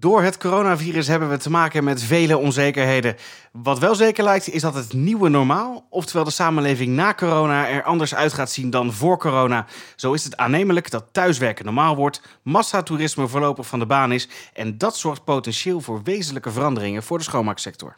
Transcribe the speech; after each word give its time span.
Door 0.00 0.22
het 0.22 0.36
coronavirus 0.36 1.06
hebben 1.06 1.30
we 1.30 1.36
te 1.36 1.50
maken 1.50 1.84
met 1.84 2.02
vele 2.02 2.38
onzekerheden. 2.38 3.16
Wat 3.52 3.78
wel 3.78 3.94
zeker 3.94 4.24
lijkt, 4.24 4.48
is 4.48 4.62
dat 4.62 4.74
het 4.74 4.92
nieuwe 4.92 5.28
normaal, 5.28 5.86
oftewel 5.90 6.24
de 6.24 6.30
samenleving 6.30 6.94
na 6.94 7.14
corona, 7.14 7.68
er 7.68 7.82
anders 7.82 8.14
uit 8.14 8.32
gaat 8.32 8.50
zien 8.50 8.70
dan 8.70 8.92
voor 8.92 9.18
corona. 9.18 9.66
Zo 9.96 10.12
is 10.12 10.24
het 10.24 10.36
aannemelijk 10.36 10.90
dat 10.90 11.04
thuiswerken 11.12 11.64
normaal 11.64 11.96
wordt, 11.96 12.22
massatoerisme 12.42 13.28
voorlopig 13.28 13.66
van 13.66 13.78
de 13.78 13.86
baan 13.86 14.12
is 14.12 14.28
en 14.52 14.78
dat 14.78 14.96
zorgt 14.96 15.24
potentieel 15.24 15.80
voor 15.80 16.02
wezenlijke 16.02 16.50
veranderingen 16.50 17.02
voor 17.02 17.18
de 17.18 17.24
schoonmaaksector. 17.24 17.94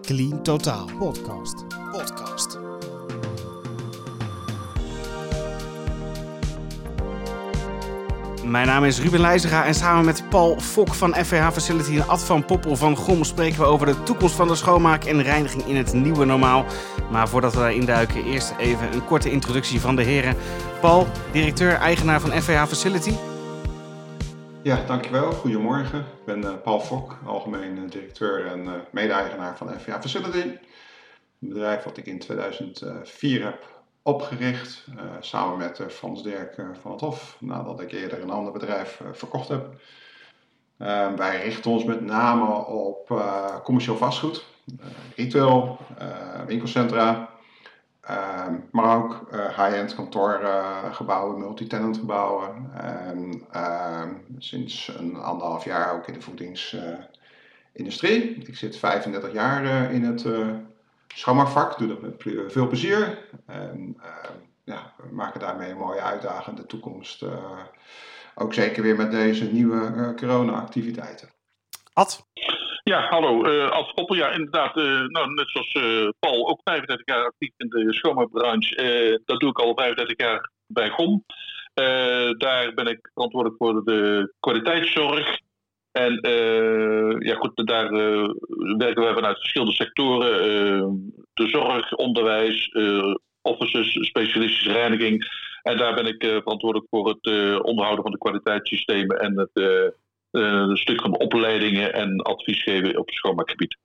Clean 0.00 0.42
Totaal 0.42 0.90
Podcast. 0.98 1.66
Podcast. 1.92 2.29
Mijn 8.50 8.66
naam 8.66 8.84
is 8.84 9.00
Ruben 9.00 9.20
Leijzega 9.20 9.64
en 9.64 9.74
samen 9.74 10.04
met 10.04 10.28
Paul 10.28 10.60
Fok 10.60 10.94
van 10.94 11.14
FVH 11.14 11.50
Facility 11.50 11.96
en 11.96 12.08
Ad 12.08 12.24
van 12.24 12.44
Poppel 12.44 12.76
van 12.76 12.96
GOM 12.96 13.24
spreken 13.24 13.58
we 13.58 13.64
over 13.64 13.86
de 13.86 14.02
toekomst 14.02 14.34
van 14.34 14.48
de 14.48 14.54
schoonmaak 14.54 15.04
en 15.04 15.22
reiniging 15.22 15.64
in 15.64 15.76
het 15.76 15.92
nieuwe 15.92 16.24
normaal. 16.24 16.64
Maar 17.10 17.28
voordat 17.28 17.52
we 17.52 17.58
daarin 17.58 17.84
duiken, 17.84 18.24
eerst 18.24 18.54
even 18.58 18.92
een 18.92 19.04
korte 19.04 19.30
introductie 19.30 19.80
van 19.80 19.96
de 19.96 20.02
heren. 20.02 20.36
Paul, 20.80 21.06
directeur-eigenaar 21.32 22.20
van 22.20 22.30
FVH 22.30 22.66
Facility. 22.66 23.12
Ja, 24.62 24.84
dankjewel. 24.86 25.32
Goedemorgen. 25.32 25.98
Ik 25.98 26.24
ben 26.24 26.42
uh, 26.42 26.50
Paul 26.62 26.80
Fok, 26.80 27.16
algemeen 27.26 27.76
uh, 27.76 27.90
directeur 27.90 28.46
en 28.46 28.64
uh, 28.64 28.72
mede-eigenaar 28.90 29.56
van 29.56 29.68
FVH 29.80 30.00
Facility. 30.00 30.38
Een 30.40 30.58
bedrijf 31.48 31.82
wat 31.82 31.96
ik 31.96 32.06
in 32.06 32.18
2004 32.18 33.44
heb 33.44 33.79
opgericht, 34.02 34.86
uh, 34.94 35.02
samen 35.20 35.58
met 35.58 35.78
uh, 35.78 35.86
Frans 35.86 36.22
Dirk 36.22 36.56
uh, 36.56 36.66
van 36.80 36.92
het 36.92 37.00
Hof, 37.00 37.36
nadat 37.40 37.80
ik 37.80 37.92
eerder 37.92 38.22
een 38.22 38.30
ander 38.30 38.52
bedrijf 38.52 39.00
verkocht 39.12 39.48
heb. 39.48 39.80
Ehm, 40.78 41.16
wij 41.16 41.42
richten 41.42 41.70
ons 41.70 41.84
met 41.84 42.00
name 42.00 42.66
op 42.66 43.22
commercieel 43.64 43.96
vastgoed, 43.96 44.44
retail, 45.16 45.78
winkelcentra, 46.46 47.28
ehm, 48.00 48.54
maar 48.70 48.96
ook 48.96 49.26
high-end 49.30 49.94
kantoorgebouwen, 49.94 51.38
multi-tenant 51.38 51.96
gebouwen. 51.96 52.70
En 52.74 53.44
ehm, 53.50 54.14
sinds 54.38 54.92
een 54.98 55.16
anderhalf 55.16 55.64
jaar 55.64 55.94
ook 55.94 56.06
in 56.06 56.14
de 56.14 56.20
voedingsindustrie. 56.20 58.34
ik 58.34 58.56
zit 58.56 58.76
35 58.76 59.32
jaar 59.32 59.92
in 59.92 60.04
het 60.04 60.24
schoonmaakvak. 61.14 61.78
Doe 61.78 61.88
dat 61.88 62.00
met 62.00 62.22
veel 62.52 62.66
plezier. 62.66 63.18
En 63.46 63.96
uh, 63.98 64.30
ja, 64.64 64.94
we 64.96 65.14
maken 65.14 65.40
daarmee 65.40 65.70
een 65.70 65.76
mooie 65.76 66.00
uitdagende 66.00 66.66
toekomst. 66.66 67.22
Uh, 67.22 67.58
ook 68.34 68.54
zeker 68.54 68.82
weer 68.82 68.96
met 68.96 69.10
deze 69.10 69.52
nieuwe 69.52 69.92
uh, 69.96 70.14
corona-activiteiten. 70.16 71.28
Ad? 71.92 72.26
Ja, 72.82 73.08
hallo. 73.08 73.44
Uh, 73.46 73.70
Ad 73.70 73.92
Koppel. 73.94 74.16
Ja, 74.16 74.30
inderdaad. 74.30 74.74
nou, 74.74 75.34
net 75.34 75.48
zoals 75.48 75.72
Paul, 76.18 76.48
ook 76.48 76.60
35 76.64 77.06
jaar 77.06 77.24
actief 77.24 77.52
in 77.56 77.68
de 77.68 77.92
schoonmaakbranche. 77.92 79.22
dat 79.24 79.40
doe 79.40 79.50
ik 79.50 79.58
al 79.58 79.74
35 79.74 80.18
jaar 80.18 80.50
bij 80.66 80.90
GOM. 80.90 81.24
daar 82.38 82.74
ben 82.74 82.86
ik 82.86 83.10
verantwoordelijk 83.14 83.62
voor 83.62 83.84
de 83.84 84.32
kwaliteitszorg. 84.40 85.38
En 85.92 86.26
uh, 86.26 87.16
ja, 87.18 87.34
goed, 87.34 87.66
daar 87.66 87.92
uh, 87.92 88.28
werken 88.78 89.06
we 89.06 89.14
vanuit 89.14 89.38
verschillende 89.38 89.74
sectoren: 89.74 90.46
uh, 90.46 90.86
de 91.34 91.48
zorg, 91.48 91.94
onderwijs, 91.94 92.74
offices, 93.42 94.06
specialistische 94.06 94.72
reiniging. 94.72 95.24
En 95.62 95.76
daar 95.76 95.94
ben 95.94 96.06
ik 96.06 96.24
verantwoordelijk 96.24 96.90
voor 96.90 97.08
het 97.08 97.26
onderhouden 97.62 98.02
van 98.02 98.12
de 98.12 98.18
kwaliteitssystemen 98.18 99.18
en 99.20 99.38
het 99.38 100.78
stuk 100.78 101.00
van 101.00 101.18
opleidingen 101.18 101.92
en 101.92 102.20
advies 102.20 102.62
geven 102.62 102.98
op 102.98 103.06
het 103.06 103.14
schoonmaakgebied. 103.14 103.76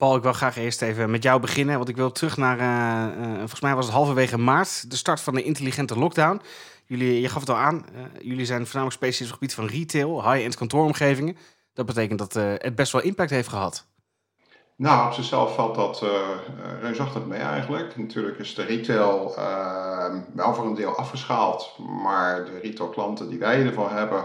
Paul, 0.00 0.16
ik 0.16 0.22
wil 0.22 0.32
graag 0.32 0.56
eerst 0.56 0.82
even 0.82 1.10
met 1.10 1.22
jou 1.22 1.40
beginnen, 1.40 1.76
want 1.76 1.88
ik 1.88 1.96
wil 1.96 2.12
terug 2.12 2.36
naar, 2.36 2.58
volgens 3.38 3.60
mij 3.60 3.74
was 3.74 3.84
het 3.84 3.94
halverwege 3.94 4.38
maart, 4.38 4.90
de 4.90 4.96
start 4.96 5.20
van 5.20 5.34
de 5.34 5.42
intelligente 5.42 5.98
lockdown. 5.98 6.40
Jullie, 6.84 7.20
je 7.20 7.28
gaf 7.28 7.40
het 7.40 7.50
al 7.50 7.56
aan, 7.56 7.74
uh, 7.94 8.00
jullie 8.20 8.44
zijn 8.44 8.66
voornamelijk 8.66 8.96
specialistisch 8.96 9.32
op 9.32 9.40
het 9.40 9.52
gebied 9.52 9.70
van 9.70 9.78
retail, 9.78 10.32
high-end 10.32 10.56
kantooromgevingen. 10.56 11.36
Dat 11.74 11.86
betekent 11.86 12.18
dat 12.18 12.34
het 12.34 12.74
best 12.74 12.92
wel 12.92 13.02
impact 13.02 13.30
heeft 13.30 13.48
gehad. 13.48 13.86
Nou, 14.76 15.06
op 15.06 15.12
zichzelf 15.12 15.54
valt 15.54 15.74
dat 15.74 16.04
reusachtig 16.80 17.24
mee 17.24 17.40
eigenlijk. 17.40 17.96
Natuurlijk 17.96 18.38
is 18.38 18.54
de 18.54 18.64
retail 18.64 19.34
wel 20.34 20.54
voor 20.54 20.66
een 20.66 20.74
deel 20.74 20.96
afgeschaald, 20.96 21.78
maar 22.02 22.44
de 22.44 22.58
retailklanten 22.62 23.28
die 23.28 23.38
wij 23.38 23.66
ervan 23.66 23.90
hebben, 23.90 24.24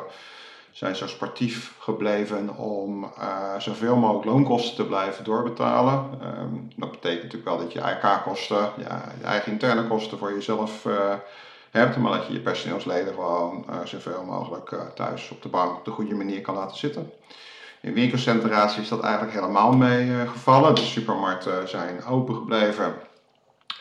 zijn 0.76 0.96
zo 0.96 1.08
sportief 1.08 1.76
gebleven 1.80 2.58
om 2.58 3.12
zoveel 3.58 3.96
mogelijk 3.96 4.26
loonkosten 4.26 4.76
te 4.76 4.86
blijven 4.86 5.24
doorbetalen. 5.24 6.10
Um, 6.42 6.72
dat 6.76 6.92
betekent 6.92 7.24
natuurlijk 7.24 7.50
wel 7.50 7.58
dat 7.58 7.74
je 7.74 7.80
IK-kosten, 7.80 8.70
ja, 8.78 9.12
je 9.20 9.26
eigen 9.26 9.52
interne 9.52 9.88
kosten 9.88 10.18
voor 10.18 10.34
jezelf 10.34 10.86
hebt, 11.76 11.98
maar 11.98 12.12
dat 12.12 12.28
je 12.28 12.34
je 12.34 12.40
personeelsleden 12.40 13.14
gewoon 13.14 13.66
uh, 13.70 13.76
zoveel 13.84 14.24
mogelijk 14.24 14.72
uh, 14.72 14.80
thuis 14.96 15.30
op 15.30 15.42
de 15.42 15.50
bank 15.50 15.78
op 15.78 15.86
de 15.86 15.92
goede 15.92 16.16
manier 16.16 16.42
kan 16.42 16.56
laten 16.56 16.78
zitten. 16.78 17.12
In 17.82 17.94
winkelcentra's 17.94 18.78
is 18.78 18.88
dat 18.88 19.02
eigenlijk 19.02 19.34
helemaal 19.34 19.72
meegevallen. 19.72 20.70
Uh, 20.70 20.76
de 20.76 20.82
supermarkten 20.82 21.70
zijn 21.70 22.06
open 22.06 22.36
gebleven 22.36 22.96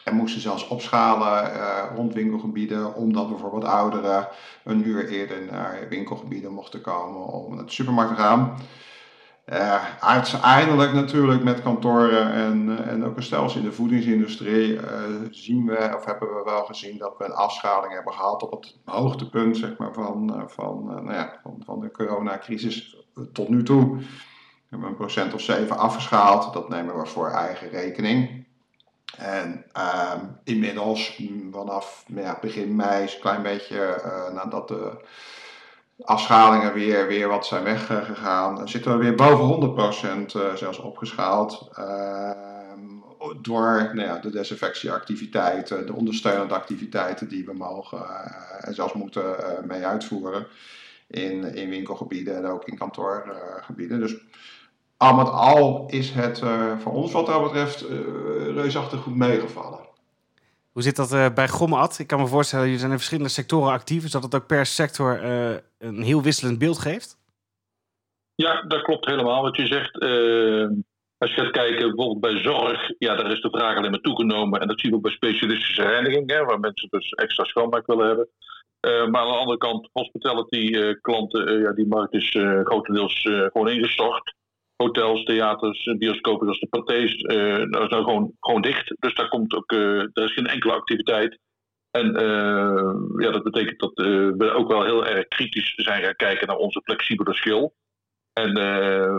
en 0.05 0.15
moesten 0.15 0.41
zelfs 0.41 0.69
opschalen 0.69 1.53
rond 1.95 2.15
winkelgebieden, 2.15 2.95
omdat 2.95 3.29
bijvoorbeeld 3.29 3.65
ouderen 3.65 4.29
een 4.65 4.89
uur 4.89 5.09
eerder 5.09 5.45
naar 5.51 5.87
winkelgebieden 5.89 6.53
mochten 6.53 6.81
komen 6.81 7.27
om 7.27 7.69
supermarkt 7.69 8.17
te 8.17 8.23
gaan. 8.23 8.57
Uh, 9.53 9.85
uiteindelijk 10.01 10.93
natuurlijk 10.93 11.43
met 11.43 11.63
kantoren 11.63 12.33
en, 12.33 12.87
en 12.89 13.05
ook 13.05 13.17
een 13.17 13.23
stelsel 13.23 13.61
in 13.61 13.67
de 13.67 13.73
voedingsindustrie 13.73 14.73
uh, 14.73 14.83
zien 15.31 15.67
we, 15.67 15.93
of 15.97 16.05
hebben 16.05 16.29
we 16.29 16.43
wel 16.45 16.65
gezien 16.65 16.99
dat 16.99 17.15
we 17.19 17.25
een 17.25 17.33
afschaling 17.33 17.93
hebben 17.93 18.13
gehad 18.13 18.43
op 18.43 18.51
het 18.51 18.77
hoogtepunt 18.85 19.57
zeg 19.57 19.77
maar, 19.77 19.93
van, 19.93 20.45
van, 20.47 20.85
nou 20.85 21.13
ja, 21.13 21.39
van, 21.43 21.63
van 21.65 21.81
de 21.81 21.91
coronacrisis 21.91 22.97
tot 23.33 23.49
nu 23.49 23.63
toe. 23.63 23.97
We 23.97 24.05
hebben 24.69 24.89
een 24.89 24.97
procent 24.97 25.35
of 25.35 25.41
zeven 25.41 25.79
afgeschaald, 25.79 26.53
dat 26.53 26.69
nemen 26.69 26.99
we 26.99 27.07
voor 27.07 27.29
eigen 27.29 27.69
rekening. 27.69 28.44
En 29.19 29.65
ehm, 29.73 30.21
inmiddels, 30.45 31.23
vanaf 31.53 32.05
ja, 32.15 32.39
begin 32.41 32.77
mei, 32.77 33.03
een 33.03 33.21
klein 33.21 33.43
beetje 33.43 34.03
nadat 34.33 34.69
de 34.69 35.05
afschalingen 36.03 36.73
weer, 36.73 37.07
weer 37.07 37.29
wat 37.29 37.47
zijn 37.47 37.65
weggegaan. 37.65 38.69
Zitten 38.69 38.99
we 38.99 39.05
weer 39.05 39.15
boven 39.15 40.27
100% 40.31 40.37
uh, 40.37 40.55
zelfs 40.55 40.79
opgeschaald. 40.79 41.69
Uh, 41.79 42.31
door 43.43 43.91
nou 43.95 44.09
ja, 44.09 44.19
de 44.19 44.31
desinfectieactiviteiten, 44.31 45.87
de 45.87 45.95
ondersteunende 45.95 46.55
activiteiten 46.55 47.29
die 47.29 47.45
we 47.45 47.53
mogen 47.53 48.07
en 48.61 48.75
zelfs 48.75 48.93
moeten 48.93 49.37
mee 49.67 49.87
uitvoeren 49.87 50.47
in, 51.07 51.55
in 51.55 51.69
winkelgebieden 51.69 52.37
en 52.37 52.47
ook 52.47 52.65
in 52.65 52.79
kantoorgebieden. 52.79 54.01
dus 54.01 54.17
al 55.05 55.15
met 55.15 55.31
al 55.31 55.85
is 55.89 56.11
het 56.11 56.39
voor 56.79 56.93
ons 56.93 57.13
wat 57.13 57.27
dat 57.27 57.43
betreft 57.43 57.85
reusachtig 58.55 59.01
goed 59.01 59.17
meegevallen. 59.17 59.85
Hoe 60.75 60.83
zit 60.83 60.97
dat 60.97 61.13
uh, 61.13 61.35
bij 61.35 61.49
Gomad? 61.49 61.99
Ik 61.99 62.07
kan 62.07 62.21
me 62.21 62.27
voorstellen, 62.27 62.65
jullie 62.65 62.79
zijn 62.79 62.91
in 62.91 62.97
verschillende 62.97 63.31
sectoren 63.31 63.73
actief. 63.73 64.03
Dus 64.03 64.11
dat 64.11 64.23
het 64.23 64.35
ook 64.35 64.47
per 64.47 64.67
sector 64.67 65.25
uh, 65.25 65.57
een 65.79 66.03
heel 66.03 66.23
wisselend 66.23 66.59
beeld 66.59 66.79
geeft? 66.79 67.19
Ja, 68.35 68.63
dat 68.63 68.83
klopt 68.83 69.07
helemaal 69.07 69.43
wat 69.43 69.57
je 69.57 69.67
zegt. 69.67 70.03
Uh, 70.03 70.69
als 71.19 71.35
je 71.35 71.41
gaat 71.41 71.51
kijken 71.51 71.95
bijvoorbeeld 71.95 72.21
bij 72.21 72.43
zorg, 72.43 72.93
ja, 72.99 73.17
daar 73.17 73.31
is 73.31 73.41
de 73.41 73.51
vraag 73.51 73.77
alleen 73.77 73.91
maar 73.91 74.01
toegenomen. 74.01 74.61
En 74.61 74.69
dat 74.69 74.81
zien 74.81 74.91
we 74.91 74.97
ook 74.97 75.03
bij 75.03 75.13
specialistische 75.13 75.83
reiniging, 75.83 76.31
hè, 76.31 76.45
waar 76.45 76.61
mensen 76.61 76.89
dus 76.91 77.11
extra 77.11 77.45
schoonmaak 77.45 77.87
willen 77.87 78.07
hebben. 78.07 78.29
maar 78.81 79.21
aan 79.21 79.33
de 79.33 79.39
andere 79.39 79.59
kant, 79.59 79.89
hospitality 79.93 80.95
klanten, 81.01 81.61
ja, 81.61 81.73
die 81.73 81.87
markt 81.87 82.15
is 82.15 82.31
grotendeels 82.65 83.21
gewoon 83.23 83.69
ingestort 83.69 84.35
hotels, 84.85 85.25
theaters, 85.25 85.85
bioscopen 85.99 86.45
zoals 86.45 86.61
de 86.61 86.67
Pathés, 86.67 87.13
uh, 87.15 87.71
dat 87.71 87.91
zijn 87.91 88.05
gewoon, 88.05 88.33
gewoon 88.41 88.63
dicht. 88.63 88.95
Dus 88.99 89.15
daar, 89.15 89.29
komt 89.29 89.55
ook, 89.55 89.73
uh, 89.73 90.01
er 90.01 90.25
is 90.25 90.33
geen 90.33 90.47
enkele 90.47 90.73
activiteit. 90.73 91.39
En 91.91 92.13
ja, 93.17 93.31
dat 93.31 93.43
betekent 93.43 93.79
dat 93.79 93.93
we 94.39 94.53
ook 94.55 94.69
wel 94.69 94.85
heel 94.85 95.07
erg 95.07 95.29
kritisch 95.29 95.73
zijn 95.77 96.05
gaan 96.05 96.17
kijken 96.17 96.47
naar 96.47 96.57
onze 96.57 96.81
flexibele 96.85 97.35
schil. 97.35 97.75
En 98.33 98.53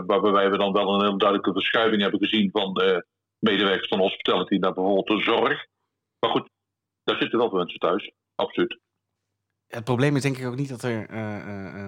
waarbij 0.06 0.50
we 0.50 0.58
dan 0.58 0.72
wel 0.72 0.94
een 0.94 1.00
heel 1.00 1.18
duidelijke 1.18 1.52
verschuiving 1.52 2.02
hebben 2.02 2.20
gezien 2.20 2.50
van 2.50 2.82
medewerkers 3.38 3.88
van 3.88 3.98
hospitality 3.98 4.56
naar 4.56 4.72
bijvoorbeeld 4.72 5.06
de 5.06 5.18
zorg. 5.18 5.66
Maar 6.18 6.30
goed, 6.30 6.48
daar 7.04 7.18
zitten 7.18 7.38
wel 7.38 7.50
mensen 7.50 7.78
thuis, 7.78 8.12
absoluut. 8.34 8.78
Het 9.68 9.84
probleem 9.84 10.16
is 10.16 10.22
denk 10.22 10.38
ik 10.38 10.46
ook 10.46 10.56
niet 10.56 10.68
dat 10.68 10.82
er, 10.82 11.10
uh, 11.10 11.86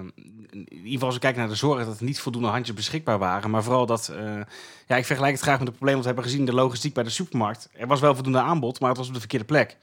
in 0.50 0.68
ieder 0.70 0.90
geval 0.90 1.06
als 1.06 1.14
we 1.14 1.20
kijken 1.20 1.40
naar 1.40 1.48
de 1.48 1.54
zorg, 1.54 1.84
dat 1.84 1.98
er 1.98 2.04
niet 2.04 2.20
voldoende 2.20 2.48
handjes 2.48 2.76
beschikbaar 2.76 3.18
waren. 3.18 3.50
Maar 3.50 3.62
vooral 3.62 3.86
dat, 3.86 4.12
uh, 4.12 4.40
ja, 4.86 4.96
ik 4.96 5.06
vergelijk 5.06 5.32
het 5.32 5.42
graag 5.42 5.58
met 5.58 5.66
het 5.68 5.76
probleem 5.76 5.94
dat 5.94 6.04
we 6.04 6.12
hebben 6.12 6.30
gezien 6.30 6.44
de 6.44 6.54
logistiek 6.54 6.94
bij 6.94 7.04
de 7.04 7.10
supermarkt. 7.10 7.68
Er 7.72 7.86
was 7.86 8.00
wel 8.00 8.14
voldoende 8.14 8.40
aanbod, 8.40 8.80
maar 8.80 8.88
het 8.88 8.98
was 8.98 9.08
op 9.08 9.14
de 9.14 9.20
verkeerde 9.20 9.44
plek. 9.44 9.76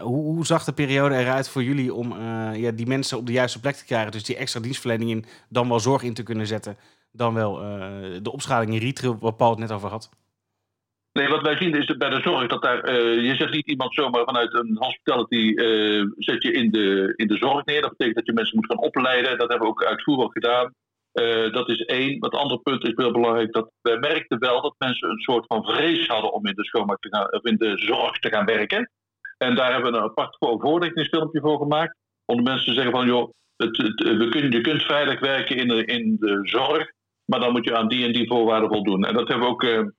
hoe, 0.00 0.24
hoe, 0.24 0.46
zag 0.46 0.64
de 0.64 0.72
periode 0.72 1.16
eruit 1.16 1.48
voor 1.48 1.62
jullie 1.62 1.94
om 1.94 2.22
ja, 2.54 2.70
die 2.70 2.86
mensen 2.86 3.18
op 3.18 3.26
de 3.26 3.32
juiste 3.32 3.60
plek 3.60 3.76
te 3.76 3.84
krijgen? 3.84 4.12
Dus 4.12 4.24
die 4.24 4.36
extra 4.36 4.60
dienstverlening 4.60 5.10
in, 5.10 5.24
dan 5.48 5.68
wel 5.68 5.80
zorg 5.80 6.02
in 6.02 6.14
te 6.14 6.22
kunnen 6.22 6.46
zetten, 6.46 6.76
dan 7.12 7.34
wel 7.34 7.54
de 8.22 8.32
opschaling 8.32 8.72
in 8.72 8.80
retail, 8.80 9.18
waar 9.18 9.34
Paul 9.34 9.50
het 9.50 9.58
net 9.58 9.70
over 9.70 9.88
had? 9.88 10.10
Nee, 11.12 11.28
wat 11.28 11.42
wij 11.42 11.56
zien 11.56 11.74
is 11.74 11.96
bij 11.96 12.08
de 12.08 12.20
zorg 12.20 12.46
dat 12.46 12.62
daar, 12.62 12.88
uh, 12.88 13.24
je 13.28 13.34
zet 13.36 13.50
niet 13.50 13.68
iemand 13.68 13.94
zomaar 13.94 14.24
vanuit 14.24 14.54
een 14.54 14.76
hospitality 14.78 15.52
uh, 15.54 16.06
zet 16.16 16.42
je 16.42 16.52
in 16.52 16.70
de, 16.70 17.12
in 17.16 17.26
de 17.26 17.36
zorg 17.36 17.64
neer. 17.64 17.80
Dat 17.80 17.90
betekent 17.90 18.16
dat 18.16 18.26
je 18.26 18.32
mensen 18.32 18.56
moet 18.56 18.66
gaan 18.66 18.86
opleiden. 18.86 19.38
Dat 19.38 19.48
hebben 19.48 19.66
we 19.66 19.74
ook 19.74 19.84
uitvoerig 19.84 20.32
gedaan. 20.32 20.74
Uh, 21.12 21.52
dat 21.52 21.68
is 21.68 21.80
één. 21.80 22.24
Het 22.24 22.34
andere 22.34 22.60
punt 22.60 22.84
is 22.84 22.92
heel 22.94 23.12
belangrijk. 23.12 23.52
Dat 23.52 23.70
wij 23.82 23.98
merkten 23.98 24.38
wel 24.38 24.62
dat 24.62 24.74
mensen 24.78 25.10
een 25.10 25.20
soort 25.20 25.46
van 25.46 25.64
vrees 25.64 26.06
hadden 26.06 26.32
om 26.32 26.46
in 26.46 26.54
de, 26.54 26.64
schoonmaak 26.64 27.00
te 27.00 27.08
gaan, 27.08 27.32
of 27.32 27.44
in 27.44 27.56
de 27.56 27.78
zorg 27.78 28.18
te 28.18 28.28
gaan 28.28 28.44
werken. 28.44 28.90
En 29.38 29.54
daar 29.54 29.72
hebben 29.72 29.92
we 29.92 29.98
een 29.98 30.04
apart 30.04 30.36
voorlichtingsfilmpje 30.38 31.40
voor 31.40 31.58
gemaakt. 31.58 31.96
Om 32.24 32.36
de 32.36 32.42
mensen 32.42 32.66
te 32.66 32.74
zeggen 32.74 32.92
van 32.92 33.06
joh, 33.06 33.30
het, 33.56 33.76
we 33.96 34.28
kun, 34.30 34.50
je 34.50 34.60
kunt 34.60 34.82
veilig 34.82 35.20
werken 35.20 35.56
in 35.56 35.68
de, 35.68 35.84
in 35.84 36.16
de 36.20 36.38
zorg. 36.42 36.92
Maar 37.24 37.40
dan 37.40 37.52
moet 37.52 37.64
je 37.64 37.76
aan 37.76 37.88
die 37.88 38.06
en 38.06 38.12
die 38.12 38.28
voorwaarden 38.28 38.68
voldoen. 38.68 39.04
En 39.04 39.14
dat 39.14 39.28
hebben 39.28 39.46
we 39.46 39.52
ook 39.52 39.92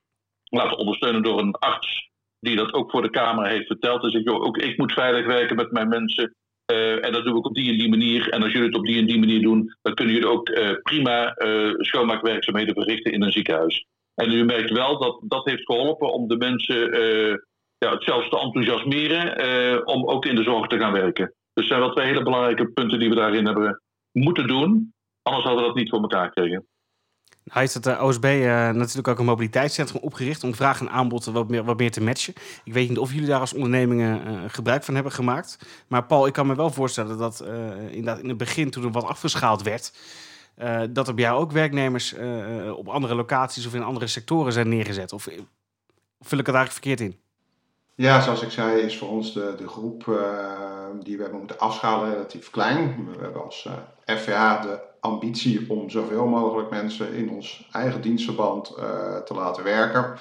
laten 0.54 0.78
ondersteunen 0.78 1.24
door 1.24 1.40
een 1.40 1.56
arts 1.56 2.12
die 2.40 2.56
dat 2.56 2.74
ook 2.74 2.92
voor 2.92 3.02
de 3.02 3.10
Kamer 3.10 3.48
heeft 3.48 3.68
verteld. 3.68 4.02
Dus 4.02 4.14
ik, 4.14 4.24
joh, 4.24 4.46
ook 4.46 4.58
ik 4.58 4.78
moet 4.78 4.94
veilig 4.94 5.26
werken 5.26 5.56
met 5.56 5.72
mijn 5.72 5.88
mensen. 5.88 6.36
Uh, 6.72 7.06
en 7.06 7.12
dat 7.12 7.24
doe 7.24 7.38
ik 7.38 7.46
op 7.46 7.54
die 7.54 7.72
en 7.72 7.78
die 7.78 7.90
manier. 7.90 8.30
En 8.30 8.44
als 8.44 8.52
jullie 8.52 8.68
het 8.68 8.78
op 8.78 8.86
die 8.86 9.00
en 9.00 9.06
die 9.06 9.20
manier 9.20 9.42
doen, 9.42 9.76
dan 9.82 9.94
kunnen 9.94 10.14
jullie 10.14 10.30
ook 10.30 10.50
uh, 10.50 10.70
prima 10.82 11.36
uh, 11.38 11.74
schoonmaakwerkzaamheden 11.78 12.74
verrichten 12.74 13.12
in 13.12 13.22
een 13.22 13.32
ziekenhuis. 13.32 13.86
En 14.16 14.32
u 14.32 14.44
merkt 14.44 14.72
wel 14.72 15.00
dat 15.00 15.22
dat 15.28 15.46
heeft 15.46 15.66
geholpen 15.66 16.14
om 16.14 16.28
de 16.28 16.38
mensen 16.38 16.92
ja, 17.78 17.96
zelfs 18.00 18.30
te 18.30 18.40
enthousiasmeren 18.40 19.88
om 19.88 20.08
ook 20.08 20.26
in 20.26 20.36
de 20.36 20.44
zorg 20.44 20.68
te 20.68 20.78
gaan 20.78 20.94
werken. 20.94 21.34
Dus 21.54 21.68
zijn 21.68 21.80
wel 21.80 21.92
twee 21.92 22.06
hele 22.06 22.24
belangrijke 22.24 22.72
punten 22.72 23.00
die 23.00 23.10
we 23.10 23.16
daarin 23.16 23.46
hebben 23.46 23.82
moeten 24.12 24.48
doen. 24.48 24.94
Anders 25.22 25.46
hadden 25.46 25.62
we 25.62 25.68
dat 25.68 25.78
niet 25.78 25.90
voor 25.90 26.02
elkaar 26.02 26.26
gekregen. 26.26 26.68
Hij 27.48 27.62
heeft 27.62 27.74
het 27.74 27.88
uh, 27.88 28.04
OSB 28.04 28.25
uh, 28.25 28.69
natuurlijk 28.69 29.07
ook 29.07 29.19
een 29.19 29.25
mobiliteitscentrum 29.25 30.01
opgericht 30.01 30.44
om 30.44 30.56
vraag 30.56 30.80
en 30.80 30.90
aanbod 30.90 31.25
wat 31.25 31.78
meer, 31.78 31.92
te 31.92 32.01
matchen. 32.01 32.34
Ik 32.63 32.74
weet 32.74 32.90
niet 32.90 32.98
of 32.98 33.13
jullie 33.13 33.28
daar 33.28 33.40
als 33.40 33.54
ondernemingen 33.54 34.28
uh, 34.28 34.42
gebruik 34.48 34.84
van 34.84 34.94
hebben 34.94 35.12
gemaakt. 35.12 35.57
Maar 35.88 36.06
Paul, 36.06 36.28
ik 36.28 36.34
kan 36.34 36.48
me 36.48 36.56
wel 36.56 36.72
voorstellen 36.72 37.18
dat 37.18 37.44
inderdaad 37.90 38.19
in 38.19 38.30
het 38.30 38.38
begin, 38.38 38.69
toen 38.69 38.84
er 38.84 38.92
wat 38.92 39.04
afgeschaald 39.04 39.62
werd, 39.62 39.94
dat 40.90 41.07
er 41.07 41.13
bij 41.13 41.24
jou 41.24 41.40
ook 41.40 41.51
werknemers 41.51 42.16
op 42.75 42.88
andere 42.88 43.16
locaties 43.16 43.66
of 43.66 43.74
in 43.74 43.84
andere 43.84 44.07
sectoren 44.07 44.54
zijn 44.54 44.69
neergezet. 44.69 45.13
Of, 45.13 45.28
of 46.18 46.28
vul 46.28 46.40
ik 46.40 46.45
het 46.45 46.56
eigenlijk 46.56 46.72
verkeerd 46.72 47.00
in? 47.00 47.23
Ja, 47.95 48.22
zoals 48.22 48.42
ik 48.42 48.51
zei, 48.51 48.81
is 48.81 48.98
voor 48.98 49.10
ons 49.10 49.34
de, 49.34 49.54
de 49.57 49.68
groep 49.68 50.04
die 51.00 51.16
we 51.16 51.22
hebben 51.22 51.40
moeten 51.40 51.60
afschalen 51.60 52.12
relatief 52.12 52.50
klein. 52.50 53.10
We 53.16 53.22
hebben 53.22 53.44
als 53.44 53.69
FVA 54.06 54.62
de 54.62 54.80
ambitie 55.04 55.69
om 55.69 55.90
zoveel 55.90 56.25
mogelijk 56.25 56.69
mensen 56.69 57.13
in 57.13 57.30
ons 57.30 57.69
eigen 57.72 58.01
dienstverband 58.01 58.74
uh, 58.78 59.18
te 59.18 59.34
laten 59.34 59.63
werken. 59.63 60.18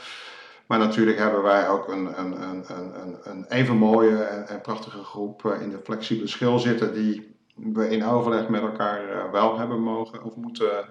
Maar 0.66 0.78
natuurlijk 0.78 1.18
hebben 1.18 1.42
wij 1.42 1.68
ook 1.68 1.88
een, 1.88 2.18
een, 2.18 2.42
een, 2.42 2.64
een, 2.68 3.16
een 3.22 3.44
even 3.48 3.76
mooie 3.76 4.22
en, 4.22 4.48
en 4.48 4.60
prachtige 4.60 5.04
groep 5.04 5.42
uh, 5.44 5.60
in 5.60 5.70
de 5.70 5.80
flexibele 5.84 6.28
schil 6.28 6.58
zitten, 6.58 6.94
die 6.94 7.36
we 7.54 7.88
in 7.88 8.04
overleg 8.04 8.48
met 8.48 8.62
elkaar 8.62 9.04
uh, 9.04 9.30
wel 9.30 9.58
hebben 9.58 9.80
mogen 9.80 10.22
of 10.22 10.36
moeten 10.36 10.84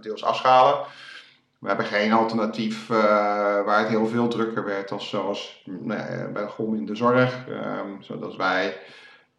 deels 0.00 0.24
afschalen. 0.24 0.78
We 1.66 1.72
hebben 1.72 1.90
geen 1.90 2.12
alternatief 2.12 2.86
waar 2.86 3.78
het 3.78 3.88
heel 3.88 4.06
veel 4.06 4.28
drukker 4.28 4.64
werd 4.64 4.92
als 4.92 5.08
zoals 5.08 5.62
nou, 5.64 6.32
bij 6.32 6.42
de 6.42 6.48
GOM 6.48 6.74
in 6.74 6.86
de 6.86 6.94
zorg. 6.94 7.48
Ehm, 7.48 8.00
zodat 8.00 8.36
wij 8.36 8.76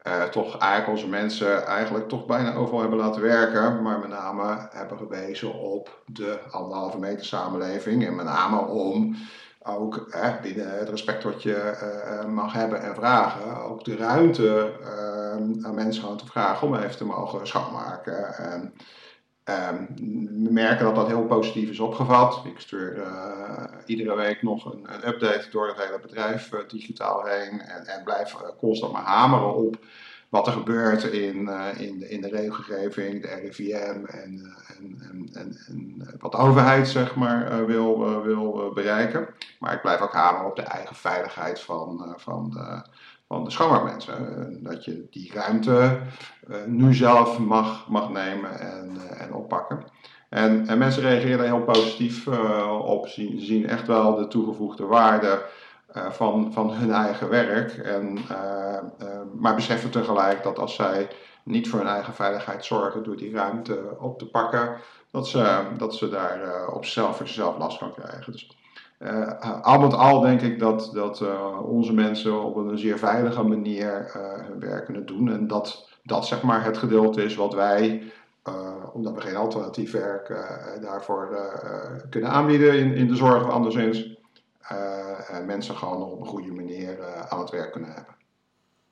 uh, 0.07 0.23
toch 0.23 0.57
eigenlijk 0.57 0.91
onze 0.91 1.07
mensen 1.07 1.65
eigenlijk 1.65 2.07
toch 2.07 2.25
bijna 2.25 2.53
overal 2.53 2.79
hebben 2.79 2.99
laten 2.99 3.21
werken, 3.21 3.81
maar 3.81 3.99
met 3.99 4.09
name 4.09 4.67
hebben 4.71 4.97
gewezen 4.97 5.53
op 5.53 6.01
de 6.05 6.39
anderhalve 6.51 6.99
meter 6.99 7.25
samenleving 7.25 8.05
en 8.05 8.15
met 8.15 8.25
name 8.25 8.59
om 8.59 9.15
ook 9.63 9.97
eh, 9.97 10.33
het 10.55 10.89
respect 10.89 11.23
wat 11.23 11.43
je 11.43 11.73
mag 12.27 12.53
hebben 12.53 12.81
en 12.81 12.95
vragen, 12.95 13.63
ook 13.63 13.83
de 13.83 13.95
ruimte 13.95 14.73
uh, 14.81 15.65
aan 15.65 15.75
mensen 15.75 16.01
gewoon 16.01 16.17
te 16.17 16.25
vragen 16.25 16.67
om 16.67 16.75
even 16.75 16.97
te 16.97 17.05
mogen 17.05 17.47
schoonmaken. 17.47 18.35
En, 18.35 18.73
ehm, 19.47 19.85
we 20.43 20.51
merken 20.51 20.85
dat 20.85 20.95
dat 20.95 21.07
heel 21.07 21.25
positief 21.25 21.69
is 21.69 21.79
opgevat. 21.79 22.41
Ik 22.45 22.59
stuur 22.59 23.07
iedere 23.85 24.15
week 24.15 24.41
nog 24.41 24.73
een, 24.73 25.07
update 25.07 25.47
door 25.51 25.67
het 25.67 25.83
hele 25.83 25.99
bedrijf 26.01 26.49
digitaal 26.67 27.25
heen 27.25 27.61
en, 27.61 27.85
en 27.85 28.03
blijf 28.03 28.35
constant 28.57 28.93
maar 28.93 29.03
hameren 29.03 29.55
op 29.55 29.77
wat 30.29 30.47
er 30.47 30.53
gebeurt 30.53 31.03
in, 31.03 31.49
in, 31.77 31.99
de, 31.99 32.09
in 32.09 32.21
de 32.21 32.29
regelgeving, 32.29 33.21
de 33.21 33.27
RIVM 33.27 34.05
en, 34.05 34.55
en, 34.77 35.57
en, 35.67 36.17
wat 36.19 36.31
de 36.31 36.37
overheid 36.37 36.87
zeg 36.87 37.15
maar, 37.15 37.65
wil, 37.65 38.21
wil 38.23 38.71
bereiken. 38.73 39.27
Maar 39.59 39.73
ik 39.73 39.81
blijf 39.81 40.01
ook 40.01 40.13
hameren 40.13 40.47
op 40.47 40.55
de 40.55 40.61
eigen 40.61 40.95
veiligheid 40.95 41.59
van, 41.59 42.13
van, 42.17 42.49
de, 42.49 42.81
van 43.27 43.43
de 43.43 43.51
schoonmaakmensen. 43.51 44.63
dat 44.63 44.85
je 44.85 45.07
die 45.09 45.31
ruimte 45.33 45.99
nu 46.65 46.93
zelf 46.93 47.39
mag, 47.39 47.87
mag 47.87 48.09
nemen 48.09 48.59
en, 48.59 48.97
en 49.17 49.33
oppakken. 49.33 49.83
En, 50.29 50.67
en 50.67 50.77
mensen 50.77 51.01
reageren 51.01 51.45
heel 51.45 51.61
positief 51.63 52.27
op, 52.81 53.07
zien, 53.07 53.39
zien 53.39 53.67
echt 53.67 53.87
wel 53.87 54.15
de 54.15 54.27
toegevoegde 54.27 54.85
waarde 54.85 55.45
van, 55.93 56.53
van 56.53 56.71
hun 56.71 56.91
eigen 56.91 57.29
werk. 57.29 57.77
En, 57.77 58.17
maar 59.39 59.55
beseffen 59.55 59.89
tegelijk 59.89 60.43
dat 60.43 60.59
als 60.59 60.75
zij 60.75 61.07
niet 61.43 61.69
voor 61.69 61.79
hun 61.79 61.87
eigen 61.87 62.13
veiligheid 62.13 62.65
zorgen 62.65 63.03
door 63.03 63.17
die 63.17 63.33
ruimte 63.33 63.95
op 63.99 64.19
te 64.19 64.25
pakken, 64.25 64.75
dat 65.11 65.27
ze, 65.27 65.61
dat 65.77 65.95
ze 65.95 66.09
daar 66.09 66.67
op 66.67 66.83
zichzelf 66.85 67.17
voor 67.17 67.27
zichzelf 67.27 67.57
last 67.57 67.77
van 67.77 67.93
krijgen. 67.93 68.31
Dus 68.31 68.47
al 69.61 69.79
met 69.79 69.93
al 69.93 70.19
denk 70.19 70.41
ik 70.41 70.59
dat, 70.59 70.91
dat 70.93 71.23
onze 71.63 71.93
mensen 71.93 72.43
op 72.43 72.55
een 72.55 72.77
zeer 72.77 72.97
veilige 72.97 73.43
manier 73.43 74.11
hun 74.47 74.59
werk 74.59 74.85
kunnen 74.85 75.05
doen. 75.05 75.31
En 75.31 75.47
dat 75.47 75.89
dat 76.03 76.27
zeg 76.27 76.41
maar 76.41 76.63
het 76.63 76.77
gedeelte 76.77 77.23
is 77.23 77.35
wat 77.35 77.53
wij 77.53 78.03
omdat 78.93 79.13
we 79.13 79.21
geen 79.21 79.35
alternatief 79.35 79.91
werk 79.91 80.27
daarvoor 80.81 81.37
kunnen 82.09 82.29
aanbieden 82.29 82.79
in, 82.79 82.93
in 82.93 83.07
de 83.07 83.15
zorg 83.15 83.45
of 83.45 83.51
anderszins, 83.51 84.17
uh, 84.71 85.45
mensen 85.45 85.75
gewoon 85.75 86.01
op 86.01 86.19
een 86.19 86.27
goede 86.27 86.51
manier 86.51 86.99
uh, 86.99 87.21
aan 87.29 87.39
het 87.39 87.49
werk 87.49 87.71
kunnen 87.71 87.93
hebben. 87.93 88.15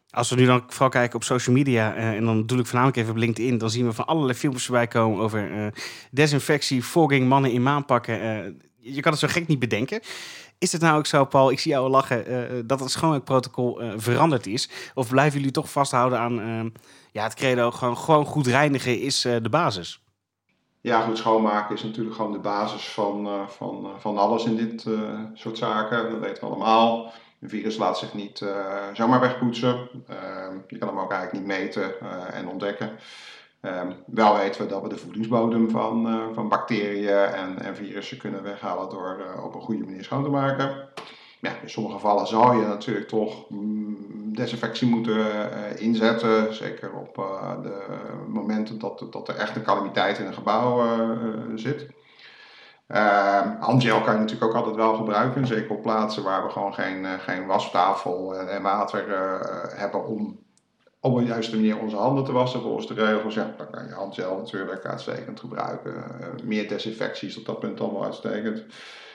Als 0.09 0.29
we 0.29 0.35
nu 0.35 0.45
dan 0.45 0.63
vooral 0.67 0.89
kijken 0.89 1.15
op 1.15 1.23
social 1.23 1.55
media, 1.55 1.95
uh, 1.95 2.15
en 2.15 2.25
dan 2.25 2.45
doe 2.45 2.59
ik 2.59 2.65
voornamelijk 2.65 2.97
even 2.97 3.19
LinkedIn, 3.19 3.57
dan 3.57 3.69
zien 3.69 3.85
we 3.85 3.93
van 3.93 4.05
allerlei 4.05 4.37
filmpjes 4.37 4.65
voorbij 4.65 4.87
komen 4.87 5.19
over 5.19 5.73
desinfectie, 6.11 6.83
fogging, 6.83 7.27
mannen 7.27 7.51
in 7.51 7.63
maanpakken. 7.63 8.61
Je 8.93 9.01
kan 9.01 9.11
het 9.11 9.21
zo 9.21 9.27
gek 9.27 9.47
niet 9.47 9.59
bedenken. 9.59 9.99
Is 10.57 10.71
het 10.71 10.81
nou 10.81 10.97
ook 10.97 11.05
zo, 11.05 11.25
Paul, 11.25 11.51
ik 11.51 11.59
zie 11.59 11.71
jou 11.71 11.89
lachen, 11.89 12.67
dat 12.67 12.79
het 12.79 12.91
schoonmaakprotocol 12.91 13.81
veranderd 13.97 14.47
is? 14.47 14.69
Of 14.93 15.09
blijven 15.09 15.37
jullie 15.37 15.53
toch 15.53 15.71
vasthouden 15.71 16.19
aan 16.19 16.71
ja, 17.11 17.23
het 17.23 17.33
credo, 17.33 17.71
gewoon, 17.71 17.97
gewoon 17.97 18.25
goed 18.25 18.47
reinigen 18.47 18.99
is 18.99 19.21
de 19.21 19.49
basis? 19.49 20.03
Ja, 20.81 21.01
goed 21.01 21.17
schoonmaken 21.17 21.75
is 21.75 21.83
natuurlijk 21.83 22.15
gewoon 22.15 22.31
de 22.31 22.39
basis 22.39 22.87
van, 22.87 23.47
van, 23.47 23.89
van 23.99 24.17
alles 24.17 24.45
in 24.45 24.55
dit 24.55 24.85
soort 25.33 25.57
zaken. 25.57 26.11
Dat 26.11 26.19
weten 26.19 26.43
we 26.43 26.49
allemaal. 26.49 27.13
Een 27.41 27.49
virus 27.49 27.77
laat 27.77 27.97
zich 27.97 28.13
niet 28.13 28.45
zomaar 28.93 29.19
wegpoetsen. 29.19 29.89
Ehm, 30.07 30.57
je 30.67 30.77
kan 30.77 30.87
hem 30.87 30.99
ook 30.99 31.11
eigenlijk 31.11 31.45
niet 31.45 31.57
meten 31.57 31.99
en 32.33 32.47
ontdekken. 32.47 32.89
Ehm, 33.65 33.91
wel 34.05 34.37
weten 34.37 34.61
we 34.61 34.67
dat 34.67 34.81
we 34.81 34.89
de 34.89 34.97
voedingsbodem 34.97 35.69
van, 35.69 36.19
van 36.33 36.49
bacteriën 36.49 37.09
en, 37.09 37.59
en 37.59 37.75
virussen 37.75 38.17
kunnen 38.17 38.43
weghalen 38.43 38.89
door 38.89 39.17
op 39.43 39.55
een 39.55 39.61
goede 39.61 39.83
manier 39.83 40.03
schoon 40.03 40.23
te 40.23 40.29
maken. 40.29 40.89
Ja, 41.41 41.51
in 41.61 41.69
sommige 41.69 41.95
gevallen 41.95 42.27
zou 42.27 42.59
je 42.59 42.67
natuurlijk 42.67 43.07
toch 43.07 43.49
mm, 43.49 44.35
desinfectie 44.35 44.87
moeten 44.87 45.17
uh, 45.17 45.81
inzetten. 45.81 46.53
Zeker 46.53 46.91
op 46.93 47.15
de 47.63 47.85
momenten 48.27 48.79
dat, 48.79 49.07
dat 49.11 49.27
er 49.27 49.35
echt 49.35 49.55
een 49.55 49.63
calamiteit 49.63 50.19
in 50.19 50.25
een 50.25 50.33
gebouw 50.33 50.85
uh, 50.85 51.29
zit. 51.55 51.87
handgel 53.59 54.01
kan 54.01 54.13
je 54.13 54.19
natuurlijk 54.19 54.51
ook 54.51 54.57
altijd 54.57 54.75
wel 54.75 54.95
gebruiken. 54.95 55.47
Zeker 55.47 55.71
op 55.71 55.81
plaatsen 55.81 56.23
waar 56.23 56.43
we 56.43 56.49
gewoon 56.49 56.73
geen, 56.73 57.05
geen 57.19 57.45
wastafel 57.45 58.35
en, 58.35 58.49
en 58.49 58.61
water 58.61 59.05
hebben 59.75 60.05
om 60.05 60.44
op 61.05 61.15
een 61.15 61.25
juiste 61.25 61.55
manier 61.55 61.79
onze 61.79 61.95
handen 61.95 62.23
te 62.23 62.31
wassen 62.31 62.61
volgens 62.61 62.87
de 62.87 62.93
regels. 62.93 63.33
Ja, 63.33 63.53
dan 63.57 63.69
kan 63.71 63.87
je 63.87 63.93
handgel 63.93 64.37
natuurlijk 64.37 64.85
uitstekend 64.85 65.39
gebruiken. 65.39 65.93
meer 66.43 66.67
desinfecties 66.67 67.37
op 67.37 67.45
dat 67.45 67.59
punt 67.59 67.81
allemaal 67.81 68.03
uitstekend. 68.03 68.63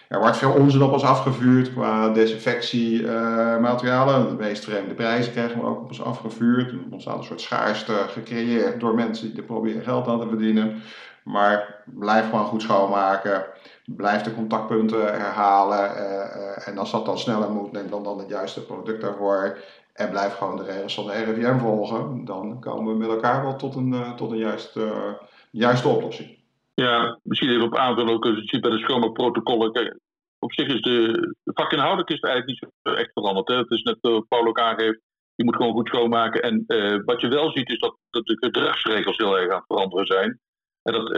Er 0.09 0.21
wordt 0.21 0.37
veel 0.37 0.53
onzin 0.53 0.83
op 0.83 0.93
ons 0.93 1.05
afgevuurd 1.05 1.73
qua 1.73 2.09
desinfectiematerialen. 2.09 4.29
De 4.29 4.35
meest 4.35 4.65
vreemde 4.65 4.95
prijzen 4.95 5.33
krijgen 5.33 5.61
we 5.61 5.67
ook 5.67 5.81
op 5.81 5.89
ons 5.89 6.03
afgevuurd. 6.03 6.71
Er 6.71 6.79
ontstaat 6.91 7.19
een 7.19 7.25
soort 7.25 7.41
schaarste 7.41 7.93
gecreëerd 7.93 8.81
door 8.81 8.95
mensen 8.95 9.29
die 9.29 9.37
er 9.37 9.43
proberen 9.43 9.83
geld 9.83 10.07
aan 10.07 10.21
te 10.21 10.29
verdienen. 10.29 10.83
Maar 11.23 11.83
blijf 11.85 12.25
gewoon 12.25 12.45
goed 12.45 12.63
schoonmaken. 12.63 13.45
Blijf 13.85 14.23
de 14.23 14.35
contactpunten 14.35 15.21
herhalen. 15.21 15.97
Uh, 15.97 16.03
uh, 16.03 16.69
en 16.69 16.79
als 16.79 16.91
dat 16.91 17.07
dan 17.07 17.19
sneller 17.19 17.51
moet, 17.51 17.73
neem 17.73 17.91
dan, 17.91 18.03
dan 18.03 18.19
het 18.19 18.29
juiste 18.29 18.65
product 18.65 19.01
daarvoor. 19.01 19.57
En 19.93 20.11
blijf 20.11 20.37
gewoon 20.37 20.57
de 20.57 20.65
regels 20.65 20.95
van 20.95 21.07
de 21.07 21.13
RIVM 21.13 21.59
volgen, 21.59 22.25
dan 22.25 22.61
komen 22.61 22.93
we 22.93 22.99
met 22.99 23.09
elkaar 23.09 23.43
wel 23.43 23.57
tot 23.57 23.75
een, 23.75 24.17
tot 24.17 24.31
een 24.31 24.39
juiste, 24.39 25.19
juiste 25.51 25.89
oplossing. 25.89 26.39
Ja, 26.75 27.19
misschien 27.23 27.51
even 27.51 27.65
op 27.65 27.77
aanvullen 27.77 28.15
ook 28.15 28.25
je 28.25 28.43
ziet 28.45 28.61
bij 28.61 28.71
de 28.71 28.79
schoonmaakprotocollen. 28.79 30.01
op 30.39 30.53
zich 30.53 30.69
is 30.69 30.81
de, 30.81 31.13
de 31.43 31.53
vakinhoudelijk 31.55 32.09
is 32.09 32.21
het 32.21 32.25
eigenlijk 32.25 32.61
niet 32.61 32.73
zo 32.83 32.93
echt 32.93 33.11
veranderd. 33.13 33.49
Het 33.49 33.71
is 33.71 33.83
net 33.83 33.99
uh, 34.01 34.19
Paul 34.29 34.47
ook 34.47 34.61
aangeeft, 34.61 35.01
je 35.35 35.45
moet 35.45 35.57
gewoon 35.57 35.73
goed 35.73 35.89
schoonmaken. 35.89 36.43
En 36.43 36.65
wat 37.05 37.21
je 37.21 37.29
wel 37.29 37.51
ziet 37.51 37.71
is 37.71 37.79
dat, 37.79 37.97
dat 38.11 38.27
de 38.27 38.37
gedragsregels 38.41 39.17
heel 39.17 39.39
erg 39.39 39.51
aan 39.51 39.57
het 39.57 39.67
veranderen 39.67 40.07
zijn. 40.07 40.41
En 40.83 40.93
dat, 40.93 41.11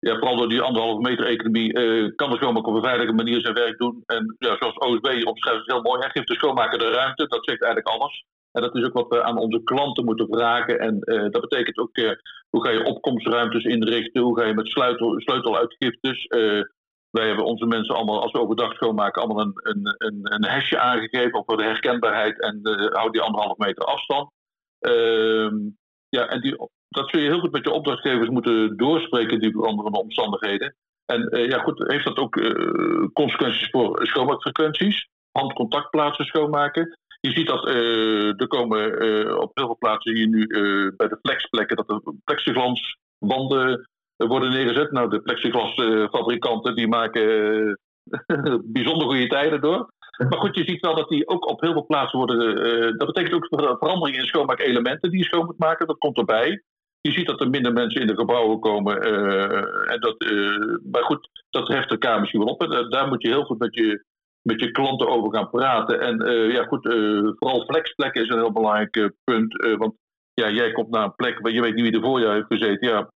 ja, 0.00 0.18
vooral 0.18 0.36
door 0.36 0.48
die 0.48 0.60
anderhalve 0.60 1.00
meter 1.00 1.26
economie, 1.26 1.72
kan 2.14 2.30
de 2.30 2.36
schoonmaker 2.36 2.68
op 2.68 2.74
een 2.74 2.90
veilige 2.90 3.12
manier 3.12 3.40
zijn 3.40 3.54
werk 3.54 3.78
doen. 3.78 4.02
En 4.06 4.36
ja, 4.38 4.56
zoals 4.58 4.76
OSB 4.76 5.26
omschrijft 5.26 5.60
het 5.60 5.72
heel 5.72 5.82
mooi, 5.82 6.00
hij 6.00 6.10
geeft 6.10 6.28
de 6.28 6.34
schoonmaker 6.34 6.78
de 6.78 6.90
ruimte, 6.90 7.26
dat 7.26 7.44
zegt 7.44 7.62
eigenlijk 7.62 7.94
alles. 7.94 8.24
En 8.52 8.62
dat 8.62 8.76
is 8.76 8.84
ook 8.84 8.92
wat 8.92 9.08
we 9.08 9.22
aan 9.22 9.38
onze 9.38 9.62
klanten 9.62 10.04
moeten 10.04 10.26
vragen. 10.30 10.78
En 10.78 10.98
uh, 11.00 11.30
dat 11.30 11.40
betekent 11.40 11.78
ook 11.78 11.96
uh, 11.96 12.10
hoe 12.50 12.64
ga 12.64 12.70
je 12.70 12.84
opkomstruimtes 12.84 13.64
inrichten, 13.64 14.22
hoe 14.22 14.38
ga 14.38 14.46
je 14.46 14.54
met 14.54 14.68
sleutel, 14.68 15.20
sleuteluitgiftes. 15.20 16.26
Wij 17.10 17.26
hebben 17.26 17.44
onze 17.44 17.66
mensen 17.66 17.94
allemaal, 17.94 18.22
als 18.22 18.32
we 18.32 18.40
overdag 18.40 18.74
schoonmaken, 18.74 19.22
allemaal 19.22 19.44
een, 19.44 19.52
een, 19.54 19.94
een, 19.98 20.20
een 20.22 20.44
hesje 20.44 20.78
aangegeven 20.78 21.42
voor 21.46 21.56
de 21.56 21.62
herkenbaarheid 21.62 22.40
en 22.40 22.60
houd 22.92 23.12
die 23.12 23.22
anderhalf 23.22 23.58
meter 23.58 23.84
afstand. 23.84 24.30
Ehm, 24.78 25.56
ja, 26.08 26.26
en 26.28 26.40
die, 26.40 26.56
dat 26.90 27.10
zul 27.10 27.20
je 27.20 27.28
heel 27.28 27.40
goed 27.40 27.52
met 27.52 27.64
je 27.64 27.72
opdrachtgevers 27.72 28.28
moeten 28.28 28.76
doorspreken, 28.76 29.40
die 29.40 29.52
veranderende 29.52 29.98
omstandigheden. 29.98 30.74
En 31.06 31.48
ja, 31.48 31.58
goed, 31.58 31.84
heeft 31.86 32.04
dat 32.04 32.18
ook 32.18 32.34
consequenties 33.12 33.70
voor 33.70 34.06
schoonmaakfrequenties? 34.06 35.08
Handcontactplaatsen 35.32 36.24
schoonmaken. 36.24 36.98
Je 37.20 37.30
ziet 37.30 37.46
dat 37.46 37.68
uh, 37.68 38.40
er 38.40 38.46
komen 38.46 38.82
op 39.40 39.50
heel 39.54 39.66
veel 39.66 39.76
plaatsen 39.78 40.14
hier 40.14 40.28
nu 40.28 40.46
bij 40.96 41.08
de 41.08 41.18
flexplekken 41.22 41.76
dat 41.76 41.90
er 41.90 42.00
plexiglaswanden 42.24 43.88
worden 44.16 44.50
neergezet. 44.50 44.90
Nou, 44.90 45.10
de 45.10 45.20
plexiglasfabrikanten 45.20 46.74
die 46.74 46.88
maken 46.88 47.78
bijzonder 48.72 49.06
goede 49.06 49.26
tijden 49.26 49.60
door. 49.60 49.92
Maar 50.28 50.38
goed, 50.38 50.56
je 50.56 50.64
ziet 50.64 50.80
wel 50.80 50.94
dat 50.94 51.08
die 51.08 51.28
ook 51.28 51.48
op 51.48 51.60
heel 51.60 51.72
veel 51.72 51.86
plaatsen 51.86 52.18
worden. 52.18 52.98
dat 52.98 53.06
betekent 53.06 53.34
ook 53.34 53.76
verandering 53.78 54.16
in 54.16 54.24
schoonmaakelementen 54.24 55.10
die 55.10 55.18
je 55.18 55.24
schoon 55.24 55.46
moet 55.46 55.58
maken. 55.58 55.86
Dat 55.86 55.98
komt 55.98 56.18
erbij. 56.18 56.62
Je 57.00 57.12
ziet 57.12 57.26
dat 57.26 57.40
er 57.40 57.50
minder 57.50 57.72
mensen 57.72 58.00
in 58.00 58.06
de 58.06 58.14
gebouwen 58.14 58.60
komen. 58.60 59.02
en 59.86 60.00
dat, 60.00 60.16
maar 60.90 61.02
goed, 61.02 61.28
dat 61.50 61.68
heft 61.68 61.98
kamer 61.98 62.20
misschien 62.20 62.44
wel 62.44 62.52
op. 62.52 62.90
Daar 62.90 63.08
moet 63.08 63.22
je 63.22 63.28
heel 63.28 63.44
goed 63.44 63.58
met 63.58 63.74
je 63.74 64.04
met 64.42 64.60
je 64.60 64.70
klanten 64.70 65.08
over 65.08 65.34
gaan 65.34 65.50
praten. 65.50 66.00
En 66.00 66.28
uh, 66.28 66.52
ja, 66.52 66.64
goed, 66.64 66.82
vooral 67.38 67.64
flexplekken 67.64 68.22
is 68.22 68.28
een 68.28 68.38
heel 68.38 68.52
belangrijk 68.52 69.12
punt. 69.24 69.76
want 69.76 69.94
ja, 70.34 70.50
jij 70.50 70.72
komt 70.72 70.90
naar 70.90 71.04
een 71.04 71.14
plek 71.14 71.38
waar 71.38 71.52
je 71.52 71.60
weet 71.60 71.74
niet 71.74 71.84
wie 71.84 71.92
er 71.92 72.06
voor 72.06 72.20
jou 72.20 72.34
heeft 72.34 72.46
gezeten. 72.46 72.88
Ja, 72.88 73.10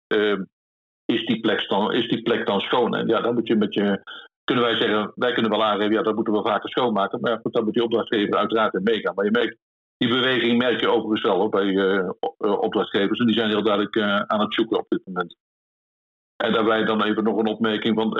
is, 1.04 1.26
die 1.26 1.40
plek 1.40 1.68
dan, 1.68 1.92
is 1.92 2.08
die 2.08 2.22
plek 2.22 2.46
dan 2.46 2.60
schoon? 2.60 2.94
En 2.94 3.06
ja, 3.06 3.20
dan 3.20 3.34
moet 3.34 3.48
je 3.48 3.56
met 3.56 3.74
je. 3.74 4.02
Kunnen 4.44 4.64
wij 4.64 4.76
zeggen, 4.76 5.12
wij 5.14 5.32
kunnen 5.32 5.50
wel 5.50 5.64
aangeven, 5.64 5.92
ja, 5.92 6.02
dat 6.02 6.14
moeten 6.14 6.32
we 6.32 6.42
vaker 6.42 6.68
schoonmaken. 6.68 7.20
Maar 7.20 7.30
ja, 7.30 7.38
goed, 7.42 7.52
dan 7.52 7.64
moet 7.64 7.74
die 7.74 7.82
opdrachtgever 7.82 8.36
uiteraard 8.36 8.74
in 8.74 8.82
meegaan. 8.82 9.14
Maar 9.14 9.24
je 9.24 9.30
merkt, 9.30 9.56
die 10.00 10.08
beweging 10.08 10.58
merk 10.58 10.80
je 10.80 10.88
overigens 10.88 11.22
wel 11.22 11.48
bij 11.48 12.04
opdrachtgevers. 12.38 13.18
En 13.18 13.26
die 13.26 13.38
zijn 13.38 13.50
heel 13.50 13.62
duidelijk 13.62 13.98
aan 14.26 14.40
het 14.40 14.54
zoeken 14.54 14.78
op 14.78 14.86
dit 14.88 15.00
moment. 15.04 15.36
En 16.36 16.52
daarbij 16.52 16.84
dan 16.84 17.02
even 17.02 17.24
nog 17.24 17.36
een 17.38 17.46
opmerking 17.46 17.94
van 17.94 18.18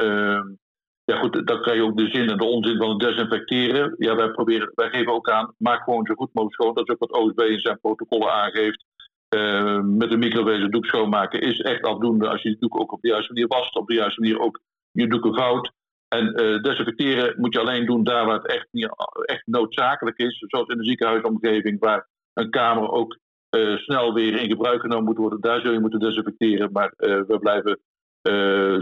ja 1.11 1.17
goed, 1.17 1.47
dan 1.47 1.61
krijg 1.61 1.77
je 1.77 1.85
ook 1.85 1.97
de 1.97 2.09
zin 2.09 2.29
en 2.29 2.39
de 2.39 2.45
onzin 2.45 2.77
van 2.77 2.91
het 2.91 2.99
desinfecteren. 2.99 3.95
Ja, 3.99 4.15
wij, 4.15 4.31
proberen, 4.31 4.73
wij 4.75 4.89
geven 4.91 5.13
ook 5.13 5.31
aan, 5.31 5.55
maak 5.59 5.83
gewoon 5.83 6.07
zo 6.07 6.15
goed 6.15 6.33
mogelijk 6.33 6.61
schoon. 6.61 6.75
Dat 6.75 6.89
is 6.89 6.95
ook 6.95 7.11
wat 7.11 7.23
OSB 7.23 7.41
in 7.41 7.61
zijn 7.61 7.81
protocollen 7.81 8.33
aangeeft. 8.33 8.85
Uh, 9.35 9.81
met 9.81 10.13
een 10.13 10.19
microwezen 10.19 10.71
doek 10.71 10.87
schoonmaken 10.87 11.41
is 11.41 11.61
echt 11.61 11.83
afdoende 11.83 12.29
als 12.29 12.43
je 12.43 12.51
de 12.51 12.59
doek 12.59 12.81
ook 12.81 12.93
op 12.93 13.01
de 13.01 13.09
juiste 13.09 13.33
manier 13.33 13.49
wast. 13.49 13.77
Op 13.77 13.87
de 13.87 13.95
juiste 13.95 14.21
manier 14.21 14.39
ook 14.41 14.61
je 14.91 15.07
doeken 15.07 15.35
vouwt. 15.35 15.73
En 16.11 16.43
uh, 16.43 16.63
desinfecteren 16.63 17.35
moet 17.37 17.55
je 17.55 17.61
alleen 17.61 17.87
doen 17.87 18.05
daar 18.05 18.27
waar 18.27 18.37
het 18.37 18.47
echt, 18.47 18.67
niet, 18.71 18.89
echt 19.25 19.47
noodzakelijk 19.47 20.19
is. 20.19 20.45
Zoals 20.47 20.69
in 20.69 20.79
de 20.79 20.85
ziekenhuisomgeving, 20.85 21.81
waar 21.81 22.09
een 22.33 22.51
kamer 22.51 22.91
ook 22.91 23.19
uh, 23.51 23.77
snel 23.77 24.15
weer 24.15 24.41
in 24.41 24.49
gebruik 24.49 24.81
genomen 24.81 25.05
moet 25.05 25.17
worden. 25.17 25.41
Daar 25.41 25.61
zul 25.61 25.73
je 25.73 25.81
moeten 25.81 26.01
desinfecteren. 26.01 26.73
Maar 26.73 26.93
we 26.97 27.39
blijven 27.41 27.81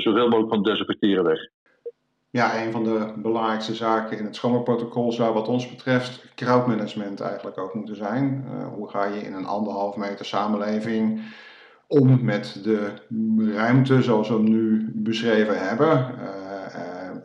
zoveel 0.00 0.28
mogelijk 0.28 0.54
van 0.54 0.62
desinfecteren 0.62 1.24
weg 1.24 1.48
ja, 2.30 2.64
een 2.64 2.72
van 2.72 2.84
de 2.84 3.12
belangrijkste 3.16 3.74
zaken 3.74 4.18
in 4.18 4.24
het 4.24 4.36
schoonmaakprotocol 4.36 5.12
zou 5.12 5.34
wat 5.34 5.48
ons 5.48 5.70
betreft 5.70 6.24
crowdmanagement 6.34 7.20
eigenlijk 7.20 7.58
ook 7.58 7.74
moeten 7.74 7.96
zijn. 7.96 8.46
Hoe 8.74 8.88
ga 8.88 9.04
je 9.04 9.20
in 9.20 9.34
een 9.34 9.46
anderhalf 9.46 9.96
meter 9.96 10.24
samenleving 10.24 11.20
om 11.86 12.24
met 12.24 12.60
de 12.62 12.92
ruimte 13.54 14.02
zoals 14.02 14.28
we 14.28 14.34
hem 14.34 14.50
nu 14.50 14.90
beschreven 14.94 15.68
hebben? 15.68 16.14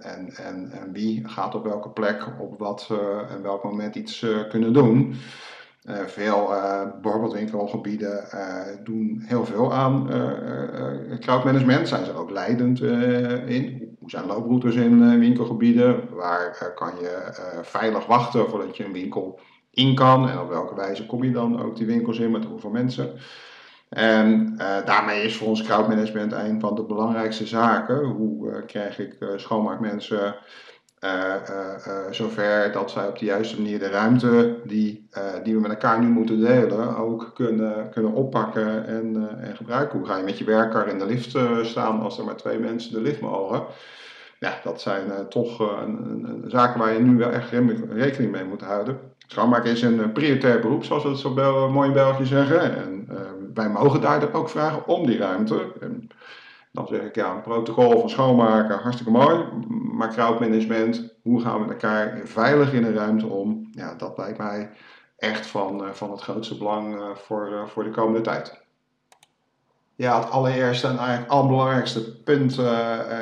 En, 0.03 0.29
en, 0.36 0.72
en 0.72 0.91
wie 0.91 1.27
gaat 1.27 1.55
op 1.55 1.63
welke 1.63 1.89
plek 1.89 2.27
op 2.39 2.60
wat 2.60 2.89
en 3.29 3.41
welk 3.41 3.63
moment 3.63 3.95
iets 3.95 4.25
kunnen 4.50 4.74
doen? 4.74 5.15
Uh, 5.89 5.95
veel 6.05 6.48
bijvoorbeeld 7.01 7.33
winkelgebieden 7.33 8.24
doen 8.83 9.24
heel 9.25 9.45
veel 9.45 9.74
aan 9.74 10.07
crowdmanagement, 11.19 11.88
zijn 11.88 12.05
ze 12.05 12.13
ook 12.13 12.31
leidend 12.31 12.81
in. 13.48 13.95
Hoe 14.00 14.10
zijn 14.10 14.25
looproutes 14.25 14.75
in 14.75 15.19
winkelgebieden? 15.19 16.15
Waar 16.15 16.74
kan 16.75 16.91
je 17.00 17.31
veilig 17.62 18.05
wachten 18.05 18.50
voordat 18.50 18.77
je 18.77 18.86
een 18.86 18.93
winkel 18.93 19.39
in 19.72 19.95
kan? 19.95 20.29
En 20.29 20.39
op 20.39 20.50
welke 20.50 20.75
wijze 20.75 21.05
kom 21.05 21.24
je 21.24 21.31
dan 21.31 21.62
ook 21.62 21.75
die 21.75 21.86
winkels 21.86 22.19
in 22.19 22.31
met 22.31 22.45
hoeveel 22.45 22.69
mensen? 22.69 23.13
En 23.93 24.55
daarmee 24.85 25.23
is 25.23 25.35
voor 25.35 25.47
ons 25.47 25.63
crowdmanagement 25.63 26.31
een 26.31 26.59
van 26.59 26.75
de 26.75 26.83
belangrijkste 26.83 27.47
zaken. 27.47 28.03
Hoe 28.03 28.63
krijg 28.65 29.00
ik 29.00 29.15
schoonmaakmensen 29.35 30.35
uh, 31.03 31.33
uh, 31.88 32.12
zover 32.12 32.71
dat 32.71 32.91
zij 32.91 33.07
op 33.07 33.19
de 33.19 33.25
juiste 33.25 33.62
manier 33.62 33.79
de 33.79 33.89
ruimte 33.89 34.59
die, 34.65 35.09
die 35.43 35.53
we 35.55 35.59
met 35.62 35.71
elkaar 35.71 36.00
nu 36.00 36.07
moeten 36.07 36.39
delen 36.39 36.97
ook 36.97 37.31
kunnen, 37.33 37.89
kunnen 37.89 38.13
oppakken 38.13 38.88
en, 38.88 39.29
en 39.39 39.55
gebruiken. 39.55 40.00
Hoe 40.00 40.07
ga 40.07 40.17
je 40.17 40.23
met 40.23 40.38
je 40.38 40.45
werker 40.45 40.88
in 40.88 41.00
de 41.00 41.05
lift 41.05 41.38
staan 41.62 42.01
als 42.01 42.17
er 42.17 42.25
maar 42.25 42.35
twee 42.35 42.59
mensen 42.59 42.93
de 42.93 43.01
lift 43.01 43.21
mogen? 43.21 43.63
Ja, 44.39 44.59
dat 44.63 44.81
zijn 44.81 45.27
toch 45.29 45.77
zaken 46.47 46.79
waar 46.79 46.93
je 46.93 47.00
nu 47.00 47.17
wel 47.17 47.31
echt 47.31 47.51
rekening 47.89 48.31
mee 48.31 48.45
moet 48.45 48.62
houden. 48.62 49.00
Schoonmaken 49.27 49.71
is 49.71 49.81
een 49.81 50.12
prioritair 50.12 50.59
beroep, 50.59 50.83
zoals 50.83 51.03
we 51.03 51.09
het 51.09 51.19
zo 51.19 51.69
mooi 51.69 51.88
in 51.88 51.93
België 51.93 52.25
zeggen. 52.25 52.75
En 52.77 53.07
wij 53.53 53.69
mogen 53.69 54.01
daar 54.01 54.33
ook 54.33 54.50
vragen 54.50 54.88
om 54.88 55.05
die 55.05 55.17
ruimte. 55.17 55.74
En, 55.79 56.10
dan 56.72 56.88
zeg 56.88 57.01
ik 57.01 57.15
ja, 57.15 57.36
een 57.36 57.41
protocol 57.41 58.00
van 58.00 58.10
schoonmaken, 58.10 58.79
hartstikke 58.79 59.12
mooi. 59.12 59.43
Maar 59.93 60.13
crowdmanagement, 60.13 61.13
hoe 61.22 61.41
gaan 61.41 61.53
we 61.53 61.60
met 61.60 61.69
elkaar 61.69 62.22
veilig 62.24 62.74
in 62.74 62.83
een 62.83 62.93
ruimte 62.93 63.27
om? 63.27 63.69
Ja, 63.72 63.95
dat 63.95 64.17
lijkt 64.17 64.38
mij 64.38 64.69
echt 65.17 65.45
van, 65.45 65.86
eh, 65.86 65.91
van 65.91 66.12
het 66.12 66.22
grootste 66.22 66.57
belang 66.57 66.95
eh, 66.95 67.15
voor, 67.15 67.53
eh, 67.53 67.65
voor 67.65 67.83
de 67.83 67.89
komende 67.89 68.22
tijd. 68.22 68.62
Ja, 69.95 70.19
het 70.19 70.29
allereerste 70.29 70.88
en 70.88 70.98
eigenlijk 70.98 71.31
allerbelangrijkste 71.31 72.22
punt 72.22 72.55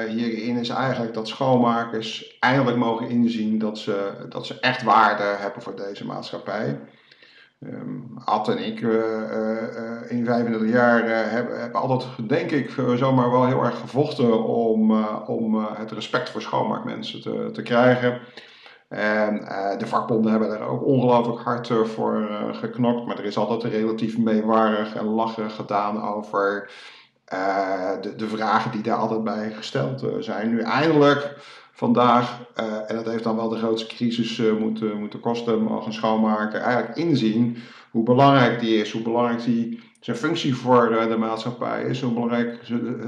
hierin 0.08 0.58
is 0.58 0.70
eigenlijk 0.70 1.14
dat 1.14 1.28
schoonmakers 1.28 2.38
eindelijk 2.40 2.78
mogen 2.78 3.10
inzien 3.10 3.60
dat 3.60 3.78
ze, 3.78 4.26
dat 4.30 4.46
ze 4.46 4.60
echt 4.60 4.84
waarde 4.84 5.24
hebben 5.24 5.62
voor 5.62 5.76
deze 5.76 6.06
maatschappij. 6.06 6.80
Um, 7.68 8.12
Ad 8.26 8.48
en 8.48 8.66
ik 8.66 8.82
uh, 8.82 8.94
uh, 8.94 10.12
in 10.12 10.26
35 10.26 10.70
jaar 10.70 11.30
hebben, 11.30 11.60
hebben 11.60 11.82
altijd, 11.82 12.30
denk 12.30 12.52
ik, 12.52 12.70
zomaar 12.96 13.32
wel 13.32 13.46
heel 13.46 13.64
erg 13.64 13.80
gevochten 13.80 14.44
om, 14.44 15.06
om 15.16 15.66
het 15.66 15.92
respect 15.92 16.30
voor 16.30 16.42
schoonmaakmensen 16.42 17.22
te, 17.22 17.50
te 17.54 17.62
krijgen. 17.62 18.20
En 18.90 19.36
de 19.78 19.88
vakbonden 19.88 20.32
hebben 20.32 20.50
daar 20.50 20.68
ook 20.68 20.86
ongelooflijk 20.86 21.42
hard 21.42 21.72
voor 21.84 22.30
geknokt, 22.52 23.08
maar 23.08 23.18
er 23.18 23.26
is 23.26 23.38
altijd 23.38 23.74
relatief 23.74 24.18
meewarig 24.18 24.96
en 24.96 25.06
lachen 25.06 25.52
gedaan 25.52 26.04
over 26.04 26.72
de, 28.02 28.16
de 28.18 28.28
vragen 28.28 28.72
die 28.72 28.82
daar 28.82 28.98
altijd 28.98 29.24
bij 29.24 29.52
gesteld 29.52 30.06
zijn. 30.20 30.50
Nu 30.50 30.60
eindelijk 30.60 31.36
vandaag, 31.82 32.40
uh, 32.60 32.90
en 32.90 32.96
dat 32.96 33.06
heeft 33.06 33.24
dan 33.24 33.36
wel 33.36 33.50
de 33.50 33.58
grootste 33.58 33.96
crisis 33.96 34.38
uh, 34.38 34.54
moeten, 34.60 35.00
moeten 35.00 35.20
kosten, 35.20 35.62
mogen 35.62 35.94
schoonmaken, 35.94 36.62
eigenlijk 36.62 36.98
inzien 36.98 37.58
hoe 37.92 38.04
belangrijk 38.04 38.60
die 38.60 38.76
is, 38.76 38.92
hoe 38.92 39.02
belangrijk 39.02 39.44
die 39.44 39.80
zijn 40.00 40.18
functie 40.18 40.56
voor 40.56 40.90
de 41.10 41.18
maatschappij 41.18 41.84
is, 41.84 42.02
hoe 42.02 42.14
belangrijk 42.14 42.60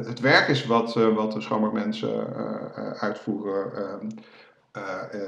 het 0.06 0.20
werk 0.20 0.48
is 0.48 0.66
wat, 0.66 0.94
wat 0.94 1.32
de 1.32 1.42
schoonmaakmensen 1.42 2.34
uitvoeren 3.00 4.12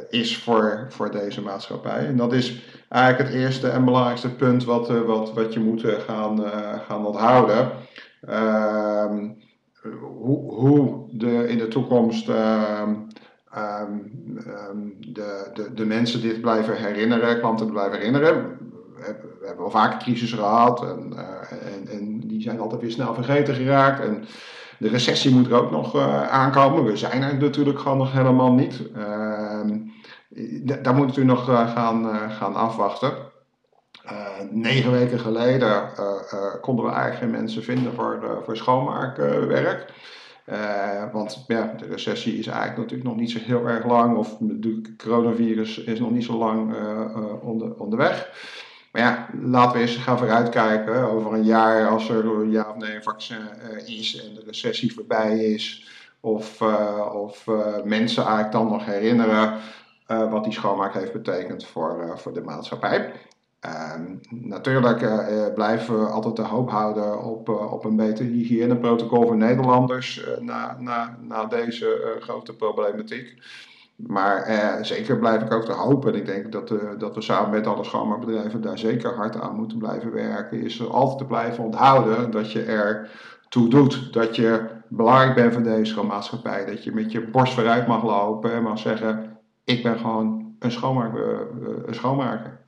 is 0.10 0.38
voor, 0.38 0.86
voor 0.90 1.12
deze 1.12 1.42
maatschappij. 1.42 2.06
En 2.06 2.18
dat 2.18 2.34
is 2.34 2.64
eigenlijk 2.90 3.30
het 3.30 3.42
eerste 3.42 3.70
en 3.70 3.86
belangrijkste 3.86 4.36
punt 4.36 4.64
wat, 4.64 4.88
wat, 4.88 5.34
wat 5.34 5.54
je 5.54 5.60
moet 5.60 5.84
gaan, 5.86 6.40
gaan 6.88 7.06
onthouden. 7.06 7.72
Ehm, 8.22 9.30
hoe, 10.22 10.54
hoe 10.54 11.08
de, 11.12 11.48
in 11.48 11.58
de 11.58 11.68
toekomst 11.68 12.30
ehm, 12.30 12.94
ehm, 13.56 14.38
ehm, 14.38 14.78
de, 15.00 15.50
de, 15.54 15.74
de 15.74 15.86
mensen 15.86 16.22
dit 16.22 16.42
blijven 16.42 16.78
herinneren, 16.78 17.40
klanten 17.40 17.72
blijven 17.72 17.98
herinneren. 17.98 18.58
We 19.40 19.46
hebben 19.46 19.64
wel 19.64 19.72
vaker 19.72 20.00
crisis 20.00 20.34
gehad 20.34 20.84
en, 20.84 21.14
en, 21.50 21.88
en, 21.88 22.20
die 22.20 22.42
zijn 22.42 22.60
altijd 22.60 22.82
weer 22.82 22.92
snel 22.92 23.14
vergeten 23.14 23.56
geraakt. 23.56 24.06
En 24.06 24.26
de 24.80 24.90
recessie 24.90 25.32
moet 25.32 25.48
er 25.48 25.62
ook 25.62 25.72
nog 25.72 25.98
aankomen. 26.30 26.84
We 26.84 26.98
zijn 26.98 27.22
er 27.22 27.38
natuurlijk 27.38 27.80
gewoon 27.80 27.98
nog 27.98 28.12
helemaal 28.12 28.54
niet. 28.54 28.82
Ehm, 28.96 29.80
daar 30.82 30.96
moeten 30.96 31.16
we 31.20 31.24
nog 31.24 31.46
gaan, 31.46 32.32
gaan 32.32 32.56
afwachten. 32.56 33.14
negen 34.52 34.92
weken 34.92 35.20
geleden 35.20 35.90
konden 36.62 36.86
we 36.86 36.92
eigenlijk 36.92 37.22
geen 37.22 37.42
mensen 37.42 37.64
vinden 37.64 37.94
voor, 37.94 38.42
voor 38.44 38.58
schoonmaakwerk. 38.58 39.94
Uh, 40.50 41.12
want 41.12 41.44
ja, 41.48 41.74
de 41.78 41.86
recessie 41.86 42.38
is 42.38 42.48
eigenlijk 42.48 42.78
natuurlijk 42.78 43.10
nog 43.10 43.18
niet 43.18 43.32
zo 43.32 43.40
heel 43.40 43.68
erg 43.68 43.86
lang, 43.86 44.18
of 44.18 44.40
het 44.40 44.96
coronavirus 44.98 45.78
is 45.78 46.00
nog 46.00 46.12
niet 46.12 46.24
zo 46.24 46.38
lang 46.38 46.74
uh, 46.74 47.44
onder, 47.44 47.76
onderweg. 47.76 48.30
Maar 48.92 49.02
ja, 49.02 49.28
laten 49.42 49.78
we 49.78 49.80
eens 49.80 49.96
gaan 49.96 50.18
vooruitkijken. 50.18 51.10
Over 51.10 51.34
een 51.34 51.44
jaar, 51.44 51.88
als 51.88 52.10
er 52.10 52.26
een 52.26 52.52
ja 52.52 52.70
of 52.70 52.76
nee 52.76 52.96
een 52.96 53.04
vaccin 53.04 53.38
is 53.86 54.24
en 54.26 54.34
de 54.34 54.44
recessie 54.46 54.94
voorbij 54.94 55.40
is, 55.40 55.88
of, 56.20 56.62
of 57.14 57.46
mensen 57.84 58.24
eigenlijk 58.24 58.52
dan 58.52 58.68
nog 58.68 58.86
herinneren 58.86 59.60
wat 60.08 60.44
die 60.44 60.54
schoonmaak 60.54 60.94
heeft 60.94 61.14
betekend 61.14 61.66
voor, 61.66 62.20
voor 62.20 62.34
de 62.34 62.42
maatschappij. 62.42 63.12
Natuurlijk 64.30 65.02
uh, 65.02 65.54
blijven 65.54 66.00
we 66.00 66.06
altijd 66.06 66.36
de 66.36 66.42
hoop 66.42 66.70
houden 66.70 67.24
op, 67.24 67.50
uh, 67.50 67.74
op 67.74 67.86
een 67.86 67.96
beter 67.96 68.26
hygiëneprotocol 68.26 69.28
voor 69.28 69.38
Nederlanders 69.38 70.26
na, 70.40 70.78
na, 70.80 71.18
na 71.22 71.46
deze 71.46 72.18
grote 72.20 72.56
problematiek. 72.56 73.38
Maar 73.96 74.48
zeker 74.82 75.18
blijf 75.18 75.42
ik 75.42 75.54
ook 75.54 75.66
te 75.66 75.72
hopen, 75.72 76.14
en 76.14 76.20
ik 76.20 76.26
denk 76.26 76.52
dat, 76.52 76.74
dat 76.98 77.16
we 77.16 77.22
samen 77.22 77.50
met 77.50 77.68
alle 77.68 77.84
schoonmaakbedrijven 77.84 78.62
daar 78.62 78.78
zeker 78.78 79.16
hard 79.16 79.42
aan 79.42 79.56
moeten 79.56 79.78
blijven 79.78 80.12
werken, 80.12 80.62
is 80.62 80.90
altijd 80.90 81.18
te 81.18 81.26
blijven 81.26 81.64
onthouden 81.64 82.32
dat 82.32 82.52
je 82.52 82.64
er 82.64 83.10
toe 83.50 83.68
doet. 83.68 84.14
Dat 84.14 84.36
je 84.36 84.68
belangrijk 84.88 85.36
bent 85.36 85.54
voor 85.54 85.64
deze 85.64 86.04
maatschappij. 86.04 86.66
Dat 86.66 86.84
je 86.84 86.92
met 86.92 87.12
je 87.12 87.28
borst 87.28 87.54
vooruit 87.54 87.88
mag 87.88 88.04
lopen 88.04 88.52
en 88.52 88.64
mag 88.64 88.80
zeggen, 88.80 89.38
ik 89.64 89.84
ben 89.84 89.98
gewoon 89.98 90.56
een, 90.60 90.72
een 91.86 91.94
schoonmaker. 91.96 92.65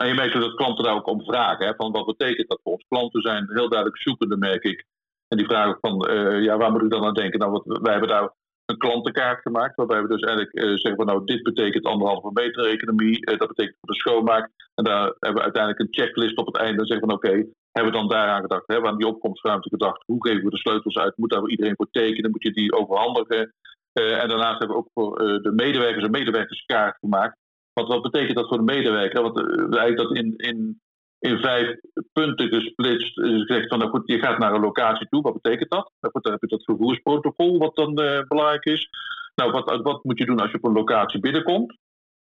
En 0.00 0.08
je 0.08 0.14
merkt 0.14 0.40
dat 0.40 0.54
klanten 0.54 0.84
daar 0.84 0.94
ook 0.94 1.06
om 1.06 1.24
vragen. 1.24 1.66
Hè, 1.66 1.74
van 1.74 1.92
wat 1.92 2.06
betekent 2.06 2.48
dat 2.48 2.60
voor 2.62 2.72
ons? 2.72 2.84
Klanten 2.88 3.20
zijn 3.20 3.46
heel 3.48 3.68
duidelijk 3.68 4.02
zoekende, 4.02 4.36
merk 4.36 4.64
ik. 4.64 4.84
En 5.28 5.36
die 5.36 5.46
vragen 5.46 5.78
van, 5.80 6.10
uh, 6.10 6.42
ja, 6.42 6.56
waar 6.56 6.72
moet 6.72 6.82
ik 6.82 6.90
dan 6.90 7.04
aan 7.04 7.14
denken? 7.14 7.38
Nou, 7.38 7.52
wat, 7.52 7.64
wij 7.64 7.92
hebben 7.92 8.10
daar 8.10 8.34
een 8.64 8.78
klantenkaart 8.78 9.42
gemaakt, 9.42 9.76
waarbij 9.76 10.02
we 10.02 10.08
dus 10.08 10.20
eigenlijk 10.20 10.56
uh, 10.56 10.68
zeggen 10.68 10.96
van, 10.96 11.06
nou, 11.06 11.24
dit 11.24 11.42
betekent 11.42 11.84
anderhalve 11.84 12.30
meter 12.32 12.66
economie, 12.66 13.30
uh, 13.30 13.38
dat 13.38 13.48
betekent 13.48 13.76
voor 13.80 13.94
de 13.94 14.00
schoonmaak. 14.00 14.50
En 14.74 14.84
daar 14.84 15.02
hebben 15.02 15.38
we 15.38 15.42
uiteindelijk 15.42 15.82
een 15.82 16.02
checklist 16.02 16.36
op 16.36 16.46
het 16.46 16.56
einde 16.56 16.80
en 16.80 16.86
zeggen 16.86 17.08
van, 17.08 17.16
oké, 17.16 17.46
hebben 17.72 17.92
we 17.92 17.98
dan 17.98 18.08
daaraan 18.08 18.40
gedacht? 18.40 18.66
Hebben 18.66 18.84
we 18.84 18.90
aan 18.90 18.98
die 18.98 19.08
opkomstruimte 19.08 19.68
gedacht? 19.68 20.02
Hoe 20.06 20.26
geven 20.26 20.44
we 20.44 20.50
de 20.50 20.58
sleutels 20.58 20.98
uit? 20.98 21.16
Moet 21.16 21.30
daar 21.30 21.48
iedereen 21.48 21.76
voor 21.76 21.90
tekenen? 21.90 22.30
Moet 22.30 22.42
je 22.42 22.52
die 22.52 22.72
overhandigen? 22.72 23.54
en 23.92 24.28
daarnaast 24.28 24.58
hebben 24.58 24.76
we 24.76 24.82
ook 24.82 24.90
voor 24.94 25.18
de 25.18 25.52
medewerkers 25.54 26.04
een 26.04 26.10
medewerkerskaart 26.10 26.96
gemaakt. 26.98 27.38
Want 27.80 27.88
wat 27.88 28.02
betekent 28.02 28.36
dat 28.36 28.48
voor 28.48 28.56
de 28.56 28.72
medewerker? 28.74 29.22
Want 29.22 29.38
uh, 29.38 29.78
eigenlijk 29.78 29.96
dat 29.96 30.16
in, 30.16 30.34
in, 30.36 30.80
in 31.18 31.38
vijf 31.38 31.76
punten 32.12 32.48
gesplitst 32.48 33.18
is 33.18 33.44
gezegd 33.46 33.68
van 33.68 33.78
nou 33.78 33.90
goed, 33.90 34.02
je 34.04 34.18
gaat 34.18 34.38
naar 34.38 34.54
een 34.54 34.60
locatie 34.60 35.08
toe. 35.08 35.22
Wat 35.22 35.40
betekent 35.42 35.70
dat? 35.70 35.92
Nou 36.00 36.12
dan 36.20 36.32
heb 36.32 36.40
je 36.40 36.46
dat 36.46 36.64
vervoersprotocol 36.64 37.58
wat 37.58 37.76
dan 37.76 38.00
uh, 38.00 38.20
belangrijk 38.28 38.64
is. 38.64 38.88
Nou, 39.34 39.50
wat, 39.50 39.82
wat 39.82 40.04
moet 40.04 40.18
je 40.18 40.26
doen 40.26 40.40
als 40.40 40.50
je 40.50 40.56
op 40.56 40.64
een 40.64 40.72
locatie 40.72 41.20
binnenkomt? 41.20 41.76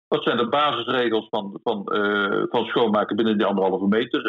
Wat 0.08 0.22
zijn 0.22 0.36
de 0.36 0.48
basisregels 0.48 1.26
van, 1.30 1.60
van, 1.62 1.88
uh, 1.92 2.42
van 2.48 2.64
schoonmaken 2.64 3.16
binnen 3.16 3.38
die 3.38 3.46
anderhalve 3.46 3.86
meter 3.86 4.20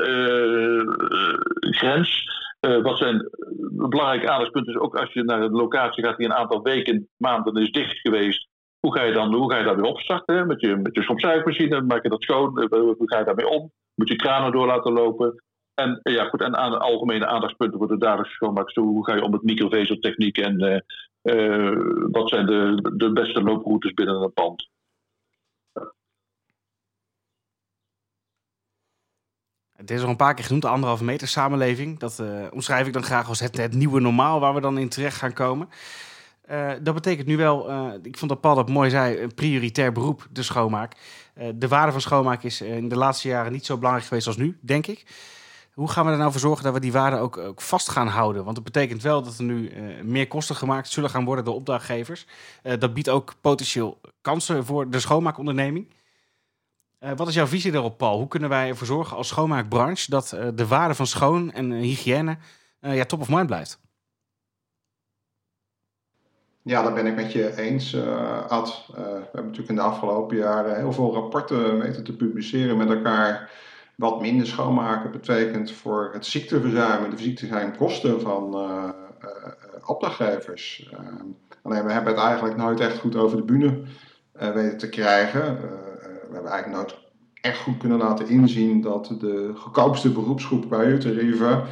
grens? 1.60 2.41
wat 2.60 2.98
zijn 2.98 3.29
belangrijke 3.72 4.29
aandachtspunten? 4.29 4.82
ook 4.82 4.96
als 4.96 5.13
je 5.13 5.24
naar 5.24 5.41
een 5.41 5.51
locatie 5.51 6.03
gaat 6.03 6.17
die 6.17 6.25
een 6.25 6.34
aantal 6.34 6.62
weken, 6.62 7.10
maanden 7.17 7.56
is 7.56 7.71
dicht 7.71 7.99
geweest. 7.99 8.47
Hoe 8.84 8.98
ga 8.98 9.04
je, 9.04 9.13
dan, 9.13 9.34
hoe 9.34 9.52
ga 9.52 9.58
je 9.58 9.63
daar 9.63 9.76
weer 9.76 9.86
opstarten? 9.86 10.48
Met 10.48 10.62
je, 10.62 10.76
met 10.76 10.96
je 10.96 11.04
stofzuigmachine, 11.04 11.82
maak 11.82 12.04
je 12.04 12.10
dat 12.10 12.22
schoon? 12.22 12.62
Eh, 12.62 12.80
hoe 12.80 12.96
ga 12.98 13.19
je 13.19 13.26
daarmee 13.26 13.48
om? 13.48 13.72
Moet 13.96 14.10
je 14.10 14.15
kranen 14.15 14.52
door 14.52 14.65
laten 14.65 14.91
lopen? 14.91 15.43
En, 15.74 16.00
eh, 16.02 16.13
ja, 16.13 16.26
goed, 16.26 16.41
en 16.41 16.58
aan 16.58 16.72
de 16.72 16.78
algemene 16.78 17.26
aandachtspunten 17.26 17.78
voor 17.78 17.88
de 17.88 17.98
dagelijkse 17.98 18.34
schoonmaak. 18.34 18.74
Hoe 18.74 19.06
ga 19.06 19.15
je 19.15 19.22
om 19.22 19.32
met 19.32 19.43
microvezeltechniek 19.43 20.38
en 20.38 20.84
wat 22.12 22.30
zijn 22.30 22.46
de, 22.46 22.91
de 22.96 23.12
beste 23.12 23.41
looproutes 23.41 23.93
binnen 23.93 24.22
een 24.22 24.34
pand? 24.34 24.69
Het 29.76 29.91
is 29.91 30.04
al 30.04 30.10
een 30.10 30.15
paar 30.15 30.34
keer 30.34 30.43
genoemd, 30.43 30.63
de 30.63 30.69
anderhalve 30.69 31.04
meter 31.04 31.28
samenleving. 31.28 32.00
Dat 32.00 32.24
omschrijf 32.52 32.88
ik 32.88 32.93
dan 32.93 33.04
graag 33.04 33.28
als 33.28 33.39
het, 33.39 33.58
het 33.58 33.74
nieuwe 33.74 34.00
normaal 34.00 34.39
waar 34.39 34.54
we 34.54 34.62
dan 34.62 34.78
in 34.78 34.89
terecht 34.89 35.17
gaan 35.17 35.34
komen. 35.34 35.69
Uh, 36.51 36.71
dat 36.82 36.93
betekent 36.93 37.27
nu 37.27 37.38
wel, 37.38 37.69
uh, 37.69 37.93
ik 38.01 38.17
vond 38.17 38.32
dat 38.32 38.41
Paul 38.41 38.56
dat 38.56 38.69
mooi 38.69 38.89
zei, 38.89 39.19
een 39.19 39.34
prioritair 39.34 39.91
beroep, 39.91 40.27
de 40.32 40.43
schoonmaak. 40.43 40.95
Uh, 41.38 41.47
de 41.56 41.67
waarde 41.67 41.91
van 41.91 42.01
schoonmaak 42.01 42.43
is 42.43 42.62
in 42.62 42.89
de 42.89 42.95
laatste 42.95 43.27
jaren 43.27 43.51
niet 43.51 43.65
zo 43.65 43.75
belangrijk 43.75 44.08
geweest 44.08 44.27
als 44.27 44.38
nu, 44.38 44.58
denk 44.62 44.88
ik. 44.88 45.06
Hoe 45.73 45.89
gaan 45.89 46.06
we 46.06 46.12
er 46.12 46.17
nou 46.17 46.32
voor 46.32 46.39
zorgen 46.39 46.63
dat 46.63 46.73
we 46.73 46.79
die 46.79 46.91
waarde 46.91 47.17
ook, 47.17 47.38
ook 47.38 47.62
vast 47.62 47.89
gaan 47.89 48.08
houden? 48.08 48.43
Want 48.43 48.56
het 48.56 48.65
betekent 48.65 49.01
wel 49.01 49.23
dat 49.23 49.38
er 49.38 49.43
nu 49.43 49.71
meer 50.03 50.27
kosten 50.27 50.56
gemaakt 50.56 50.89
zullen 50.89 51.10
gaan 51.10 51.25
worden 51.25 51.45
door 51.45 51.53
opdrachtgevers. 51.53 52.25
dat 52.79 52.93
biedt 52.93 53.10
ook 53.10 53.34
potentieel 53.41 54.01
kansen 54.21 54.65
voor 54.65 54.89
de 54.89 54.99
schoonmaakonderneming. 54.99 55.93
wat 57.15 57.27
is 57.27 57.34
jouw 57.34 57.47
visie 57.47 57.71
daarop, 57.71 57.97
Paul? 57.97 58.17
Hoe 58.17 58.27
kunnen 58.27 58.49
wij 58.49 58.69
ervoor 58.69 58.88
zorgen 58.88 59.17
als 59.17 59.27
schoonmaakbranche 59.27 60.10
dat 60.10 60.29
de 60.56 60.67
waarde 60.67 60.95
van 60.95 61.08
schoon 61.08 61.51
en 61.51 61.71
hygiëne 61.71 62.38
ja, 62.79 63.06
top 63.06 63.21
of 63.21 63.29
mind 63.29 63.47
blijft? 63.47 63.79
Ja, 66.65 66.82
daar 66.82 66.93
ben 66.93 67.06
ik 67.06 67.15
met 67.15 67.32
je 67.32 67.58
eens, 67.58 67.93
uh, 67.93 68.45
Ad. 68.47 68.86
Uh, 68.89 68.95
we 68.95 69.02
hebben 69.04 69.43
natuurlijk 69.43 69.69
in 69.69 69.76
de 69.76 69.82
afgelopen 69.82 70.38
jaren 70.38 70.76
heel 70.76 70.93
veel 70.93 71.13
rapporten 71.13 71.80
weten 71.80 72.04
te 72.04 72.15
publiceren 72.15 72.78
met 72.78 72.89
elkaar. 72.89 73.52
Wat 73.95 74.21
minder 74.21 74.47
schoonmaken 74.47 75.12
betekent 75.12 75.71
voor 75.71 76.10
het 76.13 76.26
ziekteverzuim 76.26 77.04
en 77.04 77.10
de 77.10 77.17
ziekteverzuimkosten 77.17 78.21
van 78.21 78.54
uh, 78.56 78.89
opdrachtgevers. 79.86 80.89
alleen 81.62 81.86
we 81.86 81.91
hebben 81.91 82.13
het 82.13 82.23
eigenlijk 82.23 82.58
nooit 82.58 82.80
echt 82.80 82.97
goed 82.97 83.15
over 83.15 83.38
de 83.38 83.43
bühne 83.43 83.82
weten 84.32 84.78
te 84.78 84.89
krijgen. 84.89 85.62
we 86.28 86.34
hebben 86.34 86.52
eigenlijk 86.52 86.82
nooit 86.82 86.97
echt 87.41 87.60
goed 87.60 87.78
kunnen 87.78 87.97
laten 87.97 88.28
inzien 88.28 88.82
dat 88.82 89.15
de 89.19 89.52
goedkoopste 89.56 90.12
beroepsgroep 90.12 90.69
bij 90.69 90.86
uurtarieven 90.86 91.63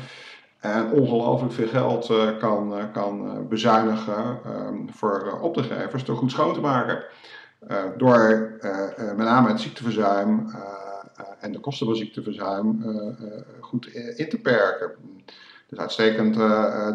en 0.62 0.92
ongelooflijk 0.92 1.54
veel 1.54 1.68
geld 1.68 2.10
uh, 2.10 2.38
kan, 2.40 2.78
uh, 2.78 2.84
kan 2.94 3.26
uh, 3.26 3.48
bezuinigen 3.50 4.40
um, 4.48 4.90
voor 4.94 5.40
opdrachtgevers 5.42 6.06
door 6.06 6.18
goed 6.18 6.32
schoon 6.32 6.54
te 6.54 6.60
maken. 6.60 7.04
door 7.98 8.52
met 8.98 9.26
name 9.26 9.48
het 9.48 9.62
ziekteverzuim 9.62 10.52
en 11.40 11.52
de 11.52 11.60
kosten 11.60 11.88
van 11.88 11.96
ziekteverzuim 11.96 12.84
goed 13.60 13.88
in 14.16 14.30
te 14.30 14.38
perken. 14.38 14.92
Het 15.26 15.70
is 15.70 15.78
uitstekend 15.78 16.36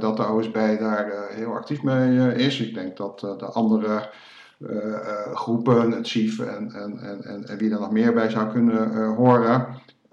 dat 0.00 0.16
de 0.16 0.28
OSB 0.28 0.54
daar 0.54 1.12
heel 1.30 1.52
actief 1.54 1.82
mee 1.82 2.34
is. 2.34 2.60
Ik 2.60 2.74
denk 2.74 2.96
dat 2.96 3.20
de 3.20 3.46
andere 3.52 4.10
groepen, 5.34 5.90
het 5.90 6.06
CIF 6.06 6.38
en, 6.38 6.72
en, 6.72 6.98
en, 6.98 7.46
en, 7.48 7.58
wie 7.58 7.70
er 7.70 7.80
nog 7.80 7.90
meer 7.90 8.14
bij 8.14 8.30
zou 8.30 8.52
kunnen 8.52 9.06
horen, 9.14 9.66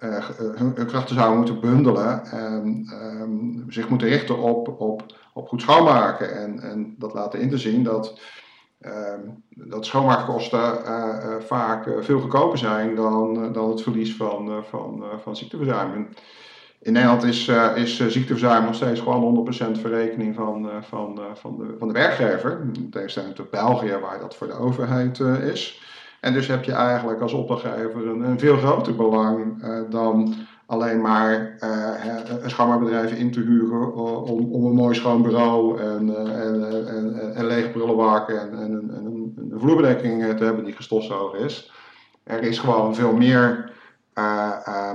uh, 0.04 0.30
hun, 0.56 0.74
krachten 0.88 1.16
zouden 1.16 1.38
moeten 1.38 1.60
bundelen 1.60 2.26
en 2.26 2.88
um, 3.22 3.66
zich 3.70 3.90
moeten 3.90 4.08
richten 4.08 4.38
op, 4.38 4.82
op, 4.82 5.04
op 5.34 5.48
goed 5.48 5.62
schoonmaken. 5.62 6.36
En, 6.36 6.60
en 6.60 6.96
dat 6.98 7.14
laten 7.14 7.40
in 7.40 7.50
te 7.50 7.58
zien 7.58 7.84
dat, 7.84 8.20
um, 8.82 9.44
dat 9.50 9.86
schoonmaakkosten 9.86 10.82
uh, 10.86 11.36
vaak 11.40 11.90
veel 12.00 12.20
goedkoper 12.20 12.58
zijn 12.58 12.96
dan, 12.96 13.54
dan 13.54 13.70
het 13.70 13.82
verlies 13.82 14.16
van, 14.16 14.64
van, 14.70 15.04
van 15.24 15.36
ziekteverzuim. 15.36 16.08
In 16.82 16.94
Nederland 16.94 17.24
is, 17.24 17.48
is 17.76 18.08
ziekteverzuim 18.08 18.66
nog 18.66 18.76
steeds 18.76 19.00
gewoon 19.00 19.48
100% 19.78 19.80
verrekening 19.80 20.36
van, 20.36 20.70
van, 20.82 21.20
van, 21.34 21.58
de, 21.58 21.76
van 21.78 21.88
de 21.88 21.94
werkgever. 21.94 22.62
In 22.74 22.90
tegenstelling 22.90 23.36
tot 23.36 23.50
België, 23.50 23.98
waar 24.02 24.20
dat 24.20 24.36
voor 24.36 24.48
de 24.48 24.58
overheid 24.58 25.20
is. 25.20 25.82
En 26.24 26.34
dus 26.34 26.48
heb 26.48 26.64
je 26.64 26.72
eigenlijk 26.72 27.22
als 27.22 27.34
opdrachtgever 27.34 28.08
een, 28.08 28.22
een 28.22 28.40
veel 28.40 28.58
groter 28.58 28.96
belang 28.96 29.64
uh, 29.64 29.80
dan 29.90 30.34
alleen 30.66 31.02
maar 31.02 31.58
uh, 31.60 32.42
een 32.42 32.50
schoonmaakbedrijf 32.50 33.12
in 33.12 33.32
te 33.32 33.40
huren 33.40 33.94
om, 34.24 34.52
om 34.52 34.66
een 34.66 34.74
mooi 34.74 34.96
schoon 34.96 35.22
bureau 35.22 35.80
en, 35.80 36.08
uh, 36.08 36.46
en, 36.46 36.88
en, 36.88 37.36
en 37.36 37.46
lege 37.46 37.70
prullenbakken 37.70 38.42
en, 38.42 38.60
en, 38.60 38.72
en, 38.72 39.06
een, 39.06 39.60
vloerbedekking 39.60 40.38
te 40.38 40.44
hebben 40.44 40.64
die 40.64 40.74
gestofzuiger 40.74 41.40
is. 41.40 41.72
Er 42.24 42.44
is 42.44 42.60
gewoon 42.60 42.96
veel 42.96 43.14
meer 43.14 43.72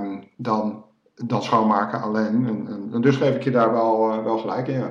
um, 0.01 0.23
dan, 0.35 0.85
dan 1.15 1.43
schoonmaken 1.43 2.01
alleen. 2.01 2.47
En, 2.47 2.89
en, 2.93 3.01
dus 3.01 3.15
geef 3.15 3.35
ik 3.35 3.43
je 3.43 3.51
daar 3.51 3.71
wel, 3.71 4.23
wel 4.23 4.37
gelijk 4.37 4.67
in. 4.67 4.79
Ja. 4.79 4.89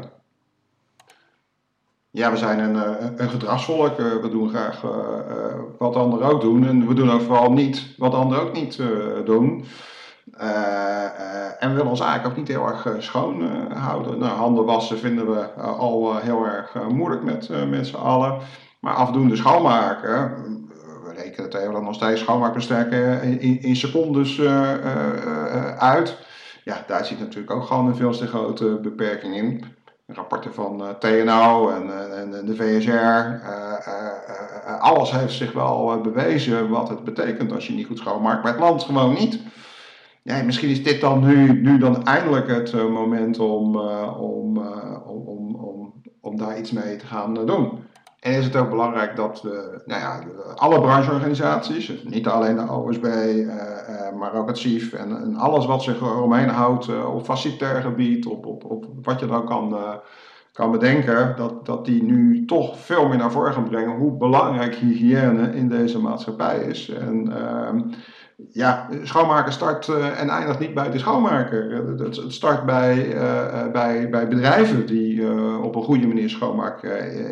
Ja, 2.11 2.31
we 2.31 2.37
zijn 2.37 2.59
een, 2.59 2.75
een 3.23 3.31
gedragsvolk. 3.31 3.97
we 3.97 4.29
doen 4.31 4.49
graag 4.49 4.81
wat 5.79 5.97
anderen 5.97 6.29
ook 6.29 6.41
doen. 6.41 6.67
En 6.67 6.87
we 6.87 6.95
doen 6.95 7.11
ook 7.11 7.21
vooral 7.21 7.53
niet 7.53 7.95
wat 7.97 8.15
anderen 8.15 8.45
ook 8.45 8.53
niet 8.53 8.77
doen. 9.25 9.65
en 11.59 11.69
we 11.69 11.75
willen 11.75 11.87
ons 11.87 12.01
eigenlijk 12.01 12.31
ook 12.31 12.37
niet 12.37 12.49
heel 12.49 12.67
erg 12.67 12.97
schoon 12.99 13.43
houden. 13.73 14.19
Nou, 14.19 14.37
handen 14.37 14.65
wassen 14.65 14.99
vinden 14.99 15.31
we 15.31 15.53
al 15.63 16.17
heel 16.17 16.45
erg 16.45 16.75
moeilijk 16.89 17.23
met, 17.23 17.69
met 17.69 17.87
z'n 17.87 17.97
allen. 17.97 18.39
Maar 18.81 18.95
afdoende 18.95 19.37
schoonmaken, 19.37 20.35
we 21.05 21.13
rekenen 21.17 21.51
het 21.51 21.55
even 21.55 21.83
nog 21.85 21.95
steeds 21.95 22.21
schoonmaakbesterken 22.21 23.23
in, 23.23 23.63
in 23.63 23.77
secondes 23.77 24.41
uit. 25.79 26.19
Ja, 26.65 26.85
daar 26.87 27.05
zit 27.05 27.19
natuurlijk 27.19 27.51
ook 27.51 27.65
gewoon 27.65 27.87
een 27.87 27.97
veel 27.97 28.11
te 28.11 28.27
grote 28.27 28.79
beperking 28.83 29.37
in. 29.37 29.65
Rapporten 30.15 30.55
van 30.55 30.83
uh, 30.83 30.89
TNO 30.89 31.69
en, 31.71 32.13
en, 32.17 32.47
de 32.47 32.57
VSR. 32.57 32.91
Uh, 32.91 34.81
alles 34.81 35.11
heeft 35.11 35.33
zich 35.33 35.53
wel 35.53 36.01
bewezen 36.01 36.69
wat 36.69 36.89
het 36.89 37.05
betekent 37.05 37.53
als 37.53 37.67
je 37.67 37.73
niet 37.73 37.87
goed 37.87 37.99
schoonmaakt, 37.99 38.43
maar 38.43 38.53
het 38.53 38.61
land 38.61 38.83
gewoon 38.83 39.15
niet. 39.15 39.41
Ja, 40.23 40.43
misschien 40.43 40.69
is 40.69 40.83
dit 40.83 41.01
dan 41.01 41.25
nu, 41.27 41.61
nu 41.61 41.79
dan 41.79 42.05
eindelijk 42.05 42.49
het 42.49 42.73
moment 42.73 43.39
om, 43.39 43.77
om, 44.17 44.59
om, 45.07 45.55
om, 45.55 45.93
om 46.21 46.37
daar 46.37 46.59
iets 46.59 46.73
mee 46.73 46.97
te 46.97 47.07
gaan 47.07 47.35
doen. 47.35 47.88
En 48.21 48.33
is 48.33 48.45
het 48.45 48.57
ook 48.57 48.71
belangrijk 48.71 49.17
dat 49.17 49.43
we, 49.43 49.83
nou 49.87 50.01
ja, 50.01 50.21
alle 50.55 50.81
brancheorganisaties, 50.81 52.03
niet 52.05 52.27
alleen 52.27 52.57
de 52.57 52.73
OSB, 52.73 53.05
uh, 53.05 53.47
uh, 53.47 54.13
maar 54.19 54.35
ook 54.35 54.49
het 54.49 54.59
CIF 54.59 54.93
en, 54.93 55.17
en, 55.17 55.37
alles 55.37 55.67
wat 55.67 55.83
zich 55.83 56.01
eromheen 56.01 56.49
houdt 56.49 57.05
op 57.05 57.25
facilitair 57.25 57.81
gebied, 57.81 58.27
op, 58.27 58.47
op, 58.47 58.65
op 58.65 58.87
wat 59.03 59.21
je 59.21 59.27
dan 59.27 59.47
kan, 59.47 59.77
eh, 59.77 59.95
kan 60.53 60.71
bedenken, 60.71 61.37
dat, 61.37 61.67
dat 61.67 61.85
die 61.85 62.03
nu 62.03 62.45
toch 62.45 62.79
veel 62.79 63.09
meer 63.09 63.19
naar 63.19 63.31
voren 63.31 63.53
gaan 63.53 63.69
brengen 63.69 63.97
hoe 63.97 64.17
belangrijk 64.17 64.75
hygiëne 64.75 65.55
in 65.55 65.69
deze 65.69 66.01
maatschappij 66.01 66.59
is. 66.59 66.89
En 66.89 67.33
ehm, 67.37 67.81
ja, 68.53 68.89
schoonmaken 69.03 69.53
start 69.53 69.87
uh, 69.87 70.21
en 70.21 70.29
eindigt 70.29 70.59
niet 70.59 70.75
bij 70.75 70.91
de 70.91 70.99
schoonmaker. 70.99 71.73
Het, 71.99 72.21
start 72.29 72.67
bij, 72.67 73.15
uh, 73.15 73.71
bij, 73.73 74.11
bij 74.11 74.29
bedrijven 74.29 74.87
die 74.87 75.23
op 75.63 75.75
een 75.75 75.83
goede 75.83 76.07
manier 76.07 76.31
schoonmaak 76.31 76.83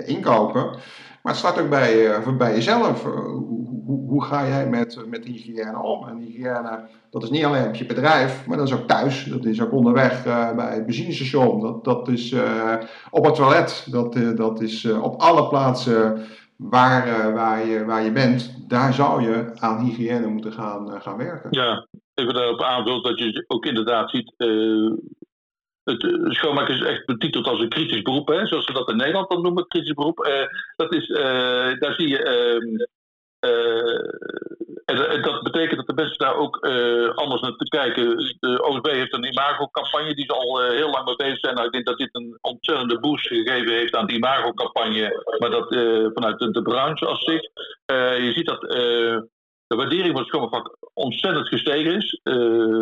inkopen. 0.05 0.65
Maar 1.23 1.35
het 1.35 1.37
start 1.37 1.61
ook 1.61 1.69
bij, 1.69 2.23
bij 2.39 2.55
jezelf. 2.55 3.03
Hoe, 3.03 3.83
hoe, 3.87 4.09
hoe, 4.09 4.25
ga 4.25 4.47
jij 4.47 4.69
met, 4.69 4.99
met 5.09 5.25
hygiëne 5.25 5.83
om? 5.83 6.09
En 6.09 6.19
hygiëne, 6.19 6.81
dat 7.11 7.23
is 7.23 7.31
niet 7.31 7.45
alleen 7.45 7.67
op 7.67 7.75
je 7.75 7.87
bedrijf, 7.87 8.47
maar 8.47 8.57
dat 8.57 8.67
is 8.67 8.75
ook 8.75 8.89
thuis. 8.89 9.25
Dat 9.25 9.45
is 9.45 9.63
ook 9.63 9.73
onderweg 9.73 10.25
bij 10.57 10.75
het 10.75 10.87
benzinestation. 10.87 11.61
Dat, 11.61 11.85
dat 11.85 12.09
is 12.09 12.35
op 13.11 13.25
het 13.25 13.35
toilet. 13.35 13.87
Dat, 13.91 14.17
dat 14.37 14.61
is 14.61 14.85
op 14.85 15.21
alle 15.21 15.49
plaatsen 15.49 16.27
waar, 16.57 17.09
uh, 17.09 17.35
waar, 17.35 17.67
je, 17.67 17.85
waar 17.85 18.03
je 18.03 18.13
bent, 18.13 18.69
daar 18.69 18.93
zou 18.93 19.23
je 19.23 19.53
aan 19.55 19.85
hygiëne 19.85 20.27
moeten 20.27 20.53
gaan, 20.53 20.93
uh, 20.93 21.01
gaan 21.01 21.17
werken. 21.17 21.49
Ja, 21.51 21.87
even 22.15 22.35
daarop 22.35 22.63
aanvult 22.63 23.05
dat 23.05 23.19
je 23.19 23.45
ook 23.47 23.67
inderdaad 23.67 24.11
ziet. 24.11 24.35
Uh, 24.37 24.93
het 25.85 26.35
schoonmaken 26.35 26.75
is 26.75 26.83
echt 26.83 27.07
betiteld 27.07 27.47
als 27.47 27.61
een 27.61 27.69
kritisch 27.69 28.03
beroep, 28.03 28.29
hè, 28.29 28.47
zoals 28.47 28.67
we 28.67 28.73
dat 28.73 28.91
in 28.91 28.97
Nederland 28.97 29.31
dan 29.31 29.43
noemen, 29.43 29.67
kritisch 29.67 29.95
beroep. 29.95 30.29
dat 30.77 30.95
is, 30.95 31.09
daar 31.79 31.95
zie 31.97 32.09
je 32.09 32.89
ehm, 33.39 34.65
en, 34.85 35.23
dat 35.23 35.43
betekent 35.43 35.77
dat 35.77 35.87
de 35.87 36.03
mensen 36.03 36.19
daar 36.19 36.37
ook 36.37 36.67
uh, 36.67 37.09
anders 37.09 37.41
naar 37.41 37.57
te 37.57 37.69
kijken. 37.69 38.17
De 38.41 38.67
OSB 38.69 38.87
heeft 38.87 39.15
een 39.15 39.25
imago-campagne 39.25 40.15
die 40.15 40.25
ze 40.25 40.33
al 40.33 40.61
heel 40.61 40.91
lang 40.91 41.05
mee 41.05 41.17
bezig 41.17 41.39
zijn. 41.39 41.55
Nou, 41.55 41.67
ik 41.67 41.73
denk 41.73 41.87
dat 41.87 41.99
dit 41.99 42.09
een 42.13 42.39
ontzettende 42.41 43.01
boost 43.01 43.27
gegeven 43.27 43.73
heeft 43.73 43.95
aan 43.95 44.07
die 44.07 44.17
imago-campagne, 44.17 45.37
maar 45.39 45.51
dat 45.51 45.67
vanuit 46.15 46.39
de, 46.39 46.51
de, 46.51 46.63
branche 46.63 47.07
als 47.07 47.25
zich. 47.25 47.43
je 48.25 48.33
ziet 48.35 48.47
dat 48.47 48.61
de 49.67 49.77
waardering 49.77 50.11
van 50.11 50.21
het 50.21 50.27
schoonmaakvak 50.27 50.77
ontzettend 50.95 51.49
gestegen 51.49 51.97
is. 51.97 52.21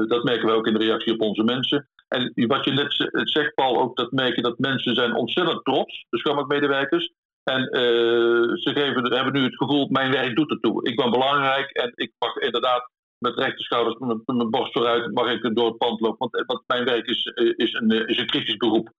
dat 0.08 0.24
merken 0.24 0.46
we 0.46 0.52
ook 0.52 0.66
in 0.66 0.74
de 0.74 0.84
reactie 0.84 1.12
op 1.12 1.20
onze 1.20 1.44
mensen. 1.44 1.88
En 2.08 2.32
wat 2.34 2.64
je 2.64 2.72
net 2.72 3.10
zegt, 3.22 3.54
Paul, 3.54 3.80
ook 3.80 3.96
dat 3.96 4.12
merk 4.12 4.36
je 4.36 4.42
dat 4.42 4.58
mensen 4.58 4.94
zijn 4.94 5.14
ontzettend 5.14 5.64
trots, 5.64 6.06
de 6.10 6.18
schoonmaakmedewerkers. 6.18 7.12
En 7.44 7.60
uh, 7.60 8.54
ze 8.54 8.70
geven, 8.74 9.12
hebben 9.12 9.32
nu 9.32 9.42
het 9.42 9.56
gevoel, 9.56 9.88
mijn 9.90 10.10
werk 10.10 10.36
doet 10.36 10.50
ertoe. 10.50 10.88
Ik 10.88 10.96
ben 10.96 11.10
belangrijk 11.10 11.70
en 11.70 11.92
ik 11.94 12.12
mag 12.18 12.36
inderdaad 12.36 12.90
met 13.18 13.38
rechte 13.38 13.62
schouders, 13.62 13.98
met, 13.98 14.36
mijn 14.36 14.50
borst 14.50 14.72
vooruit, 14.72 15.12
mag 15.12 15.30
ik 15.30 15.54
door 15.54 15.66
het 15.66 15.78
pand 15.78 16.00
lopen. 16.00 16.28
Want, 16.46 16.62
mijn 16.66 16.84
werk 16.84 17.06
is, 17.06 17.24
eh, 17.24 17.52
is, 17.56 17.72
een, 17.72 17.90
eh, 17.90 18.08
is 18.08 18.24
kritisch 18.24 18.56
beroep. 18.56 18.92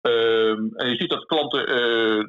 Um, 0.00 0.70
en 0.74 0.90
je 0.90 0.96
ziet 0.96 1.10
dat 1.10 1.26
klanten 1.26 1.66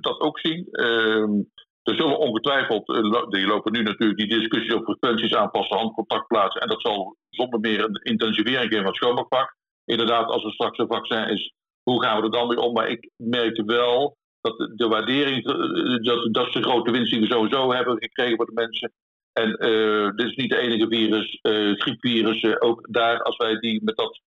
dat 0.01 0.19
ook 0.19 0.39
zien. 0.39 0.67
Um, 0.71 1.51
er 1.83 1.95
zullen 1.95 2.19
ongetwijfeld, 2.19 2.85
die 3.29 3.47
lopen 3.47 3.71
nu 3.71 3.83
natuurlijk 3.83 4.19
die 4.19 4.39
discussie 4.39 4.75
op 4.75 4.83
frequenties 4.83 5.35
aanpassen, 5.35 5.77
handcontact 5.77 6.27
plaatsen. 6.27 6.61
En 6.61 6.67
dat 6.67 6.81
zal 6.81 7.15
zonder 7.29 7.59
meer 7.59 7.83
een 7.83 7.99
intensivering 8.03 8.61
geven 8.61 8.77
van 8.77 8.85
het 8.85 8.95
schoonmaakvak. 8.95 9.55
Inderdaad, 9.85 10.25
als 10.25 10.43
er 10.43 10.51
straks 10.51 10.77
een 10.77 10.87
vaccin 10.87 11.27
is, 11.27 11.53
hoe 11.83 12.03
gaan 12.03 12.17
we 12.17 12.23
er 12.23 12.31
dan 12.31 12.47
mee 12.47 12.59
om? 12.59 12.73
Maar 12.73 12.89
ik 12.89 13.09
merk 13.15 13.61
wel 13.65 14.17
dat 14.47 14.71
de 14.75 14.87
waardering, 14.87 15.45
eh, 15.45 16.03
dat, 16.03 16.33
dat 16.33 16.47
is 16.47 16.53
de 16.53 16.63
grote 16.63 16.91
winst 16.91 17.11
die 17.11 17.19
we 17.19 17.27
sowieso 17.27 17.73
hebben 17.73 17.97
gekregen 17.97 18.35
voor 18.35 18.45
de 18.45 18.51
mensen. 18.53 18.91
En 19.33 19.49
uh, 19.69 20.15
dit 20.15 20.27
is 20.27 20.35
niet 20.35 20.49
de 20.49 20.57
enige 20.57 20.87
virus, 20.87 21.39
uh, 21.41 21.79
griepvirus. 21.79 22.59
ook 22.59 22.87
daar, 22.91 23.21
als 23.21 23.37
wij 23.37 23.59
die 23.59 23.83
met, 23.83 23.95
dat, 23.95 24.21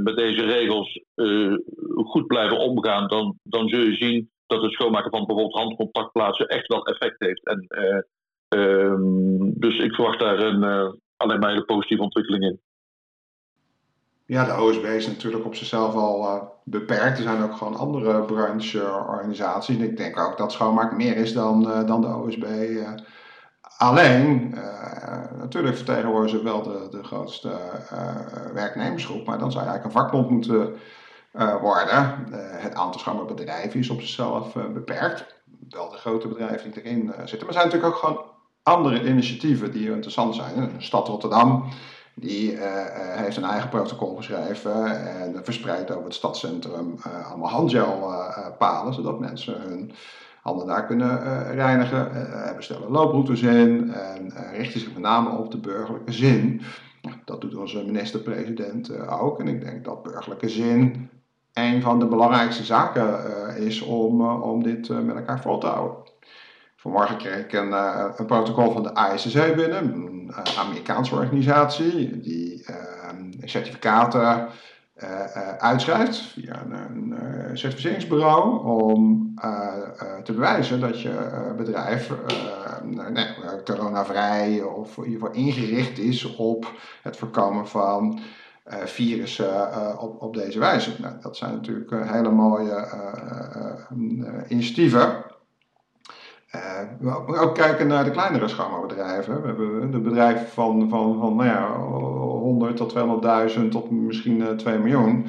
met 0.00 0.16
deze 0.16 0.44
regels 0.44 1.00
goed 1.94 2.26
blijven 2.26 2.58
omgaan, 2.58 3.08
dan, 3.08 3.38
dan 3.42 3.68
zul 3.68 3.80
je 3.80 3.94
zien 3.94 4.30
dat 4.46 4.62
het 4.62 4.72
schoonmaken 4.72 5.10
van 5.10 5.26
bijvoorbeeld 5.26 5.60
handcontactplaatsen 5.60 6.46
echt 6.46 6.66
wel 6.66 6.86
effect 6.86 7.16
heeft. 7.18 7.46
En, 7.46 7.66
ehm, 8.48 9.50
dus 9.54 9.78
ik 9.78 9.94
verwacht 9.94 10.20
daar 10.20 10.38
een, 10.38 10.62
alleen 11.16 11.38
maar 11.38 11.56
een 11.56 11.64
positieve 11.64 12.02
ontwikkeling 12.02 12.44
in. 12.44 12.60
Ja, 14.26 14.44
de 14.44 14.62
OSB 14.62 14.84
is 14.84 15.06
natuurlijk 15.06 15.44
op 15.44 15.54
zichzelf 15.54 15.94
al 15.94 16.24
uh, 16.24 16.42
beperkt. 16.64 17.18
Er 17.18 17.22
zijn 17.22 17.42
ook 17.42 17.56
gewoon 17.56 17.76
andere 17.76 18.22
brancheorganisaties. 18.22 19.76
En 19.76 19.82
ik 19.82 19.96
denk 19.96 20.18
ook 20.18 20.36
dat 20.36 20.52
schoonmaak 20.52 20.96
meer 20.96 21.16
is 21.16 21.32
dan, 21.32 21.68
uh, 21.68 21.86
dan 21.86 22.00
de 22.00 22.16
OSB 22.16 22.44
eh, 22.44 22.90
alleen. 23.76 24.54
natuurlijk 25.38 25.76
vertegenwoordigen 25.76 26.38
ze 26.38 26.44
wel 26.44 26.62
de, 26.62 26.88
de 26.90 27.04
grootste 27.04 27.50
werknemersgroep, 28.52 29.26
maar 29.26 29.38
dan 29.38 29.52
zou 29.52 29.64
je 29.64 29.70
eigenlijk 29.70 29.84
een 29.84 30.02
vakbond 30.02 30.30
moeten 30.30 30.74
worden. 31.60 32.26
het 32.36 32.74
aantal 32.74 33.00
schoonmaakbedrijven 33.00 33.80
is 33.80 33.90
op 33.90 34.00
zichzelf 34.00 34.52
beperkt. 34.52 35.26
Wel 35.68 35.90
de 35.90 35.96
grote 35.96 36.28
bedrijven 36.28 36.70
die 36.70 36.82
erin 36.82 37.12
zitten. 37.24 37.38
Maar 37.38 37.48
er 37.48 37.52
zijn 37.52 37.64
natuurlijk 37.64 37.94
ook 37.94 38.00
gewoon 38.00 38.24
andere 38.62 39.08
initiatieven 39.08 39.72
die 39.72 39.90
interessant 39.90 40.34
zijn. 40.34 40.54
De 40.54 40.70
stad 40.78 41.08
Rotterdam 41.08 41.64
die 42.14 42.52
uh, 42.52 42.60
heeft 42.94 43.36
een 43.36 43.44
eigen 43.44 43.68
protocol 43.68 44.16
geschreven 44.16 45.06
en 45.20 45.44
verspreidt 45.44 45.90
over 45.90 46.04
het 46.04 46.14
stadscentrum 46.14 46.94
uh, 47.06 47.30
allemaal 47.30 47.50
handgelpalen, 47.50 48.94
zodat 48.94 49.20
mensen 49.20 49.60
hun 49.60 49.92
handen 50.42 50.66
daar 50.66 50.86
kunnen 50.86 51.22
reinigen. 51.54 52.12
we 52.56 52.62
stellen 52.62 52.90
looproutes 52.90 53.42
in 53.42 53.92
en 53.92 54.32
richten 54.52 54.80
zich 54.80 54.92
met 54.92 55.02
name 55.02 55.38
op 55.38 55.50
de 55.50 55.58
burgerlijke 55.58 56.12
zin. 56.12 56.62
Dat 57.24 57.40
doet 57.40 57.54
onze 57.54 57.84
minister-president 57.84 59.08
ook. 59.08 59.40
En 59.40 59.48
ik 59.48 59.60
denk 59.60 59.84
dat 59.84 60.02
burgerlijke 60.02 60.48
zin 60.48 61.10
een 61.52 61.82
van 61.82 61.98
de 61.98 62.06
belangrijkste 62.06 62.64
zaken 62.64 63.18
is 63.56 63.80
om, 63.80 64.30
om 64.30 64.62
dit 64.62 64.88
met 64.88 65.16
elkaar 65.16 65.40
vol 65.40 65.58
te 65.58 65.66
houden. 65.66 66.11
Vanmorgen 66.82 67.16
kreeg 67.16 67.38
ik 67.38 67.52
een, 67.52 67.72
een 68.18 68.26
protocol 68.26 68.72
van 68.72 68.82
de 68.82 69.10
ISSC 69.14 69.54
binnen, 69.54 70.10
uh, 70.28 70.58
Amerikaanse 70.58 71.14
organisatie 71.14 72.20
die 72.20 72.64
ehm, 72.64 73.30
certificaten 73.44 74.48
uh, 75.02 75.56
uitschrijft 75.58 76.16
via 76.16 76.62
een, 76.62 76.72
een 77.10 77.58
certificeringsbureau 77.58 78.64
om 78.66 79.34
te 80.24 80.32
bewijzen 80.32 80.80
dat 80.80 81.00
je 81.00 81.52
bedrijf 81.56 82.10
nee, 82.82 83.26
coronavrij 83.64 84.62
of 84.62 84.96
in 84.96 85.04
ieder 85.04 85.20
geval 85.20 85.34
ingericht 85.34 85.98
is 85.98 86.36
op 86.36 86.72
het 87.02 87.16
voorkomen 87.16 87.68
van 87.68 88.20
virussen 88.84 89.98
op, 90.00 90.22
op 90.22 90.34
deze 90.34 90.58
wijze. 90.58 90.90
Nou, 90.98 91.14
dat 91.20 91.36
zijn 91.36 91.52
natuurlijk 91.52 91.90
hele 91.90 92.30
mooie 92.30 92.88
initiatieven. 94.48 95.31
We 96.98 97.22
moeten 97.26 97.42
ook 97.42 97.54
kijken 97.54 97.86
naar 97.86 98.04
de 98.04 98.10
kleinere 98.10 98.48
schoonmaakbedrijven. 98.48 99.40
We 99.40 99.46
hebben 99.46 99.90
de 99.90 99.98
bedrijven 99.98 100.46
van, 100.46 100.88
van, 100.88 101.18
van 101.18 101.36
nou 101.36 101.48
ja, 101.48 101.76
100 101.76 102.76
tot 102.76 102.94
200.000 103.58 103.68
tot 103.68 103.90
misschien 103.90 104.36
uh, 104.36 104.48
2 104.48 104.78
miljoen. 104.78 105.26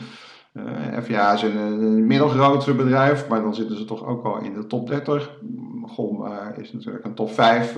Uh, 0.53 0.97
eh, 0.97 1.03
FIA 1.03 1.33
is 1.33 1.41
een, 1.41 1.57
een 1.57 2.75
bedrijf, 2.75 3.27
maar 3.27 3.41
dan 3.41 3.55
zitten 3.55 3.77
ze 3.77 3.85
toch 3.85 4.05
ook 4.05 4.25
al 4.25 4.37
in 4.37 4.53
de 4.53 4.67
top 4.67 4.87
30. 4.87 5.31
GOM 5.85 6.27
is 6.57 6.73
natuurlijk 6.73 7.05
een 7.05 7.13
top 7.13 7.33
5 7.33 7.77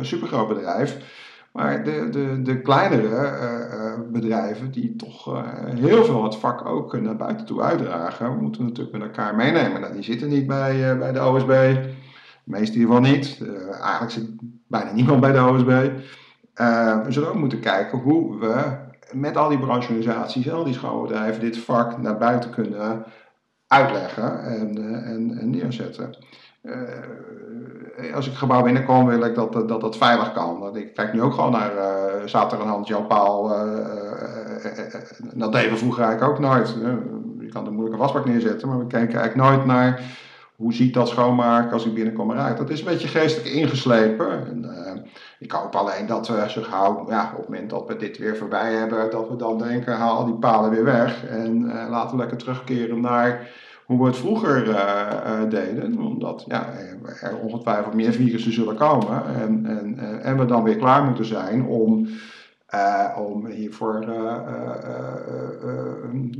supergroot 0.00 0.48
bedrijf. 0.48 0.98
Maar 1.52 1.84
de, 1.84 2.08
de, 2.10 2.42
de 2.42 2.60
kleinere 2.60 3.32
bedrijven 4.12 4.70
die 4.70 4.96
toch 4.96 5.44
heel 5.64 6.04
veel 6.04 6.24
het 6.24 6.36
vak 6.36 6.66
ook 6.66 7.00
naar 7.00 7.16
buiten 7.16 7.46
toe 7.46 7.62
uitdragen. 7.62 8.34
We 8.34 8.42
moeten 8.42 8.64
natuurlijk 8.64 8.96
met 8.96 9.02
elkaar 9.02 9.34
meenemen. 9.34 9.80
Nou, 9.80 9.92
die 9.92 10.02
zitten 10.02 10.28
niet 10.28 10.46
bij, 10.46 10.98
bij 10.98 11.12
de 11.12 11.24
OSB. 11.26 11.76
Meeste 12.44 12.78
hiervan 12.78 13.02
niet. 13.02 13.40
eigenlijk 13.80 14.10
zit 14.10 14.28
bijna 14.68 14.92
niemand 14.92 15.20
bij 15.20 15.32
de 15.32 15.44
OSB. 15.44 15.90
we 17.04 17.06
zullen 17.08 17.28
ook 17.28 17.34
moeten 17.34 17.60
kijken 17.60 17.98
hoe 17.98 18.38
we 18.38 18.82
met 19.12 19.36
al 19.36 19.48
die 19.48 19.58
brancheorganisaties 19.58 20.52
al 20.52 20.64
die 20.64 20.74
schoolbedrijven 20.74 21.40
dit 21.40 21.58
vak 21.58 21.98
naar 21.98 22.18
buiten 22.18 22.50
kunnen 22.50 23.04
uitleggen 23.66 24.44
en, 24.44 24.76
en, 25.04 25.38
en 25.38 25.50
neerzetten. 25.50 26.16
Als 28.14 28.26
ik 28.26 28.34
gebouw 28.34 28.62
binnenkom, 28.62 29.06
wil 29.06 29.24
ik 29.24 29.34
dat, 29.34 29.52
dat 29.52 29.80
dat 29.80 29.96
veilig 29.96 30.32
kan. 30.32 30.76
Ik 30.76 30.94
kijk 30.94 31.12
nu 31.12 31.22
ook 31.22 31.34
gewoon 31.34 31.52
naar, 31.52 31.72
uh, 31.74 32.34
er 32.34 32.60
een 32.60 32.66
hand 32.66 32.86
Jan 32.86 33.06
Paul, 33.06 33.50
uh, 33.50 33.76
dat 35.34 35.52
deden 35.52 35.78
vroeger 35.78 36.02
eigenlijk 36.02 36.32
ook 36.32 36.38
nooit. 36.38 36.76
je 37.38 37.48
kan 37.48 37.66
er 37.66 37.72
moeilijk 37.72 37.94
een 37.94 38.00
wasbak 38.00 38.24
neerzetten, 38.24 38.68
maar 38.68 38.78
we 38.78 38.86
kijken 38.86 39.18
eigenlijk 39.18 39.50
nooit 39.50 39.66
naar 39.66 40.00
hoe 40.64 40.74
ziet 40.74 40.94
dat 40.94 41.08
schoonmaken 41.08 41.72
als 41.72 41.86
ik 41.86 41.94
binnenkom 41.94 42.30
eruit. 42.30 42.56
Dat 42.56 42.70
is 42.70 42.78
een 42.78 42.84
beetje 42.84 43.08
geestelijk 43.08 43.54
ingeslepen. 43.54 44.46
En, 44.46 45.06
ik 45.38 45.52
hoop 45.52 45.74
alleen 45.74 46.06
dat 46.06 46.28
we 46.28 46.44
zo 46.48 46.62
gauw, 46.62 47.04
ja, 47.08 47.30
op 47.32 47.38
het 47.38 47.48
moment 47.48 47.70
dat 47.70 47.86
we 47.86 47.96
dit 47.96 48.18
weer 48.18 48.36
voorbij 48.36 48.72
hebben, 48.72 49.10
dat 49.10 49.28
we 49.28 49.36
dan 49.36 49.58
denken, 49.58 49.96
haal 49.96 50.16
al 50.16 50.24
die 50.24 50.34
palen 50.34 50.70
weer 50.70 50.84
weg 50.84 51.26
en 51.26 51.66
laten 51.90 52.10
we 52.10 52.16
lekker 52.16 52.36
terugkeren 52.36 53.00
naar 53.00 53.50
hoe 53.86 53.98
we 53.98 54.06
het 54.06 54.16
vroeger 54.16 54.68
uh, 54.68 55.50
deden. 55.50 55.98
Omdat 55.98 56.44
ja, 56.48 56.66
er 57.20 57.38
ongetwijfeld 57.38 57.94
meer 57.94 58.12
virussen 58.12 58.52
zullen 58.52 58.76
komen. 58.76 59.24
En, 59.34 59.66
en, 59.66 60.20
en 60.22 60.38
we 60.38 60.44
dan 60.44 60.62
weer 60.62 60.76
klaar 60.76 61.04
moeten 61.04 61.24
zijn 61.24 61.66
om, 61.66 62.08
om 63.16 63.46
hiervoor 63.46 64.00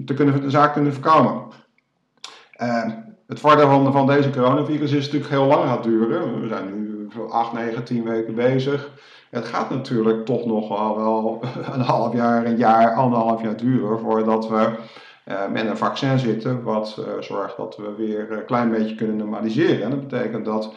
te 0.05 0.15
kunnen, 0.15 0.41
de 0.41 0.51
zaak 0.51 0.73
kunnen 0.73 0.93
voorkomen. 0.93 1.43
Het 3.27 3.41
voordeel 3.41 3.93
van, 3.93 4.07
deze 4.07 4.31
coronavirus 4.31 4.93
is 4.93 5.05
natuurlijk 5.05 5.31
heel 5.31 5.47
lang 5.47 5.65
gaat 5.65 5.83
duren. 5.83 6.41
We 6.41 6.49
zijn 6.49 6.75
nu 6.75 7.09
8, 7.31 7.53
9, 7.53 7.85
10 7.85 8.05
weken 8.05 8.35
bezig. 8.35 8.91
Het 9.31 9.45
gaat 9.45 9.71
natuurlijk 9.71 10.25
toch 10.25 10.47
nog 10.47 10.69
wel, 10.97 11.43
een 11.75 11.81
half 11.81 12.13
jaar, 12.13 12.47
een 12.47 12.57
jaar, 12.57 12.95
anderhalf 12.95 13.43
jaar 13.43 13.57
duren 13.57 13.99
voordat 13.99 14.49
we 14.49 14.71
uh, 15.29 15.49
met 15.53 15.67
een 15.67 15.77
vaccin 15.77 16.19
zitten, 16.19 16.63
wat 16.63 16.97
uh, 16.99 17.23
zorgt 17.23 17.57
dat 17.57 17.77
we 17.77 17.95
weer 17.97 18.33
een 18.33 18.45
klein 18.45 18.71
beetje 18.71 18.95
kunnen 18.95 19.17
normaliseren. 19.17 19.83
En 19.83 19.91
dat 19.91 20.09
betekent 20.09 20.45
dat 20.45 20.73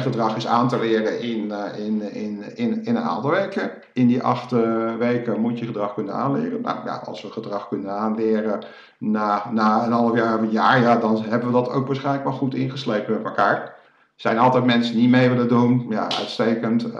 gedrag 0.00 0.36
is 0.36 0.46
aan 0.46 0.68
te 0.68 0.78
leren 0.78 1.20
in, 1.20 1.44
uh, 1.44 1.86
in, 1.86 2.12
in, 2.12 2.56
in, 2.56 2.84
in 2.84 2.96
een 2.96 3.02
aantal 3.02 3.30
weken. 3.30 3.70
In 3.92 4.06
die 4.06 4.22
acht 4.22 4.50
weken 4.98 5.40
moet 5.40 5.58
je 5.58 5.66
gedrag 5.66 5.94
kunnen 5.94 6.14
aanleren. 6.14 6.60
Nou 6.60 6.78
ja, 6.84 7.02
als 7.04 7.22
we 7.22 7.30
gedrag 7.30 7.68
kunnen 7.68 7.90
aanleren 7.90 8.60
na, 8.98 9.50
na 9.50 9.84
een 9.84 9.92
half 9.92 10.16
jaar 10.16 10.34
of 10.34 10.40
een 10.40 10.50
jaar, 10.50 10.80
ja, 10.80 10.96
dan 10.96 11.22
hebben 11.22 11.48
we 11.48 11.54
dat 11.54 11.70
ook 11.70 11.86
waarschijnlijk 11.86 12.24
wel 12.24 12.32
goed 12.32 12.54
ingeslepen 12.54 13.14
met 13.14 13.24
elkaar. 13.24 13.56
Er 13.56 14.28
zijn 14.28 14.38
altijd 14.38 14.64
mensen 14.64 14.94
die 14.94 15.08
mee 15.08 15.28
willen 15.28 15.48
doen. 15.48 15.86
Ja, 15.88 16.02
uitstekend. 16.02 16.92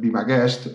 be 0.00 0.08
my 0.12 0.24
guest. 0.24 0.68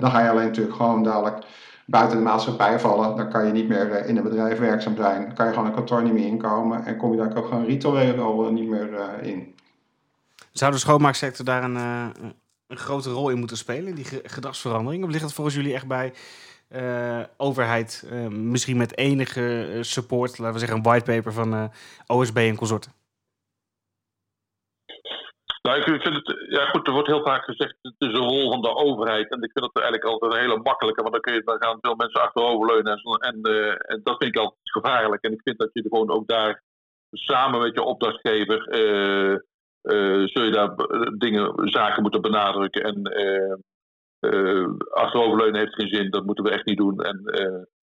dan 0.00 0.10
ga 0.10 0.22
je 0.22 0.30
alleen 0.30 0.46
natuurlijk 0.46 0.76
gewoon 0.76 1.02
dadelijk 1.02 1.44
buiten 1.86 2.16
de 2.16 2.22
maatschappij 2.22 2.80
vallen, 2.80 3.16
dan 3.16 3.30
kan 3.30 3.46
je 3.46 3.52
niet 3.52 3.68
meer 3.68 3.90
eh, 3.90 4.08
in 4.08 4.16
een 4.16 4.22
bedrijf 4.22 4.58
werkzaam 4.58 4.96
zijn. 4.96 5.22
Dan 5.22 5.34
kan 5.34 5.46
je 5.46 5.52
gewoon 5.52 5.68
een 5.68 5.74
kantoor 5.74 6.02
niet 6.02 6.12
meer 6.12 6.26
inkomen 6.26 6.84
en 6.84 6.96
kom 6.96 7.10
je 7.10 7.16
daar 7.16 7.36
ook 7.36 7.46
gewoon 7.46 7.64
retail 7.64 8.52
niet 8.52 8.68
meer 8.68 8.94
eh, 8.94 9.28
in. 9.30 9.54
Zou 10.58 10.72
de 10.72 10.78
schoonmaaksector 10.78 11.44
daar 11.44 11.62
een, 11.64 11.76
eh, 11.76 12.08
een 12.66 12.76
grote 12.76 13.10
rol 13.10 13.30
in 13.30 13.38
moeten 13.38 13.56
spelen, 13.56 13.94
die 13.94 14.04
gedragsverandering? 14.04 15.04
Of 15.04 15.10
ligt 15.10 15.22
het 15.22 15.32
volgens 15.32 15.56
jullie 15.56 15.74
echt 15.74 15.86
bij 15.86 16.12
uh, 16.70 17.22
overheid, 17.36 18.08
misschien 18.30 18.76
met 18.76 18.96
enige 18.96 19.78
support, 19.80 20.38
laten 20.38 20.52
we 20.52 20.58
zeggen 20.58 20.76
een 20.76 20.82
whitepaper 20.82 21.32
van 21.32 21.70
OSB 22.06 22.36
en 22.36 22.56
consorten? 22.56 22.92
Nou, 25.62 25.78
ik 25.78 25.84
vind 25.84 26.14
het, 26.14 26.46
ja 26.48 26.66
goed, 26.66 26.86
er 26.86 26.92
wordt 26.92 27.08
heel 27.08 27.22
vaak 27.22 27.44
gezegd, 27.44 27.76
het 27.82 27.94
is 27.98 28.12
een 28.12 28.28
rol 28.28 28.50
van 28.50 28.60
de 28.60 28.74
overheid. 28.74 29.30
En 29.30 29.42
ik 29.42 29.50
vind 29.52 29.72
dat 29.72 29.82
eigenlijk 29.82 30.04
altijd 30.04 30.32
een 30.32 30.38
hele 30.38 30.62
makkelijke, 30.62 31.00
want 31.02 31.12
dan, 31.12 31.22
kun 31.22 31.34
je, 31.34 31.42
dan 31.44 31.62
gaan 31.62 31.78
veel 31.80 31.94
mensen 31.94 32.20
achteroverleunen. 32.20 32.92
En, 32.92 33.18
en, 33.18 33.42
en 33.78 34.00
dat 34.02 34.16
vind 34.18 34.34
ik 34.34 34.42
altijd 34.42 34.60
gevaarlijk. 34.62 35.22
En 35.22 35.32
ik 35.32 35.40
vind 35.42 35.58
dat 35.58 35.70
je 35.72 35.82
gewoon 35.82 36.10
ook 36.10 36.26
daar 36.26 36.62
samen 37.10 37.60
met 37.60 37.74
je 37.74 37.82
opdrachtgever, 37.82 38.68
zul 40.28 40.44
je 40.44 40.50
daar 40.50 40.74
dingen, 41.18 41.68
zaken 41.68 42.02
moeten 42.02 42.20
benadrukken. 42.20 42.82
En 42.82 43.02
achteroverleunen 44.90 45.60
heeft 45.60 45.74
geen 45.74 45.88
zin, 45.88 46.10
dat 46.10 46.24
moeten 46.24 46.44
we 46.44 46.50
echt 46.50 46.66
niet 46.66 46.78
doen. 46.78 47.00
En 47.00 47.20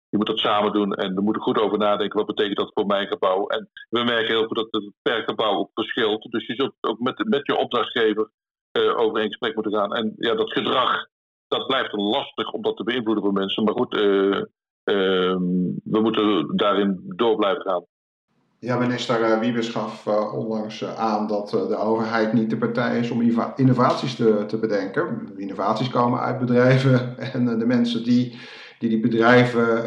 je 0.10 0.17
moet 0.17 0.28
dat 0.28 0.39
samen 0.39 0.73
doen 0.73 0.93
en 0.93 1.15
we 1.15 1.21
moeten 1.21 1.41
goed 1.41 1.60
over 1.60 1.78
nadenken. 1.78 2.17
Wat 2.17 2.36
betekent 2.36 2.58
dat 2.58 2.71
voor 2.73 2.86
mijn 2.86 3.08
gebouw? 3.08 3.47
En 3.47 3.69
we 3.89 4.04
merken 4.04 4.36
heel 4.36 4.47
goed 4.47 4.58
dat 4.58 4.67
het 4.71 4.91
per 5.02 5.23
gebouw 5.23 5.56
ook 5.56 5.71
verschilt. 5.73 6.32
Dus 6.32 6.45
je 6.45 6.56
zult 6.56 6.73
ook 6.82 6.99
met, 6.99 7.28
met 7.28 7.45
je 7.45 7.58
opdrachtgever 7.58 8.30
uh, 8.78 8.97
over 8.97 9.21
in 9.21 9.28
gesprek 9.28 9.54
moeten 9.54 9.73
gaan. 9.73 9.93
En 9.93 10.13
ja, 10.17 10.36
dat 10.36 10.52
gedrag, 10.52 11.08
dat 11.47 11.67
blijft 11.67 11.93
lastig 11.93 12.52
om 12.52 12.62
dat 12.62 12.78
te 12.78 12.84
beïnvloeden 12.84 13.23
voor 13.23 13.34
mensen. 13.34 13.63
Maar 13.63 13.73
goed, 13.73 13.95
uh, 13.95 14.41
we 15.84 15.99
moeten 16.02 16.56
daarin 16.56 17.04
door 17.15 17.36
blijven 17.36 17.62
gaan. 17.62 17.86
Ja, 18.60 18.78
minister 18.78 19.39
Wiebes 19.39 19.69
gaf 19.69 20.08
onlangs 20.34 20.86
aan 20.86 21.28
dat 21.28 21.50
de 21.50 21.78
overheid 21.78 22.34
niet 22.34 22.50
de 22.50 22.58
partij 22.58 23.00
is 23.00 23.10
om 23.10 23.22
innovaties 23.56 24.15
te, 24.15 24.43
te 24.48 24.58
bedenken. 24.58 25.30
Innovaties 25.38 25.89
komen 25.89 26.19
uit 26.19 26.39
bedrijven 26.39 27.17
en 27.34 27.60
de 27.60 27.65
mensen 27.65 28.04
die 28.04 28.38
die 28.80 28.89
die 28.89 29.00
bedrijven 29.00 29.86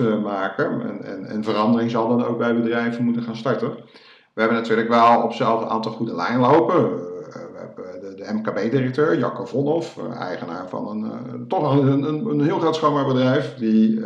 uh, 0.00 0.22
maken. 0.22 0.80
En, 0.80 1.04
en, 1.04 1.26
en, 1.26 1.44
verandering 1.44 1.90
zal 1.90 2.08
dan 2.08 2.24
ook 2.24 2.38
bij 2.38 2.54
bedrijven 2.54 3.04
moeten 3.04 3.22
gaan 3.22 3.36
starten. 3.36 3.70
We 4.32 4.40
hebben 4.40 4.58
natuurlijk 4.58 4.88
wel 4.88 5.22
op 5.22 5.32
zelf 5.32 5.62
een 5.62 5.68
aantal 5.68 5.92
goede 5.92 6.14
lijnen 6.14 6.40
lopen. 6.40 6.94
We 6.94 7.58
hebben 7.58 8.00
de, 8.00 8.14
de 8.14 8.32
MKB-directeur, 8.32 9.18
Jacco 9.18 9.44
Vonhoff, 9.44 9.98
eigenaar 10.18 10.68
van 10.68 10.88
een, 10.88 11.44
toch 11.48 11.72
een, 11.72 11.88
een, 11.88 12.26
een, 12.26 12.40
heel 12.40 12.58
groot 12.58 12.76
schoonmaakbedrijf, 12.76 13.54
die 13.54 14.00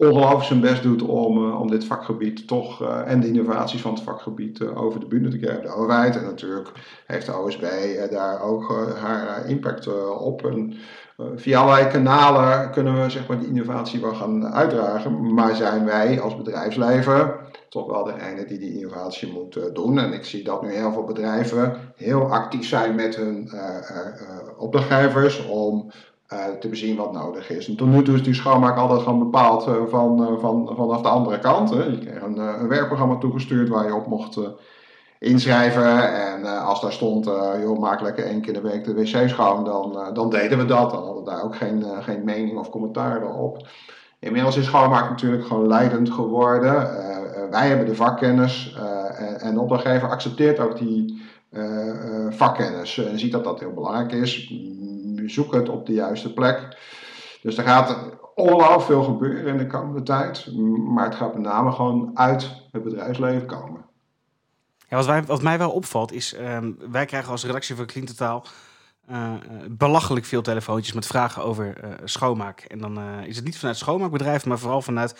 ongelooflijk 0.00 0.44
zijn 0.44 0.60
best 0.60 0.82
doet 0.82 1.02
om, 1.02 1.52
om 1.52 1.70
dit 1.70 1.84
vakgebied 1.84 2.46
toch 2.48 2.82
en 3.04 3.20
de 3.20 3.26
innovaties 3.26 3.80
van 3.80 3.94
het 3.94 4.02
vakgebied 4.02 4.66
over 4.66 5.00
de 5.00 5.06
bühne 5.06 5.28
te 5.28 5.38
krijgen. 5.38 5.62
De 5.62 5.74
overheid 5.74 6.16
en 6.16 6.24
natuurlijk 6.24 6.72
heeft 7.06 7.26
de 7.26 7.38
OSB 7.38 7.64
daar 8.10 8.42
ook 8.42 8.94
haar 9.00 9.46
impact 9.48 9.88
op. 10.18 10.44
En, 10.44 10.74
eh, 11.16 11.26
via 11.36 11.60
allerlei 11.60 11.86
kanalen 11.86 12.70
kunnen 12.70 13.02
we 13.02 13.10
zeg 13.10 13.28
maar, 13.28 13.38
die 13.38 13.48
innovatie 13.48 14.00
wel 14.00 14.14
gaan 14.14 14.46
uitdragen. 14.46 15.34
Maar 15.34 15.56
zijn 15.56 15.84
wij 15.84 16.20
als 16.20 16.36
bedrijfsleven 16.36 17.34
toch 17.68 17.86
wel 17.86 18.04
degene 18.04 18.44
die 18.44 18.58
die 18.58 18.74
innovatie 18.74 19.32
moet 19.32 19.74
doen. 19.74 19.98
En 19.98 20.12
ik 20.12 20.24
zie 20.24 20.44
dat 20.44 20.62
nu 20.62 20.72
heel 20.72 20.92
veel 20.92 21.04
bedrijven 21.04 21.92
heel 21.96 22.32
actief 22.32 22.68
zijn 22.68 22.94
met 22.94 23.16
hun 23.16 23.50
uh, 23.54 23.60
opdrachtgevers 24.58 25.46
om 25.46 25.90
te 26.60 26.68
bezien 26.68 26.96
wat 26.96 27.12
nodig 27.12 27.50
is. 27.50 27.68
En 27.68 27.76
tot 27.76 27.88
nu 27.88 28.02
toe 28.02 28.14
is 28.14 28.22
die 28.22 28.34
schoonmaak 28.34 28.76
altijd 28.76 29.02
gewoon 29.02 29.18
bepaald 29.18 29.64
van, 29.88 30.38
van, 30.40 30.72
vanaf 30.76 31.02
de 31.02 31.08
andere 31.08 31.38
kant. 31.38 31.70
Hè. 31.70 31.82
Je 31.82 31.98
kreeg 31.98 32.22
een, 32.22 32.38
een 32.38 32.68
werkprogramma 32.68 33.16
toegestuurd 33.16 33.68
waar 33.68 33.86
je 33.86 33.94
op 33.94 34.06
mocht 34.06 34.38
inschrijven. 35.18 36.14
En 36.14 36.44
als 36.64 36.80
daar 36.80 36.92
stond, 36.92 37.26
uh, 37.26 37.50
joh, 37.62 37.78
maak 37.78 38.00
lekker 38.00 38.24
één 38.24 38.40
keer 38.40 38.52
de 38.52 38.60
week 38.60 38.84
de 38.84 38.94
wc 38.94 39.28
schoon, 39.28 39.64
dan, 39.64 40.14
dan 40.14 40.30
deden 40.30 40.58
we 40.58 40.64
dat. 40.64 40.90
Dan 40.90 41.04
hadden 41.04 41.24
we 41.24 41.30
daar 41.30 41.44
ook 41.44 41.56
geen, 41.56 41.84
geen 42.00 42.24
mening 42.24 42.58
of 42.58 42.70
commentaar 42.70 43.34
op. 43.34 43.66
Inmiddels 44.18 44.56
is 44.56 44.64
schoonmaak 44.64 45.08
natuurlijk 45.08 45.46
gewoon 45.46 45.66
leidend 45.66 46.10
geworden. 46.10 46.74
wij 47.50 47.68
hebben 47.68 47.86
de 47.86 47.94
vakkennis 47.94 48.76
en, 49.16 49.40
en, 49.40 49.54
de 49.54 49.60
opdrachtgever 49.60 50.08
accepteert 50.08 50.58
ook 50.58 50.78
die 50.78 51.22
vakkennis. 52.30 52.98
En 52.98 53.18
ziet 53.18 53.32
dat 53.32 53.44
dat 53.44 53.60
heel 53.60 53.72
belangrijk 53.72 54.12
is. 54.12 54.52
Zoek 55.28 55.54
het 55.54 55.68
op 55.68 55.86
de 55.86 55.92
juiste 55.92 56.32
plek. 56.32 56.78
Dus 57.42 57.56
er 57.56 57.64
gaat 57.64 58.18
ongelooflijk 58.34 58.82
veel 58.82 59.02
gebeuren 59.02 59.46
in 59.46 59.58
de 59.58 59.66
komende 59.66 60.02
tijd. 60.02 60.52
Maar 60.86 61.04
het 61.04 61.14
gaat 61.14 61.34
met 61.34 61.42
name 61.42 61.72
gewoon 61.72 62.10
uit 62.14 62.50
het 62.70 62.84
bedrijfsleven 62.84 63.46
komen. 63.46 63.84
Wat, 64.88 65.26
wat 65.26 65.42
mij 65.42 65.58
wel 65.58 65.70
opvalt 65.70 66.12
is, 66.12 66.36
um, 66.38 66.76
wij 66.90 67.04
krijgen 67.04 67.30
als 67.30 67.44
redactie 67.44 67.76
van 67.76 67.86
Clean 67.86 68.42
uh, 69.10 69.32
belachelijk 69.70 70.26
veel 70.26 70.42
telefoontjes 70.42 70.94
met 70.94 71.06
vragen 71.06 71.44
over 71.44 71.84
uh, 71.84 71.90
schoonmaak. 72.04 72.60
En 72.60 72.78
dan 72.78 73.00
is 73.24 73.36
het 73.36 73.44
niet 73.44 73.58
vanuit 73.58 73.76
schoonmaakbedrijven, 73.76 74.48
maar 74.48 74.58
vooral 74.58 74.82
vanuit 74.82 75.14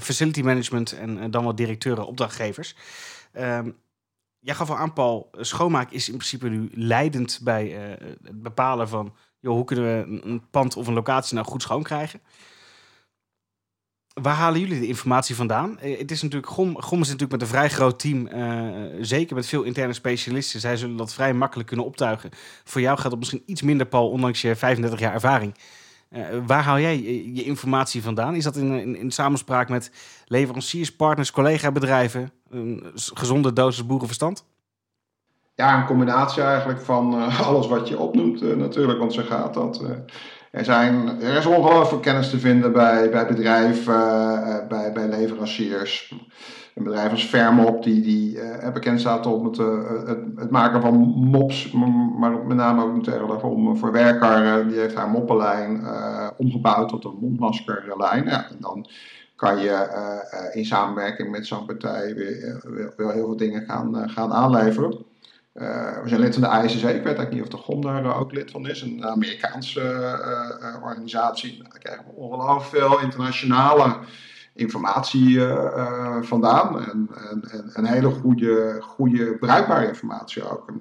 facility 0.00 0.42
management 0.42 0.92
en 0.92 1.30
dan 1.30 1.44
wat 1.44 1.56
directeuren, 1.56 2.06
opdrachtgevers. 2.06 2.76
Um, 3.38 3.76
jij 4.38 4.54
gaf 4.54 4.70
al 4.70 4.76
aan, 4.76 4.92
Paul, 4.92 5.30
schoonmaak 5.32 5.90
is 5.90 6.08
in 6.08 6.16
principe 6.16 6.48
nu 6.48 6.70
leidend 6.72 7.40
bij 7.42 7.68
het 8.22 8.42
bepalen 8.42 8.88
van 8.88 9.14
joh, 9.40 9.54
hoe 9.54 9.64
kunnen 9.64 9.84
we 9.84 10.20
een 10.28 10.42
pand 10.50 10.76
of 10.76 10.86
een 10.86 10.94
locatie 10.94 11.34
nou 11.34 11.46
goed 11.46 11.62
schoon 11.62 11.82
krijgen 11.82 12.20
waar 14.22 14.34
halen 14.34 14.60
jullie 14.60 14.80
de 14.80 14.86
informatie 14.86 15.34
vandaan? 15.34 15.78
Eh, 15.78 15.98
het 15.98 16.10
is 16.10 16.22
natuurlijk, 16.22 16.52
Gom, 16.52 16.82
Gom 16.82 17.00
is 17.00 17.06
natuurlijk 17.06 17.32
met 17.32 17.40
een 17.42 17.56
vrij 17.56 17.68
groot 17.68 17.98
team, 17.98 18.26
uh, 18.26 18.98
zeker 19.00 19.34
met 19.34 19.46
veel 19.46 19.62
interne 19.62 19.92
specialisten. 19.92 20.60
Zij 20.60 20.76
zullen 20.76 20.96
dat 20.96 21.14
vrij 21.14 21.34
makkelijk 21.34 21.68
kunnen 21.68 21.86
optuigen. 21.86 22.30
Voor 22.64 22.80
jou 22.80 22.98
gaat 22.98 23.10
het 23.10 23.18
misschien 23.18 23.42
iets 23.46 23.62
minder, 23.62 23.86
Paul, 23.86 24.10
ondanks 24.10 24.40
je 24.40 24.56
35 24.56 24.98
jaar 25.00 25.12
ervaring. 25.12 25.54
waar 26.46 26.62
haal 26.62 26.78
jij 26.78 27.02
je 27.34 27.44
informatie 27.44 28.02
vandaan? 28.02 28.34
Is 28.34 28.44
dat 28.44 28.56
in, 28.56 28.72
in, 28.72 28.96
in 28.96 29.10
samenspraak 29.10 29.68
met 29.68 29.90
leveranciers, 30.26 30.96
partners, 30.96 31.30
collega-bedrijven? 31.30 32.32
Een 32.50 32.90
gezonde 32.94 33.52
dosis 33.52 33.86
boerenverstand? 33.86 34.44
Ja, 35.60 35.80
een 35.80 35.86
combinatie 35.86 36.42
eigenlijk 36.42 36.80
van 36.80 37.14
alles 37.46 37.68
wat 37.68 37.88
je 37.88 37.98
opnoemt 37.98 38.56
natuurlijk, 38.56 38.98
want 38.98 39.12
zo 39.12 39.22
gaat 39.22 39.54
dat. 39.54 39.82
Er, 40.50 40.64
zijn, 40.64 41.20
er 41.20 41.36
is 41.36 41.46
ongelooflijk 41.46 42.02
kennis 42.02 42.30
te 42.30 42.38
vinden 42.38 42.72
bij, 42.72 43.10
bij 43.10 43.26
bedrijven, 43.26 43.94
bij, 44.68 44.92
bij 44.92 45.08
leveranciers 45.08 46.14
een 46.74 46.84
bedrijf 46.84 47.10
als 47.10 47.26
Vermop, 47.26 47.82
die, 47.82 48.00
die 48.00 48.38
bekend 48.72 49.00
staat 49.00 49.26
op 49.26 49.44
het, 49.44 49.56
het, 50.06 50.18
het, 50.36 50.50
maken 50.50 50.80
van 50.80 50.94
mops, 51.16 51.72
maar 52.18 52.30
met 52.30 52.56
name 52.56 52.82
ook 52.82 52.94
natuurlijk 52.94 53.44
om, 53.44 53.76
voor 53.76 53.92
werkkarren. 53.92 54.68
Die 54.68 54.78
heeft 54.78 54.94
haar 54.94 55.10
moppenlijn 55.10 55.84
omgebouwd 56.36 56.88
tot 56.88 57.04
een 57.04 57.18
mondmaskerlijn. 57.20 58.24
Ja, 58.24 58.48
en 58.50 58.56
dan 58.60 58.86
kan 59.36 59.58
je 59.58 59.88
in 60.52 60.64
samenwerking 60.64 61.30
met 61.30 61.46
zo'n 61.46 61.66
partij 61.66 62.14
weer, 62.14 62.60
weer, 62.62 62.92
weer, 62.96 63.12
heel 63.12 63.26
veel 63.26 63.36
dingen 63.36 63.64
gaan, 63.64 64.10
gaan 64.10 64.32
aanleveren. 64.32 65.09
We 66.02 66.08
zijn 66.08 66.20
lid 66.20 66.34
van 66.34 66.42
de 66.42 66.68
ICC, 66.68 66.74
ik 66.74 66.82
weet 66.82 67.04
eigenlijk 67.04 67.30
niet 67.30 67.42
of 67.42 67.48
de 67.48 67.56
GOM 67.56 67.82
daar 67.82 68.18
ook 68.18 68.32
lid 68.32 68.50
van 68.50 68.68
is, 68.68 68.82
een 68.82 69.04
Amerikaanse 69.04 69.80
organisatie. 70.82 71.52
Nou, 71.58 71.70
daar 71.70 71.78
krijgen 71.78 72.04
we 72.04 72.12
ongelooflijk 72.12 72.64
veel 72.64 73.00
internationale 73.00 73.96
informatie 74.54 75.40
vandaan. 76.20 76.84
En, 76.84 77.08
en, 77.50 77.70
en, 77.72 77.84
hele 77.84 78.10
goede, 78.10 78.78
goede, 78.80 79.36
bruikbare 79.36 79.88
informatie 79.88 80.50
ook. 80.50 80.72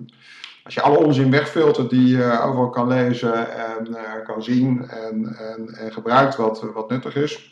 als 0.64 0.74
je 0.74 0.82
alle 0.82 0.98
onzin 0.98 1.32
wegfiltert 1.32 1.90
die 1.90 2.08
je 2.18 2.40
overal 2.44 2.70
kan 2.70 2.88
lezen 2.88 3.52
en 3.56 3.98
kan 4.24 4.44
zien 4.44 4.90
en, 4.90 5.36
en, 5.36 5.68
en, 5.74 5.92
gebruikt 5.92 6.36
wat, 6.36 6.66
wat 6.74 6.90
nuttig 6.90 7.16
is, 7.16 7.52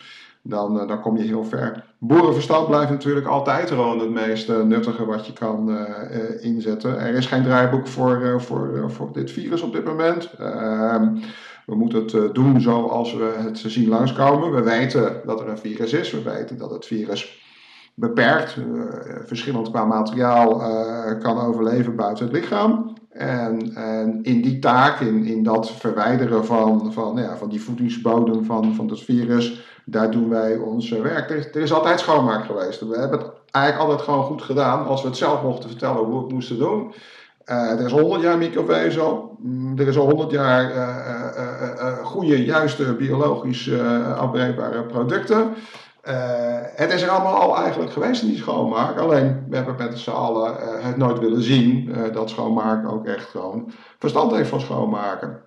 dan, 0.50 0.88
dan 0.88 1.02
kom 1.02 1.18
je 1.18 1.24
heel 1.24 1.44
ver. 1.44 1.96
Boerenverstand 2.00 2.68
blijft 2.68 2.90
natuurlijk 2.90 3.28
altijd 3.28 3.70
gewoon 3.70 4.00
het 4.00 4.10
meest 4.10 4.48
nuttige 4.48 5.06
wat 5.06 5.26
je 5.26 5.34
kan 5.34 5.78
inzetten. 6.40 7.00
Er 7.00 7.14
is 7.14 7.26
geen 7.26 7.44
draaiboek 7.44 7.88
voor, 7.88 8.42
voor, 8.42 8.92
voor 8.92 9.10
dit 9.14 9.32
virus 9.32 9.62
op 9.62 9.74
dit 9.74 9.86
moment. 9.86 10.34
Ehm, 10.40 11.16
we 11.66 11.76
moeten 11.76 12.02
het 12.02 12.14
eh, 12.14 12.22
doen 12.34 12.62
zoals 12.62 13.14
we 13.14 13.34
het 13.38 13.58
zien 13.58 13.90
langskomen. 13.90 14.52
We 14.52 14.62
weten 14.62 15.22
dat 15.26 15.40
er 15.40 15.48
een 15.48 15.58
virus 15.58 15.94
is. 15.94 16.12
We 16.12 16.22
weten 16.22 16.58
dat 16.58 16.72
het 16.72 16.86
virus 16.86 17.46
beperkt, 17.96 18.58
verschillend 19.26 19.70
qua 19.70 19.86
materiaal, 19.86 20.62
kan 21.20 21.40
overleven 21.40 21.96
buiten 21.96 22.26
het 22.26 22.34
lichaam. 22.34 22.96
En, 23.10 23.76
en, 23.76 24.20
in 24.24 24.42
die 24.42 24.60
taak, 24.60 25.00
in, 25.00 25.26
in 25.26 25.44
dat 25.44 25.72
verwijderen 25.72 26.46
van, 26.46 26.94
van, 26.94 27.18
ja, 27.18 27.38
van 27.38 27.50
die 27.50 27.62
voedingsbodem 27.62 28.44
van, 28.44 28.76
van 28.76 28.90
het 28.90 29.02
virus, 29.02 29.77
daar 29.90 30.12
doen 30.12 30.30
wij 30.30 30.58
ons 30.58 30.90
werk. 30.90 31.30
Er, 31.30 31.62
is 31.62 31.74
altijd 31.74 32.00
schoonmaak 32.00 32.46
geweest. 32.46 32.80
We 32.80 32.98
hebben 32.98 33.20
het 33.20 33.30
eigenlijk 33.52 33.86
altijd 33.86 34.08
gewoon 34.08 34.24
goed 34.24 34.42
gedaan 34.42 34.86
als 34.86 35.02
we 35.02 35.08
het 35.08 35.18
zelf 35.18 35.42
mochten 35.44 35.70
vertellen 35.70 35.98
hoe 35.98 36.16
we 36.16 36.24
het 36.24 36.32
moesten 36.32 36.58
doen. 36.58 36.94
Uh, 37.46 37.72
er 37.72 37.86
is 37.86 37.94
al 37.94 38.00
100 38.00 38.22
jaar 38.22 38.38
microvezel. 38.38 39.36
Mm, 39.40 39.80
er 39.80 39.88
is 39.88 39.98
al 39.98 40.06
100 40.06 40.32
jaar 40.32 40.76
uh, 40.76 41.98
goede, 42.04 42.46
juiste, 42.46 42.94
biologisch 42.94 43.72
afbreekbare 44.18 44.84
producten. 44.84 45.54
het 46.76 46.94
is 46.94 47.02
er 47.02 47.10
allemaal 47.10 47.36
al 47.36 47.58
eigenlijk 47.58 47.92
geweest 47.92 48.22
in 48.22 48.28
die 48.28 48.38
schoonmaak. 48.38 49.00
Alleen 49.00 49.46
we 49.50 49.56
hebben 49.56 49.76
met 49.78 50.00
z'n 50.00 50.10
allen 50.10 50.56
het 50.80 50.98
nooit 50.98 51.20
willen 51.20 51.44
zien 51.44 51.96
dat 52.14 52.30
schoonmaken 52.30 52.90
ook 52.90 53.06
echt 53.06 53.30
gewoon 53.30 53.72
verstand 54.00 54.32
heeft 54.32 54.50
van 54.50 54.62
schoonmaken. 54.62 55.47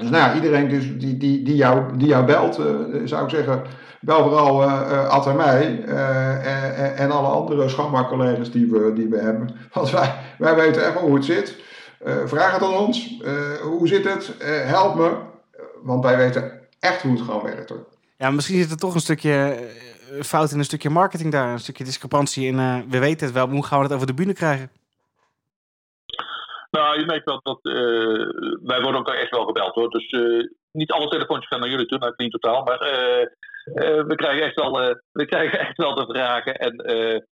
Dus 0.00 0.10
nou 0.10 0.34
iedereen 0.34 0.68
dus 0.68 0.98
die, 0.98 1.16
die, 1.16 1.42
die, 1.42 1.56
jou, 1.56 1.96
die 1.96 2.08
jou 2.08 2.24
belt, 2.24 2.60
zou 3.04 3.24
ik 3.24 3.30
zeggen, 3.30 3.62
bel 4.00 4.22
vooral 4.22 4.62
uh, 4.62 5.08
Ad 5.08 5.26
en 5.26 5.36
mij 5.36 5.84
uh, 5.86 7.00
en 7.00 7.10
alle 7.10 7.28
andere 7.28 7.68
schoonmaakcollega's 7.68 8.50
die 8.50 8.66
we, 8.70 8.92
die 8.94 9.08
we 9.08 9.18
hebben. 9.18 9.56
Want 9.72 9.90
wij, 9.90 10.14
wij 10.38 10.54
weten 10.54 10.94
wel 10.94 11.02
hoe 11.02 11.14
het 11.14 11.24
zit. 11.24 11.56
vraag 12.24 12.52
het 12.52 12.62
aan 12.62 12.76
ons. 12.76 13.20
hoe 13.62 13.88
zit 13.88 14.04
het? 14.04 14.34
help 14.64 14.94
me. 14.94 15.16
Want 15.82 16.04
wij 16.04 16.16
weten 16.16 16.52
echt 16.80 17.02
hoe 17.02 17.12
het 17.12 17.20
gewoon 17.20 17.42
werkt. 17.42 17.68
Hoor. 17.68 17.86
Ja, 18.16 18.30
misschien 18.30 18.60
zit 18.60 18.70
er 18.70 18.76
toch 18.76 18.94
een 18.94 19.00
stukje 19.00 19.68
fout 20.20 20.50
in 20.50 20.58
een 20.58 20.64
stukje 20.64 20.90
marketing 20.90 21.32
daar. 21.32 21.52
Een 21.52 21.58
stukje 21.58 21.84
discrepantie 21.84 22.46
in. 22.46 22.56
we 22.88 22.98
weten 22.98 23.26
het 23.26 23.34
wel, 23.34 23.48
hoe 23.48 23.64
gaan 23.64 23.78
we 23.78 23.84
het 23.84 23.94
over 23.94 24.06
de 24.06 24.14
bühne 24.14 24.32
krijgen? 24.32 24.70
Nou, 26.70 26.98
je 26.98 27.06
merkt 27.06 27.24
wel 27.24 27.40
dat 27.42 27.58
wij 28.62 28.80
worden 28.80 29.00
ook 29.00 29.08
echt 29.08 29.30
wel 29.30 29.44
gebeld 29.44 29.74
hoor. 29.74 29.90
Dus 29.90 30.10
niet 30.72 30.92
alle 30.92 31.08
telefoontjes 31.08 31.48
gaan 31.48 31.60
naar 31.60 31.68
jullie 31.68 31.86
toe, 31.86 31.98
naar 31.98 32.14
Clean 32.14 32.30
Totaal. 32.30 32.64
Maar 32.64 32.82
uh, 32.82 33.26
we, 34.04 34.14
krijgen 34.14 34.46
echt 34.46 34.54
wel, 34.54 34.72
we 35.12 35.26
krijgen 35.26 35.58
echt 35.58 35.76
wel 35.76 35.94
de 35.94 36.06
vragen. 36.06 36.54
En 36.54 36.76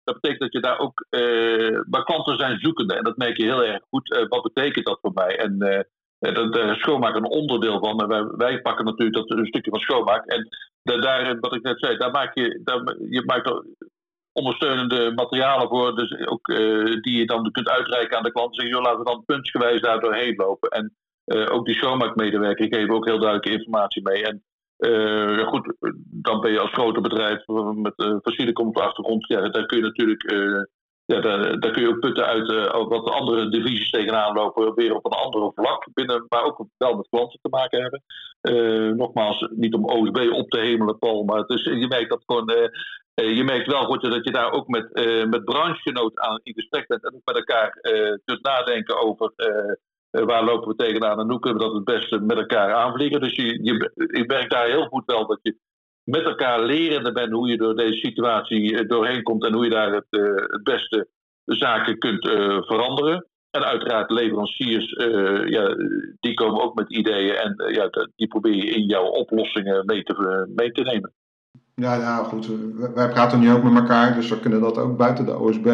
dat 0.05 0.21
betekent 0.21 0.41
dat 0.41 0.53
je 0.53 0.61
daar 0.61 0.79
ook. 0.79 1.07
maar 1.91 2.05
klanten 2.05 2.39
zijn 2.39 2.59
zoekende. 2.59 2.95
En 2.95 3.05
dat 3.05 3.17
merk 3.17 3.37
je 3.37 3.45
heel 3.45 3.65
erg 3.65 3.83
goed. 3.91 4.27
wat 4.29 4.43
betekent 4.43 4.87
dat 4.87 4.99
voor 5.01 5.13
mij? 5.15 5.39
En 5.39 5.59
daar 6.51 6.71
is 6.71 6.81
schoonmaak 6.81 7.17
een 7.17 7.31
onderdeel 7.31 7.79
van. 7.79 8.01
En 8.01 8.09
wij, 8.09 8.25
wij, 8.25 8.61
pakken 8.61 8.85
natuurlijk 8.85 9.17
dat 9.17 9.39
een 9.39 9.47
stukje 9.47 9.71
van 9.71 9.81
schoonmaak. 9.81 10.27
En 10.27 10.49
daar, 10.83 11.39
wat 11.41 11.55
ik 11.55 11.63
net 11.63 11.79
zei, 11.79 11.97
daar 11.97 12.11
maak 12.11 12.35
je, 12.35 12.61
daar, 12.65 12.97
je 12.99 13.23
maakt 13.27 13.53
ondersteunende 14.33 15.13
materialen 15.15 15.69
voor. 15.69 15.97
Dus 15.97 16.27
ook, 16.27 16.47
die 17.03 17.17
je 17.19 17.27
dan 17.27 17.51
kunt 17.51 17.69
uitreiken 17.69 18.17
aan 18.17 18.23
de 18.23 18.33
klant. 18.33 18.55
Zeggen, 18.55 18.75
joh, 18.75 18.85
laten 18.85 18.99
we 18.99 19.11
dan 19.11 19.25
puntsgewijs 19.25 19.81
daar 19.81 20.01
doorheen 20.01 20.35
lopen. 20.37 20.71
En 20.71 20.95
ook 21.51 21.67
die 21.67 21.75
schoonmaakmedewerker 21.75 22.67
geven 22.75 22.95
ook 22.95 23.07
heel 23.07 23.19
duidelijke 23.19 23.59
informatie 23.59 24.03
mee. 24.03 24.25
En 24.25 24.43
uh, 24.81 25.47
goed, 25.47 25.75
dan 26.23 26.41
ben 26.41 26.53
je 26.53 26.61
als 26.61 26.73
grote 26.73 27.01
bedrijf 27.01 27.47
met 27.75 27.93
uh, 27.97 28.17
fossiele 28.23 28.53
de 28.53 28.81
achtergrond. 28.81 29.27
Ja, 29.27 29.49
daar 29.49 29.67
kun 29.67 29.77
je 29.79 29.85
natuurlijk 29.85 30.23
ja, 31.11 31.21
daar, 31.21 31.71
kun 31.73 31.83
je 31.83 31.89
ook 31.89 32.01
putten 32.01 32.27
uit 32.27 32.51
uh, 32.51 32.89
wat 32.89 33.05
de 33.05 33.11
andere 33.11 33.51
divisies 33.51 33.91
tegenaan 33.91 34.35
lopen, 34.35 34.75
weer 34.75 34.95
op 34.95 35.05
een 35.05 35.19
andere 35.19 35.53
vlak 35.55 35.87
binnen, 35.95 36.27
maar 36.29 36.45
ook 36.45 36.65
wel 36.77 36.97
met 36.97 37.09
klanten 37.09 37.39
te 37.43 37.49
maken 37.49 37.81
hebben. 37.83 38.97
nogmaals, 38.97 39.49
niet 39.51 39.75
om 39.75 39.85
OSB 39.85 40.29
op 40.33 40.51
te 40.51 40.61
hemelen, 40.61 40.99
Paul, 40.99 41.25
maar 41.25 41.39
het 41.39 41.51
is, 41.51 41.65
je 41.65 41.87
merkt 41.89 42.11
dat 42.11 42.23
gewoon. 42.27 42.71
je 43.15 43.45
merkt 43.45 43.67
wel 43.67 43.85
goed 43.85 44.03
dat 44.03 44.25
je 44.25 44.33
daar 44.33 44.53
ook 44.53 44.69
met, 44.69 44.93
met 45.31 45.55
aan 46.15 46.41
in 46.43 46.55
gesprek 46.55 46.87
bent 46.87 47.05
en 47.05 47.15
ook 47.15 47.25
met 47.25 47.37
elkaar 47.37 47.79
kunt 48.25 48.43
nadenken 48.43 49.03
over 49.03 49.33
eh, 50.11 50.25
waar 50.25 50.45
lopen 50.45 50.69
we 50.69 50.75
tegenaan 50.75 51.21
en 51.21 51.31
hoe 51.31 51.39
kunnen 51.39 51.59
we 51.59 51.65
dat 51.65 51.75
het 51.75 51.85
beste 51.85 52.21
met 52.21 52.37
elkaar 52.37 52.75
aanvliegen. 52.75 53.21
Dus 53.21 53.35
je, 53.37 53.63
je, 53.63 53.91
ik 53.95 54.27
merk 54.27 54.51
daar 54.51 54.67
heel 54.67 54.87
goed 54.87 55.03
wel 55.07 55.27
dat 55.27 55.39
je 55.43 55.57
met 56.05 56.25
elkaar 56.25 56.63
lerende 56.63 57.13
bent 57.13 57.33
hoe 57.33 57.49
je 57.49 57.57
door 57.57 57.77
deze 57.77 57.99
situatie 57.99 58.79
eh, 58.79 58.89
doorheen 58.89 59.23
komt 59.23 59.45
en 59.45 59.53
hoe 59.53 59.65
je 59.65 59.71
daar 59.71 59.93
het, 59.93 60.07
uh, 60.11 60.35
het 60.35 60.63
beste 60.63 61.09
zaken 61.45 61.99
kunt 61.99 62.25
uh, 62.25 62.63
veranderen. 62.63 63.25
En 63.51 63.65
uiteraard 63.65 64.11
leveranciers, 64.11 64.95
ja, 65.45 65.75
die 66.21 66.35
komen 66.35 66.63
ook 66.63 66.75
met 66.75 66.91
ideeën 66.91 67.35
en 67.35 67.73
ja, 67.73 67.91
die 68.17 68.27
probeer 68.27 68.55
je 68.55 68.71
in 68.71 68.87
jouw 68.87 69.05
oplossingen 69.05 69.87
mee 69.87 70.03
te, 70.03 70.47
mee 70.55 70.73
te 70.73 70.83
nemen. 70.83 71.13
Ja, 71.75 71.95
ja, 71.95 72.17
goed. 72.17 72.49
Wij 72.95 73.09
praten 73.09 73.41
nu 73.41 73.53
ook 73.53 73.63
met 73.63 73.75
elkaar, 73.75 74.15
dus 74.15 74.29
we 74.29 74.41
kunnen 74.41 74.61
dat 74.61 74.79
ook 74.79 74.97
buiten 74.97 75.25
de 75.25 75.39
OSB 75.39 75.65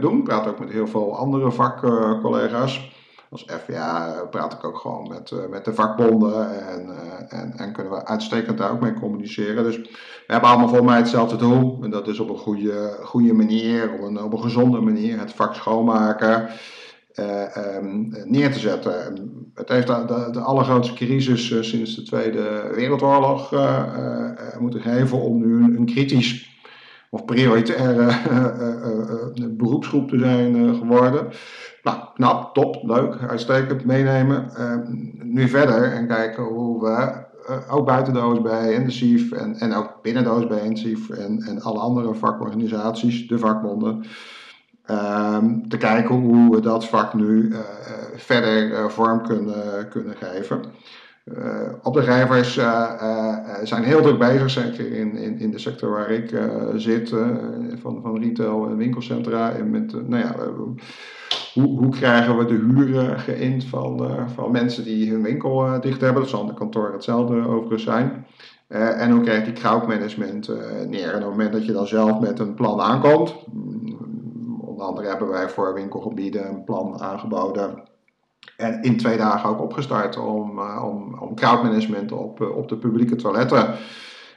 doen. 0.00 0.16
We 0.16 0.22
praten 0.22 0.50
ook 0.50 0.58
met 0.58 0.70
heel 0.70 0.86
veel 0.86 1.16
andere 1.16 1.50
vakcollega's 1.50 2.90
als 3.32 3.44
FVA 3.46 4.26
praat 4.30 4.52
ik 4.52 4.64
ook 4.64 4.78
gewoon 4.78 5.08
met, 5.08 5.30
uh, 5.30 5.48
met 5.50 5.64
de 5.64 5.74
vakbonden 5.74 6.68
en, 6.68 6.86
uh, 6.86 7.40
en, 7.40 7.52
en, 7.56 7.72
kunnen 7.72 7.92
we 7.92 8.06
uitstekend 8.06 8.58
daar 8.58 8.70
ook 8.70 8.80
mee 8.80 8.94
communiceren. 8.94 9.64
Dus 9.64 9.76
we 9.76 10.32
hebben 10.32 10.48
allemaal 10.48 10.68
voor 10.68 10.84
mij 10.84 10.96
hetzelfde 10.96 11.36
doel. 11.36 11.78
En 11.82 11.90
dat 11.90 12.08
is 12.08 12.18
op 12.18 12.28
een 12.28 12.38
goede, 12.38 12.98
goede 13.02 13.32
manier, 13.32 13.92
op 13.92 14.00
een, 14.00 14.22
op 14.22 14.32
een 14.32 14.42
gezonde 14.42 14.80
manier, 14.80 15.18
het 15.18 15.32
vak 15.32 15.54
schoonmaken 15.54 16.48
uh, 17.14 17.76
um, 17.76 18.12
neer 18.24 18.52
te 18.52 18.58
zetten. 18.58 18.90
Het 19.54 19.68
heeft 19.68 19.86
de, 19.86 20.28
de, 20.32 20.40
allergrootste 20.40 20.94
crisis 20.94 21.68
sinds 21.68 21.94
de 21.94 22.02
Tweede 22.02 22.70
Wereldoorlog 22.74 23.50
moeten 24.58 24.80
geven 24.80 25.20
om 25.20 25.38
nu 25.38 25.64
een, 25.64 25.76
een 25.76 25.86
kritisch 25.86 26.50
of 27.10 27.24
prioritaire 27.24 28.12
beroepsgroep 29.56 30.08
te 30.08 30.18
zijn 30.18 30.74
geworden. 30.74 31.28
Nou, 31.82 31.98
knap, 32.14 32.54
top, 32.54 32.78
leuk, 32.82 33.16
uitstekend, 33.28 33.84
meenemen. 33.84 34.50
Uh, 34.58 34.76
nu 35.22 35.48
verder 35.48 35.92
en 35.92 36.06
kijken 36.06 36.42
hoe 36.42 36.82
we 36.82 37.24
uh, 37.50 37.74
ook 37.74 37.86
buiten 37.86 38.12
de 38.12 38.24
OSB 38.24 38.46
en 38.46 38.86
de 38.86 39.28
en, 39.36 39.54
en 39.54 39.74
ook 39.74 39.98
binnen 40.02 40.24
de 40.24 40.30
OSB 40.30 40.50
en 40.50 40.76
en, 41.18 41.42
en 41.42 41.62
alle 41.62 41.78
andere 41.78 42.14
vakorganisaties, 42.14 43.28
de 43.28 43.38
vakbonden, 43.38 44.04
uh, 44.90 45.38
te 45.68 45.76
kijken 45.76 46.14
hoe 46.14 46.54
we 46.54 46.60
dat 46.60 46.88
vak 46.88 47.14
nu 47.14 47.48
uh, 47.48 47.58
verder 48.16 48.90
vorm 48.90 49.22
kunnen, 49.22 49.88
kunnen 49.88 50.16
geven. 50.16 50.60
Opdrachtgevers 51.82 52.54
zijn 53.62 53.84
heel 53.84 54.02
druk 54.02 54.18
bezig, 54.18 54.50
zeker 54.50 54.92
in, 54.92 55.16
in, 55.16 55.38
in 55.38 55.50
de 55.50 55.58
sector 55.58 55.90
waar 55.90 56.10
ik 56.10 56.40
zit, 56.74 57.08
van, 57.74 58.00
van 58.02 58.22
retail 58.22 58.66
en 58.66 58.76
winkelcentra. 58.76 59.52
En 59.52 59.70
met, 59.70 60.08
nou 60.08 60.24
ja, 60.24 60.34
hoe, 61.54 61.78
hoe, 61.78 61.88
krijgen 61.88 62.38
we 62.38 62.44
de 62.44 62.54
huren 62.54 63.18
geïnd 63.18 63.64
van, 63.64 64.10
van 64.34 64.50
mensen 64.50 64.84
die 64.84 65.10
hun 65.10 65.22
winkel 65.22 65.80
dicht 65.80 66.00
hebben? 66.00 66.22
Dat 66.22 66.30
zal 66.30 66.46
de 66.46 66.54
kantoor 66.54 66.92
hetzelfde 66.92 67.48
overigens 67.48 67.82
zijn. 67.82 68.26
En 68.68 69.10
hoe 69.10 69.20
krijg 69.20 69.46
je 69.46 69.52
crowdmanagement 69.52 70.48
neer? 70.88 71.08
En 71.08 71.16
op 71.16 71.20
het 71.20 71.30
moment 71.30 71.52
dat 71.52 71.66
je 71.66 71.72
dan 71.72 71.86
zelf 71.86 72.20
met 72.20 72.38
een 72.38 72.54
plan 72.54 72.80
aankomt, 72.80 73.34
mm, 73.52 74.60
onder 74.60 74.84
andere 74.84 75.08
hebben 75.08 75.28
wij 75.28 75.48
voor 75.48 75.74
winkelgebieden 75.74 76.48
een 76.48 76.64
plan 76.64 77.00
aangeboden. 77.00 77.90
En 78.62 78.82
in 78.82 78.96
twee 78.96 79.16
dagen 79.16 79.48
ook 79.48 79.60
opgestart 79.60 80.18
om, 80.18 80.58
uh, 80.58 80.84
om, 80.84 81.14
om 81.18 81.34
crowdmanagement 81.34 82.12
op, 82.12 82.40
op 82.40 82.68
de 82.68 82.76
publieke 82.76 83.16
toiletten, 83.16 83.74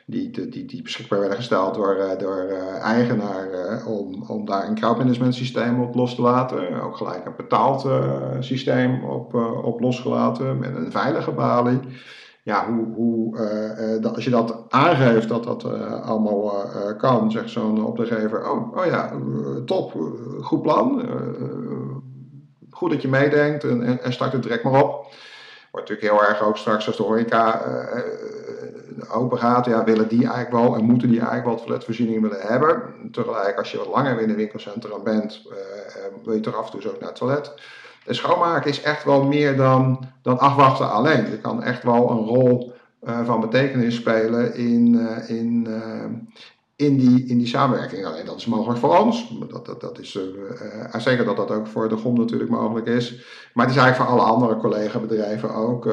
die, 0.06 0.50
die, 0.50 0.66
die 0.66 0.82
beschikbaar 0.82 1.20
werden 1.20 1.38
gesteld 1.38 1.76
door, 1.76 2.16
door 2.18 2.48
eigenaren, 2.82 3.86
om, 3.86 4.24
om 4.28 4.46
daar 4.46 4.68
een 4.68 4.76
crowdmanagement 4.76 5.36
systeem 5.36 5.82
op 5.82 5.96
los 5.96 6.16
te 6.16 6.22
laten. 6.22 6.82
Ook 6.82 6.98
gelijk 6.98 7.26
een 7.26 7.34
betaald 7.38 7.88
systeem 8.40 9.04
op, 9.04 9.34
op 9.64 9.80
losgelaten 9.80 10.60
met 10.60 10.76
een 10.76 10.92
veilige 10.92 11.32
balie 11.32 11.80
ja, 12.44 12.68
hoe, 12.68 12.86
hoe, 12.96 14.10
als 14.16 14.24
je 14.24 14.30
dat 14.30 14.66
aangeeft 14.70 15.28
dat 15.30 15.44
dat 15.44 15.64
allemaal 16.02 16.52
kan, 16.98 17.32
zegt 17.32 17.50
zo'n 17.50 17.86
opdrachtgever: 17.86 18.52
Oh, 18.52 18.78
oh 18.78 18.86
ja, 18.86 19.12
top, 19.66 19.92
goed 20.42 20.62
plan. 20.62 21.02
Goed 22.76 22.92
dat 22.92 23.02
je 23.02 23.08
meedenkt 23.08 23.64
en, 23.64 24.02
en, 24.02 24.14
start 24.14 24.34
het 24.34 24.44
direct 24.44 24.64
maar 24.64 24.84
op. 24.84 25.14
Wordt 25.72 25.90
natuurlijk 25.90 26.20
heel 26.20 26.30
erg 26.30 26.44
ook 26.44 26.58
straks 26.58 26.88
als 26.88 26.98
de 26.98 27.04
horeca 27.04 27.62
open 29.12 29.38
gaat, 29.38 29.66
ja, 29.66 29.84
willen 29.84 30.08
die 30.08 30.28
eigenlijk 30.28 30.52
wel 30.52 30.76
en 30.76 30.84
moeten 30.84 31.08
die 31.10 31.20
eigenlijk 31.20 31.48
wel 31.48 31.58
toiletvoorziening 31.58 32.22
willen 32.22 32.42
hebben. 32.42 32.94
Tegelijk, 33.12 33.58
als 33.58 33.72
je 33.72 33.78
wat 33.78 33.88
langer 33.88 34.22
in 34.22 34.30
een 34.30 34.36
winkelcentrum 34.36 35.04
bent, 35.04 35.42
wil 36.24 36.34
je 36.34 36.40
toch 36.40 36.56
af 36.56 36.66
en 36.66 36.72
toe 36.72 36.82
zo 36.82 36.96
naar 37.00 37.10
het 37.10 37.18
toilet 37.18 37.54
schoonmaken 38.14 38.70
is 38.70 38.82
echt 38.82 39.04
wel 39.04 39.24
meer 39.24 39.58
dan, 39.58 40.08
dan 40.22 40.40
afwachten 40.40 40.92
alleen. 40.92 41.30
Je 41.30 41.40
kan 41.40 41.64
echt 41.64 41.84
wel 41.84 42.10
een 42.10 42.26
rol 42.26 42.74
van 43.24 43.40
betekenis 43.40 43.96
spelen 43.96 44.56
in, 44.56 45.08
in, 45.28 45.68
in, 46.76 46.98
die, 46.98 47.26
in 47.26 47.38
die 47.38 47.48
samenwerking. 47.48 48.06
Alleen 48.06 48.26
dat 48.26 48.38
is 48.38 48.46
mogelijk 48.46 48.80
voor 48.80 48.98
ons. 48.98 49.30
Dat, 49.50 49.66
dat, 49.66 49.82
dat 49.82 50.00
is, 50.00 50.20
zeker 50.98 51.26
dat 51.26 51.38
dat 51.38 51.52
ook 51.52 51.68
voor 51.68 51.90
de 51.90 51.98
GOM 51.98 52.18
natuurlijk 52.18 52.50
mogelijk 52.50 52.88
is. 52.88 53.12
Maar 53.54 53.66
het 53.66 53.76
is 53.76 53.82
eigenlijk 53.82 54.12
voor 54.12 54.20
alle 54.20 54.32
andere 54.32 54.58
collega-bedrijven 54.58 55.54
ook 55.54 55.86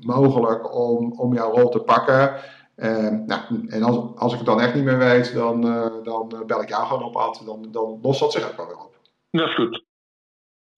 mogelijk 0.00 0.74
om, 0.74 1.12
om 1.12 1.34
jouw 1.34 1.52
rol 1.52 1.68
te 1.68 1.80
pakken. 1.80 2.34
nou, 3.26 3.68
en 3.68 3.82
als, 3.82 4.16
als 4.16 4.32
ik 4.32 4.38
het 4.38 4.46
dan 4.46 4.60
echt 4.60 4.74
niet 4.74 4.84
meer 4.84 4.98
weet, 4.98 5.34
dan, 5.34 5.60
dan 6.02 6.42
bel 6.46 6.62
ik 6.62 6.68
jou 6.68 6.86
gewoon 6.86 7.02
op, 7.02 7.16
Ad. 7.16 7.42
Dan, 7.44 7.68
dan 7.70 7.98
lost 8.02 8.20
dat 8.20 8.32
zich 8.32 8.50
ook 8.50 8.56
wel 8.56 8.66
weer 8.66 8.78
op. 8.78 8.98
Dat 9.30 9.48
is 9.48 9.54
goed. 9.54 9.74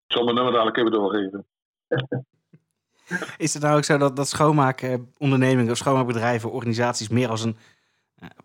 Ik 0.07 0.15
zal 0.15 0.25
mijn 0.25 0.35
nummer 0.35 0.53
dadelijk 0.53 0.77
even 0.77 0.91
doorgeven. 0.91 1.47
Is 3.37 3.55
het 3.55 3.63
nou 3.63 3.77
ook 3.77 3.85
zo 3.85 3.99
dat, 3.99 4.17
dat 4.17 4.29
schoonmaakondernemingen 4.29 5.71
of 5.71 5.77
schoonmaakbedrijven, 5.77 6.51
organisaties 6.51 7.09
meer 7.09 7.29
als 7.29 7.43
een 7.43 7.57
uh, 7.57 7.78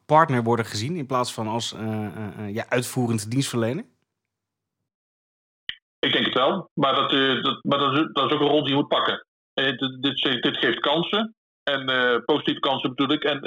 partner 0.05 0.43
worden 0.43 0.65
gezien 0.65 0.95
in 0.95 1.05
plaats 1.05 1.33
van 1.33 1.47
als 1.47 1.73
uh, 1.73 1.81
uh, 2.39 2.53
ja, 2.53 2.65
uitvoerend 2.69 3.31
dienstverlener? 3.31 3.85
Ik 5.99 6.11
denk 6.13 6.25
het 6.25 6.33
wel, 6.33 6.69
maar 6.73 6.95
dat, 6.95 7.09
dat 7.43 7.63
maar 7.63 7.79
dat, 7.79 7.93
is, 7.93 8.31
ook 8.33 8.41
een 8.41 8.47
rol 8.47 8.61
die 8.63 8.69
je 8.69 8.75
moet 8.75 8.87
pakken. 8.87 9.25
Dit, 9.53 9.79
dit, 10.01 10.41
dit, 10.43 10.57
geeft 10.57 10.79
kansen, 10.79 11.35
en 11.63 11.85
positieve 12.25 12.59
kansen 12.59 12.89
bedoel 12.89 13.15
ik. 13.15 13.23
En 13.23 13.39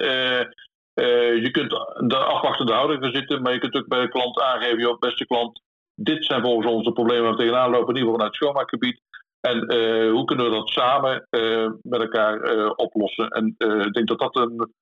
je 1.42 1.48
kunt 1.50 1.70
de 2.10 2.16
afwachtende 2.16 2.72
houding 2.72 3.02
gaan 3.02 3.14
zitten, 3.14 3.42
maar 3.42 3.52
je 3.52 3.58
kunt 3.58 3.76
ook 3.76 3.88
bij 3.88 4.00
de 4.00 4.08
klant 4.08 4.40
aangeven, 4.40 4.78
joh, 4.78 4.98
beste 4.98 5.26
klant, 5.26 5.62
dit 5.94 6.24
zijn 6.24 6.42
volgens 6.42 6.72
ons 6.72 6.84
de 6.84 6.92
problemen 6.92 7.22
waar 7.22 7.32
we 7.32 7.38
tegenaan 7.38 7.70
lopen, 7.70 7.94
in 7.94 8.00
ieder 8.00 8.12
geval 8.12 8.14
vanuit 8.14 8.34
het 8.34 8.42
schoonmaakgebied. 8.42 9.00
En 9.40 9.58
hoe 10.10 10.24
kunnen 10.24 10.44
we 10.44 10.56
dat 10.56 10.68
samen 10.68 11.26
met 11.82 12.00
elkaar 12.00 12.68
oplossen? 12.70 13.28
En 13.28 13.54
ik 13.86 13.92
denk 13.92 14.08
dat 14.08 14.18
dat 14.18 14.36
een, 14.36 14.72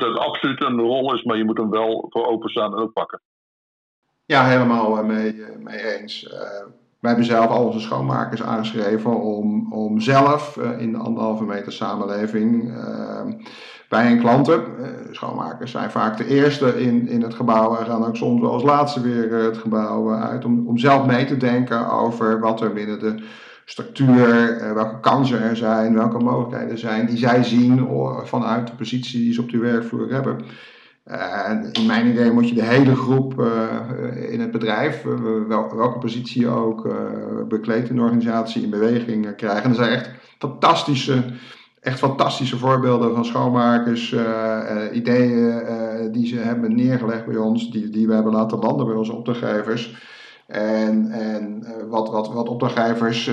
dat 0.00 0.18
absoluut 0.18 0.62
een 0.62 0.80
rol 0.80 1.14
is, 1.14 1.22
maar 1.22 1.36
je 1.36 1.44
moet 1.44 1.58
hem 1.58 1.70
wel 1.70 2.06
voor 2.08 2.26
openstaan 2.26 2.72
en 2.72 2.82
oppakken. 2.82 3.20
Ja, 4.24 4.44
helemaal 4.44 5.04
mee, 5.04 5.44
mee 5.58 5.98
eens. 5.98 6.22
wij 7.00 7.10
hebben 7.10 7.24
zelf 7.24 7.50
al 7.50 7.64
onze 7.64 7.80
schoonmakers 7.80 8.42
aangeschreven 8.42 9.20
om, 9.20 9.72
om 9.72 10.00
zelf 10.00 10.56
in 10.56 10.92
de 10.92 10.98
anderhalve 10.98 11.44
meter 11.44 11.72
samenleving 11.72 12.72
bij 13.92 14.10
een 14.10 14.18
klanten, 14.18 14.64
eh, 14.78 14.88
schoonmakers 15.10 15.70
zijn 15.70 15.90
vaak 15.90 16.16
de 16.16 16.26
eerste 16.26 16.82
in, 16.82 17.08
in 17.08 17.22
het 17.22 17.34
gebouw 17.34 17.76
en 17.76 17.86
gaan 17.86 18.04
ook 18.04 18.16
soms 18.16 18.40
wel 18.40 18.52
als 18.52 18.62
laatste 18.62 19.00
weer 19.00 19.38
eh, 19.38 19.44
het 19.44 19.58
gebouw 19.58 20.12
eh, 20.12 20.22
uit 20.22 20.44
om, 20.44 20.66
om 20.66 20.78
zelf 20.78 21.06
mee 21.06 21.24
te 21.24 21.36
denken 21.36 21.90
over 21.90 22.40
wat 22.40 22.60
er 22.60 22.72
binnen 22.72 22.98
de 22.98 23.24
structuur, 23.64 24.74
welke 24.74 25.00
kansen 25.00 25.42
er 25.42 25.56
zijn, 25.56 25.94
welke 25.94 26.18
mogelijkheden 26.18 26.78
zijn 26.78 27.06
die 27.06 27.16
zij 27.16 27.42
zien 27.42 27.88
vanuit 28.24 28.66
de 28.66 28.74
positie 28.74 29.20
die 29.20 29.32
ze 29.32 29.40
op 29.40 29.50
de 29.50 29.58
werkvloer 29.58 30.12
hebben. 30.12 30.40
En 31.04 31.72
in 31.72 31.86
mijn 31.86 32.06
idee 32.06 32.30
moet 32.30 32.48
je 32.48 32.54
de 32.54 32.64
hele 32.64 32.96
groep 32.96 33.40
in 34.30 34.40
het 34.40 34.50
bedrijf, 34.50 35.02
welke 35.48 35.98
positie 35.98 36.48
ook 36.48 36.88
bekleedt 37.48 37.88
in 37.88 37.96
de 37.96 38.02
organisatie, 38.02 38.62
in 38.62 38.70
beweging 38.70 39.36
krijgen. 39.36 39.62
En 39.62 39.70
er 39.70 39.76
zijn 39.76 39.92
echt 39.92 40.10
fantastische 40.38 41.22
echt 41.82 41.98
fantastische 41.98 42.58
voorbeelden 42.58 43.14
van 43.14 43.24
schoonmakers, 43.24 44.12
uh, 44.12 44.84
ideeën 44.92 45.62
uh, 45.62 46.12
die 46.12 46.26
ze 46.26 46.36
hebben 46.36 46.74
neergelegd 46.74 47.26
bij 47.26 47.36
ons, 47.36 47.70
die, 47.70 47.90
die 47.90 48.06
we 48.06 48.14
hebben 48.14 48.32
laten 48.32 48.58
landen 48.58 48.86
bij 48.86 48.94
onze 48.94 49.12
opdrachtgevers. 49.12 49.94
En, 50.52 51.10
en 51.10 51.64
wat, 51.88 52.10
wat, 52.10 52.32
wat 52.32 52.48
opdrachtgevers 52.48 53.30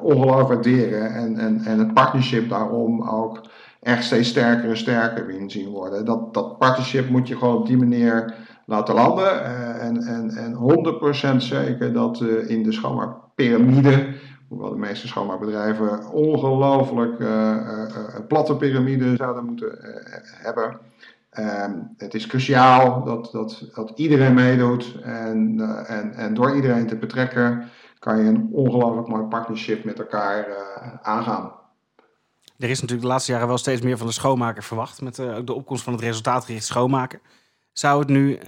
ongelooflijk 0.00 0.48
waarderen. 0.48 1.14
En, 1.14 1.38
en, 1.38 1.60
en 1.64 1.78
het 1.78 1.94
partnership 1.94 2.48
daarom 2.48 3.08
ook 3.08 3.40
echt 3.82 4.04
steeds 4.04 4.28
sterker 4.28 4.68
en 4.68 4.76
sterker 4.76 5.26
weer 5.26 5.50
zien 5.50 5.68
worden. 5.68 6.04
Dat, 6.04 6.34
dat 6.34 6.58
partnership 6.58 7.08
moet 7.08 7.28
je 7.28 7.36
gewoon 7.36 7.56
op 7.56 7.66
die 7.66 7.76
manier 7.76 8.34
laten 8.66 8.94
landen. 8.94 9.44
en, 9.80 10.02
en, 10.02 10.30
en 10.30 10.54
100% 11.34 11.36
zeker 11.36 11.92
dat 11.92 12.20
in 12.46 12.62
de 12.62 12.72
schoonmaakpyramide 12.72 14.14
Hoewel 14.48 14.70
de 14.70 14.76
meeste 14.76 15.06
schoonmaakbedrijven 15.06 16.10
ongelooflijk 16.10 17.16
platte 18.28 18.56
piramide 18.56 19.16
zouden 19.16 19.44
moeten 19.44 19.78
hebben. 20.42 20.78
Ehm, 21.36 21.72
het 21.96 22.14
is 22.14 22.26
cruciaal 22.26 23.04
dat, 23.04 23.32
dat, 23.32 23.70
dat 23.74 23.92
iedereen 23.94 24.34
meedoet. 24.34 24.94
En, 25.02 25.60
en, 25.86 26.14
en 26.14 26.34
door 26.34 26.54
iedereen 26.54 26.86
te 26.86 26.96
betrekken 26.96 27.68
kan 27.98 28.18
je 28.18 28.24
een 28.24 28.48
ongelooflijk 28.52 29.08
mooi 29.08 29.22
partnership 29.22 29.84
met 29.84 29.98
elkaar 29.98 30.46
aangaan. 31.02 31.52
Er 32.58 32.70
is 32.70 32.80
natuurlijk 32.80 33.06
de 33.06 33.12
laatste 33.12 33.32
jaren 33.32 33.48
wel 33.48 33.58
steeds 33.58 33.80
meer 33.80 33.98
van 33.98 34.06
de 34.06 34.12
schoonmaker 34.12 34.62
verwacht. 34.62 35.00
Met 35.00 35.14
de 35.16 35.52
opkomst 35.54 35.82
van 35.82 35.92
het 35.92 36.02
resultaatgericht 36.02 36.64
schoonmaken. 36.64 37.20
Zou 37.72 37.98
het 37.98 38.08
nu 38.08 38.38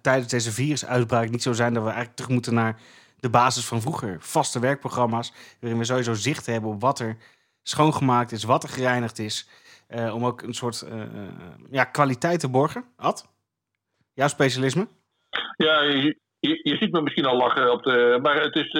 tijdens 0.00 0.30
deze 0.30 0.52
virusuitbraak 0.52 1.30
niet 1.30 1.42
zo 1.42 1.52
zijn 1.52 1.74
dat 1.74 1.82
we 1.82 1.88
eigenlijk 1.88 2.16
terug 2.16 2.32
moeten 2.32 2.54
naar 2.54 2.80
de 3.16 3.30
basis 3.30 3.64
van 3.64 3.80
vroeger. 3.80 4.16
Vaste 4.20 4.58
werkprogramma's, 4.58 5.32
waarin 5.60 5.78
we 5.78 5.84
sowieso 5.84 6.14
zicht 6.14 6.46
hebben 6.46 6.70
op 6.70 6.80
wat 6.80 6.98
er 6.98 7.16
schoongemaakt 7.62 8.32
is, 8.32 8.44
wat 8.44 8.62
er 8.62 8.68
gereinigd 8.68 9.18
is. 9.18 9.48
Uh, 9.94 10.14
om 10.14 10.26
ook 10.26 10.42
een 10.42 10.54
soort 10.54 10.88
uh, 10.92 11.02
ja, 11.70 11.84
kwaliteit 11.84 12.40
te 12.40 12.50
borgen. 12.50 12.84
Ad, 12.96 13.28
jouw 14.14 14.28
specialisme? 14.28 14.88
Ja, 15.56 15.82
je, 15.82 16.76
ziet 16.80 16.92
me 16.92 17.02
misschien 17.02 17.24
al 17.24 17.36
lachen. 17.36 17.72
Op 17.72 17.82
de, 17.82 18.18
maar 18.22 18.42
het 18.42 18.54
is, 18.54 18.72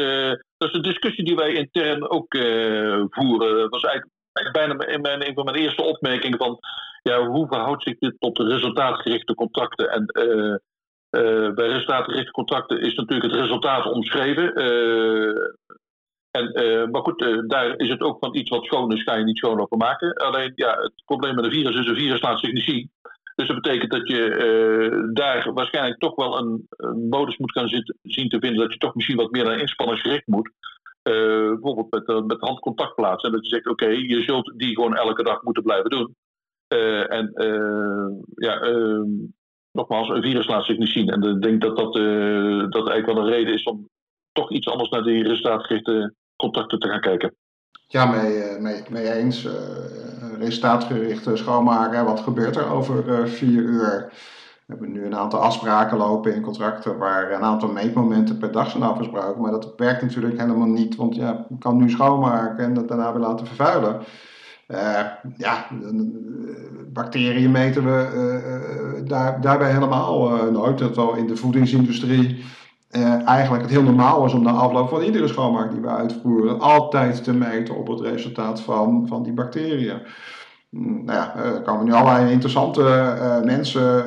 dat 0.57 0.69
is 0.69 0.75
een 0.75 0.83
discussie 0.83 1.25
die 1.25 1.37
wij 1.37 1.53
intern 1.53 2.11
ook 2.11 2.37
voeren. 3.11 3.57
Dat 3.57 3.71
was 3.71 3.83
eigenlijk, 3.83 4.53
bijna 4.53 4.87
in 4.87 5.01
mijn, 5.01 5.29
een 5.29 5.35
van 5.35 5.45
mijn 5.45 5.57
eerste 5.57 5.83
opmerkingen 5.83 6.39
van... 6.39 6.59
Ja, 7.03 7.27
hoe 7.27 7.47
verhoudt 7.47 7.83
zich 7.83 7.99
dit 7.99 8.15
tot 8.19 8.39
resultaatgerichte 8.39 9.35
contracten? 9.35 9.91
En 9.91 10.05
bij 11.55 11.69
resultaatgerichte 11.69 12.31
contracten 12.31 12.81
is 12.81 12.95
natuurlijk 12.95 13.33
het 13.33 13.41
resultaat 13.41 13.87
omschreven. 13.87 14.53
En, 16.33 16.65
uh, 16.65 16.89
maar 16.89 17.03
goed, 17.03 17.45
daar 17.47 17.79
is 17.79 17.89
het 17.89 18.01
ook 18.01 18.19
van 18.19 18.37
iets 18.37 18.51
wat 18.51 18.65
schoon 18.65 18.93
is, 18.93 19.03
ga 19.03 19.15
je 19.15 19.25
niet 19.25 19.39
schoon 19.39 19.61
over 19.61 19.77
maken. 19.77 20.15
Alleen 20.15 20.53
ja, 20.55 20.81
het 20.81 21.03
probleem 21.05 21.35
met 21.35 21.45
een 21.45 21.51
virus 21.51 21.79
is, 21.79 21.87
een 21.87 21.97
virus 21.97 22.21
laat 22.21 22.41
zich 22.41 22.53
niet 22.53 22.65
zien. 22.65 22.91
Dus 23.35 23.47
dat 23.47 23.61
betekent 23.61 23.91
dat 23.91 24.09
je 24.09 25.11
daar 25.13 25.53
waarschijnlijk 25.53 25.99
toch 25.99 26.15
wel 26.15 26.39
een, 26.39 26.67
modus 27.11 27.37
moet 27.37 27.53
gaan 27.53 27.69
zien 28.03 28.29
te 28.29 28.39
vinden 28.39 28.57
dat 28.57 28.73
je 28.73 28.79
toch 28.79 28.95
misschien 28.95 29.17
wat 29.17 29.31
meer 29.31 29.45
naar 29.45 29.61
inspanningsgericht 29.61 30.27
moet. 30.27 30.51
bijvoorbeeld 31.03 31.91
met, 31.91 32.27
met 32.27 32.41
handcontact 32.41 32.95
plaatsen. 32.95 33.29
En 33.29 33.35
dat 33.35 33.45
je 33.45 33.55
zegt, 33.55 33.69
oké, 33.69 33.87
je 33.87 34.23
zult 34.23 34.53
die 34.57 34.75
gewoon 34.75 34.97
elke 34.97 35.23
dag 35.23 35.43
moeten 35.43 35.63
blijven 35.63 35.91
doen. 35.91 36.15
en 37.09 37.33
ja, 38.35 38.61
ehm, 38.61 39.11
nogmaals, 39.73 40.09
een 40.09 40.23
virus 40.23 40.47
laat 40.47 40.65
zich 40.65 40.79
niet 40.79 40.93
zien. 40.93 41.09
En 41.09 41.23
ik 41.23 41.43
denk 41.43 41.61
dat 41.61 41.77
dat, 41.77 41.93
dat 42.73 42.89
eigenlijk 42.89 43.07
wel 43.07 43.17
een 43.17 43.33
reden 43.33 43.55
is 43.55 43.63
om 43.63 43.89
toch 44.33 44.51
iets 44.51 44.69
anders 44.69 44.91
naar 44.91 45.03
die 45.03 45.23
resultaatgerichte 45.23 46.15
contacten 46.43 46.79
te 46.79 46.89
gaan 46.89 47.01
kijken. 47.01 47.35
Ja, 47.87 48.05
mee, 48.05 48.61
mee, 48.61 48.83
mee 48.91 49.13
eens. 49.13 49.49
resultaatgericht 50.39 51.29
schoonmaken. 51.33 52.05
Wat 52.05 52.21
gebeurt 52.21 52.57
er 52.57 52.71
over 52.71 53.29
vier 53.29 53.63
uur? 53.63 54.13
We 54.67 54.79
hebben 54.79 54.93
nu 54.93 55.05
een 55.05 55.17
aantal 55.17 55.41
afspraken 55.41 55.99
lopen 55.99 56.35
in 56.35 56.43
contracten 56.43 56.99
waar 56.99 57.33
een 57.33 57.43
aantal 57.43 57.69
meetmomenten 57.69 58.39
per 58.39 58.53
dag 58.53 58.71
zijn 58.71 58.83
afgesproken. 58.83 59.43
Maar 59.43 59.51
dat 59.51 59.73
werkt 59.77 60.03
natuurlijk 60.03 60.41
helemaal 60.41 60.69
niet, 60.69 60.97
want 60.97 61.15
ja, 61.15 61.47
je 61.49 61.59
kan 61.59 61.77
nu 61.77 61.91
schoonmaken 61.91 62.65
en 62.65 62.75
dat 62.75 62.89
daarna 62.89 63.13
weer 63.13 63.23
laten 63.23 63.47
vervuilen. 63.47 64.01
Uh, 64.69 65.01
ja, 65.37 65.67
bacteriën 66.93 67.51
meten 67.51 67.85
we 67.85 67.99
uh, 68.15 69.09
daar, 69.09 69.41
daarbij 69.41 69.73
helemaal 69.73 70.35
uh, 70.35 70.53
nooit. 70.53 70.77
Terwijl 70.77 71.15
in 71.15 71.27
de 71.27 71.37
voedingsindustrie 71.37 72.45
eigenlijk 73.25 73.63
het 73.63 73.71
heel 73.71 73.83
normaal 73.83 74.25
is 74.25 74.33
om 74.33 74.43
na 74.43 74.51
afloop 74.51 74.89
van 74.89 75.03
iedere 75.03 75.29
schoonmaak 75.29 75.71
die 75.71 75.81
we 75.81 75.89
uitvoeren 75.89 76.61
altijd 76.61 77.25
te 77.25 77.33
meten 77.33 77.77
op 77.77 77.89
het 77.89 78.01
resultaat 78.01 78.61
van, 78.61 79.05
van 79.09 79.23
die 79.23 79.33
bacteriën. 79.33 79.99
Mm, 80.69 81.05
nou 81.05 81.19
ja, 81.19 81.37
er 81.37 81.61
komen 81.61 81.85
nu 81.85 81.93
allerlei 81.93 82.33
interessante 82.33 82.83
mensen 83.45 84.05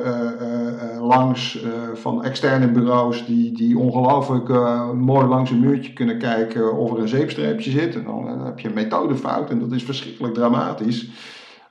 langs 1.00 1.64
van 1.94 2.24
externe 2.24 2.68
bureaus 2.68 3.26
die, 3.26 3.52
die 3.52 3.78
ongelooflijk 3.78 4.48
mooi 4.94 5.26
langs 5.26 5.50
een 5.50 5.60
muurtje 5.60 5.92
kunnen 5.92 6.18
kijken 6.18 6.76
of 6.76 6.92
er 6.92 6.98
een 6.98 7.08
zeepstreepje 7.08 7.70
zit. 7.70 7.94
En 7.94 8.04
dan, 8.04 8.24
dan 8.26 8.44
heb 8.44 8.58
je 8.58 8.68
een 8.68 8.74
methodefout 8.74 9.50
en 9.50 9.58
dat 9.58 9.72
is 9.72 9.82
verschrikkelijk 9.82 10.34
dramatisch. 10.34 11.08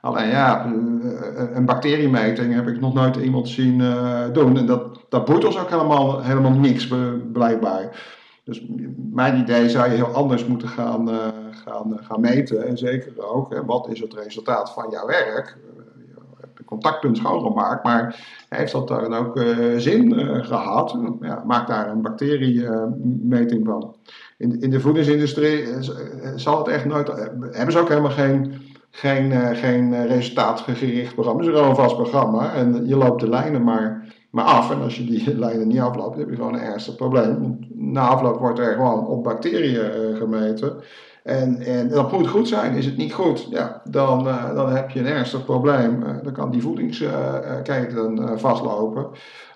Alleen 0.06 0.28
ja, 0.28 0.66
een 1.54 1.64
bacteriemeting 1.64 2.54
heb 2.54 2.68
ik 2.68 2.80
nog 2.80 2.94
nooit 2.94 3.16
iemand 3.16 3.48
zien 3.48 3.80
uh, 3.80 4.22
doen. 4.32 4.56
En 4.58 4.66
dat, 4.66 5.00
dat 5.08 5.24
boeit 5.24 5.44
ons 5.44 5.58
ook 5.58 5.70
helemaal, 5.70 6.22
helemaal 6.22 6.50
niks, 6.50 6.88
blijkbaar. 7.32 8.04
Dus 8.44 8.66
mijn 9.12 9.38
idee 9.38 9.68
zou 9.68 9.90
je 9.90 9.96
heel 9.96 10.14
anders 10.14 10.46
moeten 10.46 10.68
gaan, 10.68 11.08
uh, 11.08 11.16
gaan, 11.64 11.98
gaan 12.02 12.20
meten. 12.20 12.66
En 12.66 12.78
zeker 12.78 13.12
ook, 13.28 13.52
hè, 13.52 13.64
wat 13.64 13.88
is 13.88 14.00
het 14.00 14.14
resultaat 14.14 14.72
van 14.72 14.86
jouw 14.90 15.06
werk? 15.06 15.56
Je 16.16 16.40
hebt 16.40 16.58
een 16.58 16.64
contactpunt 16.64 17.16
schoongemaakt, 17.16 17.84
maar 17.84 18.26
heeft 18.48 18.72
dat 18.72 18.88
dan 18.88 19.14
ook 19.14 19.40
zin 19.76 20.12
gehad? 20.44 20.98
Ja, 21.20 21.42
maak 21.46 21.66
daar 21.66 21.90
een 21.90 22.02
bacteriemeting 22.02 23.66
van. 23.66 23.94
In, 24.38 24.60
in 24.60 24.70
de 24.70 24.80
voedingsindustrie 24.80 25.66
zal 26.36 26.58
het 26.58 26.68
echt 26.68 26.84
nooit. 26.84 27.08
Hebben 27.50 27.72
ze 27.72 27.78
ook 27.78 27.88
helemaal 27.88 28.10
geen 28.10 28.64
geen, 28.96 29.30
uh, 29.30 29.48
geen 29.50 30.06
resultaatgericht 30.06 31.14
programma. 31.14 31.40
Het 31.40 31.48
is 31.48 31.54
gewoon 31.54 31.70
een 31.70 31.76
vast 31.76 31.96
programma 31.96 32.52
en 32.52 32.86
je 32.86 32.96
loopt 32.96 33.20
de 33.20 33.28
lijnen 33.28 33.64
maar, 33.64 34.14
maar 34.30 34.44
af. 34.44 34.70
En 34.70 34.82
als 34.82 34.96
je 34.96 35.04
die 35.04 35.38
lijnen 35.46 35.68
niet 35.68 35.80
afloopt, 35.80 36.18
heb 36.18 36.28
je 36.30 36.36
gewoon 36.36 36.54
een 36.54 36.60
ernstig 36.60 36.96
probleem. 36.96 37.58
Na 37.74 38.08
afloop 38.08 38.38
wordt 38.38 38.58
er 38.58 38.74
gewoon 38.74 39.06
op 39.06 39.24
bacteriën 39.24 40.10
uh, 40.10 40.16
gemeten. 40.16 40.76
En, 41.22 41.58
en 41.58 41.88
dat 41.88 42.12
moet 42.12 42.28
goed 42.28 42.48
zijn. 42.48 42.74
Is 42.74 42.84
het 42.84 42.96
niet 42.96 43.12
goed, 43.12 43.46
ja, 43.50 43.82
dan, 43.84 44.24
dan 44.54 44.68
heb 44.68 44.90
je 44.90 45.00
een 45.00 45.06
ernstig 45.06 45.44
probleem. 45.44 46.04
dan 46.22 46.32
kan 46.32 46.50
die 46.50 46.62
voedingsketen 46.62 48.38
vastlopen. 48.38 49.06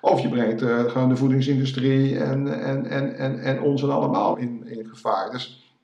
Of 0.01 0.21
je 0.21 0.29
brengt 0.29 0.63
gewoon 0.87 1.09
de 1.09 1.17
voedingsindustrie 1.17 2.19
en, 2.19 2.63
en, 2.63 2.87
en, 2.87 3.17
en, 3.17 3.39
en 3.39 3.63
ons 3.63 3.83
en 3.83 3.91
allemaal 3.91 4.37
in, 4.37 4.63
in 4.67 4.87
gevaar. 4.89 5.31
Dus 5.31 5.75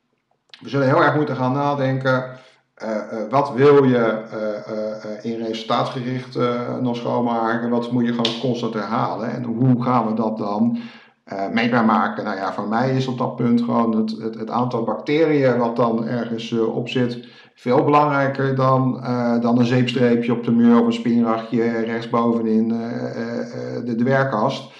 we 0.62 0.68
zullen 0.68 0.86
heel 0.86 1.02
erg 1.02 1.16
moeten 1.16 1.36
gaan 1.36 1.52
nadenken 1.52 2.24
wat 3.30 3.52
wil 3.54 3.84
je 3.84 4.22
uh, 5.22 5.32
in 5.32 5.44
resultaatgericht 5.44 6.38
nog 6.80 6.96
schoonmaken? 6.96 7.70
Wat 7.70 7.92
moet 7.92 8.06
je 8.06 8.12
gewoon 8.12 8.40
constant 8.40 8.74
herhalen? 8.74 9.30
En 9.30 9.44
hoe 9.44 9.82
gaan 9.82 10.06
we 10.06 10.14
dat 10.14 10.38
dan 10.38 10.78
meetbaar 11.52 11.84
maken? 11.84 12.24
Nou 12.24 12.36
ja, 12.36 12.52
voor 12.52 12.68
mij 12.68 12.96
is 12.96 13.06
op 13.06 13.18
dat 13.18 13.36
punt 13.36 13.60
gewoon 13.60 13.96
het, 13.96 14.10
het, 14.10 14.34
het 14.38 14.50
aantal 14.50 14.82
bacteriën 14.82 15.58
wat 15.58 15.76
dan 15.76 16.06
ergens 16.06 16.52
op 16.52 16.88
zit 16.88 17.28
veel 17.54 17.84
belangrijker 17.84 18.54
dan, 18.54 19.00
dan 19.40 19.58
een 19.58 19.66
zeepstreepje 19.66 20.32
op 20.32 20.44
de 20.44 20.52
muur 20.52 20.80
of 20.80 20.86
een 20.86 20.92
spinrachtje 20.92 21.84
rechtsbovenin 21.84 22.68
de, 23.84 23.94
de 23.96 24.04
werkkast. 24.04 24.70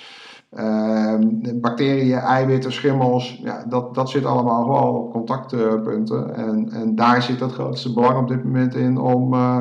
Uh, 0.58 1.14
bacteriën, 1.60 2.18
eiwitten, 2.18 2.72
schimmels, 2.72 3.40
ja, 3.42 3.64
dat, 3.68 3.94
dat 3.94 4.10
zit 4.10 4.24
allemaal 4.24 4.62
gewoon 4.62 4.94
op 4.94 5.12
contactpunten. 5.12 6.34
En, 6.34 6.68
en 6.72 6.94
daar 6.94 7.22
zit 7.22 7.40
het 7.40 7.52
grootste 7.52 7.92
belang 7.92 8.18
op 8.18 8.28
dit 8.28 8.44
moment 8.44 8.74
in 8.74 8.98
om, 8.98 9.34
uh, 9.34 9.58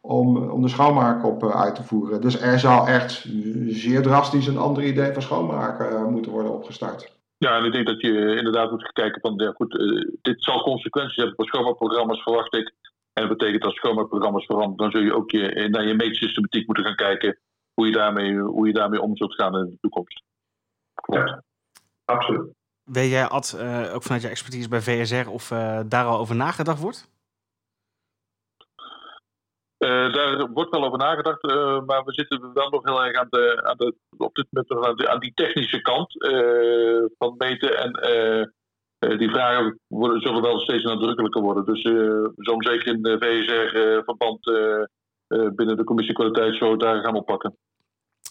om, 0.00 0.36
om 0.36 0.62
de 0.62 0.68
schoonmaak 0.68 1.24
op 1.24 1.44
uh, 1.44 1.62
uit 1.62 1.74
te 1.74 1.82
voeren. 1.82 2.20
Dus 2.20 2.40
er 2.40 2.58
zal 2.58 2.86
echt 2.86 3.26
zeer 3.68 4.02
drastisch 4.02 4.46
een 4.46 4.58
ander 4.58 4.84
idee 4.84 5.12
van 5.12 5.22
schoonmaken 5.22 5.90
eh, 5.90 6.04
moeten 6.04 6.32
worden 6.32 6.52
opgestart. 6.52 7.14
Ja, 7.38 7.58
en 7.58 7.64
ik 7.64 7.72
denk 7.72 7.86
dat 7.86 8.00
je 8.00 8.36
inderdaad 8.36 8.70
moet 8.70 8.92
kijken 8.92 9.20
van, 9.20 9.34
ja, 9.36 9.52
goed, 9.56 9.78
dit 10.22 10.42
zal 10.42 10.62
consequenties 10.62 11.16
hebben 11.16 11.34
voor 11.34 11.46
schoonmaakprogramma's, 11.46 12.22
verwacht 12.22 12.54
ik. 12.54 12.74
En 13.12 13.28
dat 13.28 13.38
betekent 13.38 13.62
dat 13.62 13.74
schoonmaakprogramma's 13.74 14.46
veranderen, 14.46 14.76
dan 14.76 14.90
zul 14.90 15.00
je 15.00 15.14
ook 15.14 15.30
je, 15.30 15.68
naar 15.70 15.86
je 15.86 15.94
meetsystematiek 15.94 16.66
moeten 16.66 16.84
gaan 16.84 16.94
kijken 16.94 17.38
hoe 17.76 17.86
je 17.86 17.92
daarmee, 17.92 18.38
hoe 18.38 18.66
je 18.66 18.72
daarmee 18.72 19.00
om 19.00 19.16
zult 19.16 19.34
gaan 19.34 19.56
in 19.56 19.70
de 19.70 19.78
toekomst. 19.80 20.22
Ja, 21.06 21.42
absoluut. 22.04 22.54
Weet 22.84 23.10
jij, 23.10 23.26
Ad, 23.26 23.56
uh, 23.60 23.94
ook 23.94 24.02
vanuit 24.02 24.22
je 24.22 24.28
expertise 24.28 24.68
bij 24.68 24.80
VSR, 24.80 25.28
of 25.30 25.50
uh, 25.50 25.80
daar 25.86 26.04
al 26.04 26.18
over 26.18 26.36
nagedacht 26.36 26.80
wordt? 26.80 27.10
Uh, 29.78 30.12
daar 30.12 30.50
wordt 30.52 30.70
wel 30.70 30.84
over 30.84 30.98
nagedacht, 30.98 31.42
maar 31.86 32.04
we 32.04 32.12
zitten 32.12 32.52
wel 32.52 32.70
nog 32.70 32.84
heel 32.84 33.04
erg 33.04 33.16
aan 33.16 33.26
de, 33.30 33.62
aan 33.64 33.76
de, 33.76 33.94
op 34.16 34.34
dit 34.34 34.46
moment 34.50 34.86
aan, 34.86 34.96
de, 34.96 35.08
aan 35.08 35.20
die 35.20 35.34
technische 35.34 35.82
kant 35.82 36.12
van 37.18 37.34
meten. 37.38 37.78
En 37.78 39.18
die 39.18 39.30
vragen 39.30 39.80
worden, 39.86 40.20
zullen 40.20 40.42
wel 40.42 40.60
steeds 40.60 40.84
nadrukkelijker 40.84 41.42
worden. 41.42 41.64
Dus 41.64 41.82
zo 42.36 42.54
zeker 42.58 42.86
in 42.86 43.02
de 43.02 43.16
VSR-verband 43.18 44.44
binnen 45.28 45.76
de 45.76 45.84
commissie 45.84 46.14
kwaliteit 46.14 46.56
zo 46.56 46.76
daar 46.76 47.02
gaan 47.02 47.14
oppakken. 47.14 47.56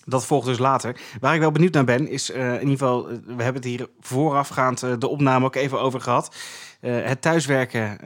Dat 0.05 0.25
volgt 0.25 0.47
dus 0.47 0.57
later. 0.57 0.99
Waar 1.19 1.33
ik 1.33 1.39
wel 1.39 1.51
benieuwd 1.51 1.73
naar 1.73 1.83
ben, 1.85 2.07
is 2.07 2.29
uh, 2.29 2.53
in 2.53 2.59
ieder 2.59 2.77
geval, 2.77 3.07
we 3.07 3.43
hebben 3.43 3.61
het 3.61 3.63
hier 3.63 3.89
voorafgaand 3.99 5.01
de 5.01 5.07
opname 5.07 5.45
ook 5.45 5.55
even 5.55 5.79
over 5.81 6.01
gehad. 6.01 6.35
Het 6.79 7.21
thuiswerken 7.21 7.97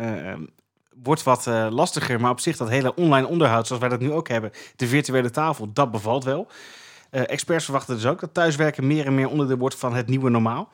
wordt 1.04 1.24
wat 1.24 1.46
lastiger, 1.70 2.20
maar 2.20 2.32
op 2.32 2.40
zich 2.40 2.58
dat 2.58 2.70
hele 2.70 2.96
online 2.96 3.28
onderhoud, 3.28 3.68
zoals 3.68 3.82
wij 3.82 3.92
dat 3.92 4.00
nu 4.00 4.12
ook 4.12 4.28
hebben, 4.28 4.52
de 4.76 4.88
virtuele 4.88 5.30
tafel, 5.30 5.74
dat 5.74 5.92
bevalt 5.92 6.24
wel. 6.24 6.48
experts 7.10 7.64
verwachten 7.64 7.96
dus 7.96 8.06
ook 8.06 8.20
dat 8.20 8.34
thuiswerken 8.34 8.88
meer 8.88 9.06
en 9.06 9.16
meer 9.16 9.30
onderdeel 9.30 9.58
wordt 9.58 9.76
van 9.76 9.94
het 9.94 10.08
nieuwe 10.08 10.30
normaal. 10.30 10.70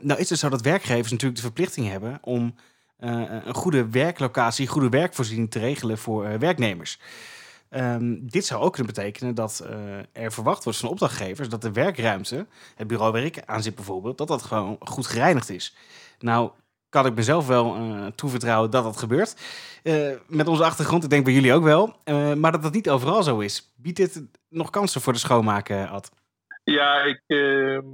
nou 0.00 0.20
is 0.20 0.30
het 0.30 0.38
zo 0.38 0.48
dat 0.48 0.60
werkgevers 0.62 1.10
natuurlijk 1.10 1.40
de 1.40 1.46
verplichting 1.46 1.88
hebben 1.88 2.18
om 2.22 2.54
een 2.98 3.54
goede 3.54 3.90
werklocatie, 3.90 4.66
goede 4.66 4.88
werkvoorziening 4.88 5.50
te 5.50 5.58
regelen 5.58 5.98
voor 5.98 6.38
werknemers. 6.38 7.00
Um, 7.70 8.30
dit 8.30 8.44
zou 8.46 8.62
ook 8.62 8.72
kunnen 8.72 8.94
betekenen 8.94 9.34
dat 9.34 9.66
er 10.12 10.32
verwacht 10.32 10.64
wordt 10.64 10.78
van 10.78 10.88
opdrachtgevers 10.88 11.48
dat 11.48 11.62
de 11.62 11.72
werkruimte, 11.72 12.46
het 12.74 12.86
bureau 12.86 13.12
waar 13.12 13.22
ik 13.22 13.42
aan 13.44 13.62
zit 13.62 13.74
bijvoorbeeld, 13.74 14.18
dat 14.18 14.28
dat 14.28 14.42
gewoon 14.42 14.76
goed 14.80 15.06
gereinigd 15.06 15.50
is. 15.50 15.76
Nou, 16.18 16.50
kan 16.88 17.06
ik 17.06 17.14
mezelf 17.14 17.46
wel 17.46 17.76
toevertrouwen 18.14 18.70
dat 18.70 18.84
dat 18.84 18.96
gebeurt. 18.96 19.36
Met 20.26 20.48
onze 20.48 20.64
achtergrond, 20.64 21.04
ik 21.04 21.10
denk 21.10 21.24
bij 21.24 21.34
jullie 21.34 21.52
ook 21.52 21.64
wel. 21.64 21.96
maar 22.34 22.52
dat 22.52 22.62
dat 22.62 22.72
niet 22.72 22.90
overal 22.90 23.22
zo 23.22 23.38
is. 23.38 23.72
Biedt 23.76 23.96
dit 23.96 24.22
nog 24.48 24.70
kansen 24.70 25.00
voor 25.00 25.12
de 25.12 25.18
schoonmaken, 25.18 25.88
Ad? 25.88 26.10
Ja, 26.64 27.02
ik, 27.02 27.22
ehm, 27.26 27.84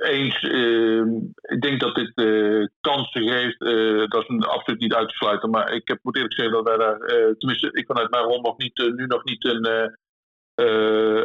eens. 0.00 0.42
Uh, 0.42 1.04
ik 1.42 1.60
denk 1.60 1.80
dat 1.80 1.94
dit 1.94 2.12
uh, 2.14 2.66
kansen 2.80 3.28
geeft. 3.28 3.62
Uh, 3.62 4.08
dat 4.08 4.24
is 4.28 4.46
absoluut 4.46 4.80
niet 4.80 4.94
uit 4.94 5.08
te 5.08 5.14
sluiten. 5.14 5.50
Maar 5.50 5.72
ik 5.72 5.88
heb, 5.88 5.98
moet 6.02 6.16
eerlijk 6.16 6.34
zeggen 6.34 6.54
dat 6.54 6.64
wij 6.64 6.76
daar, 6.76 7.00
eh, 7.00 7.34
tenminste, 7.38 7.68
ik 7.72 7.86
vanuit 7.86 8.10
mijn 8.10 8.24
rol 8.24 8.40
nog 8.40 8.58
niet, 8.58 8.92
nu 8.96 9.06
nog 9.06 9.24
niet 9.24 9.44
een, 9.44 9.92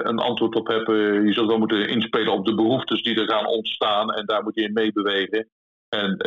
een 0.09 0.19
antwoord 0.19 0.55
op 0.55 0.67
hebben. 0.67 1.25
je 1.25 1.33
zult 1.33 1.47
wel 1.47 1.57
moeten 1.57 1.89
inspelen 1.89 2.33
op 2.33 2.45
de 2.45 2.55
behoeftes 2.55 3.01
die 3.01 3.15
er 3.15 3.29
gaan 3.29 3.45
ontstaan. 3.45 4.13
En 4.13 4.25
daar 4.25 4.43
moet 4.43 4.55
je 4.55 4.63
in 4.63 4.73
meebewegen. 4.73 5.49
En 5.89 6.17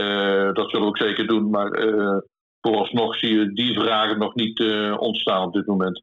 dat 0.55 0.71
zullen 0.71 0.87
we 0.87 0.93
ook 0.93 0.99
zeker 0.99 1.27
doen. 1.27 1.51
Maar 1.51 1.71
vooralsnog 2.61 3.17
zie 3.17 3.39
je 3.39 3.53
die 3.53 3.81
vragen 3.81 4.19
nog 4.19 4.35
niet 4.35 4.61
ontstaan 4.99 5.47
op 5.47 5.53
dit 5.53 5.67
moment. 5.67 6.03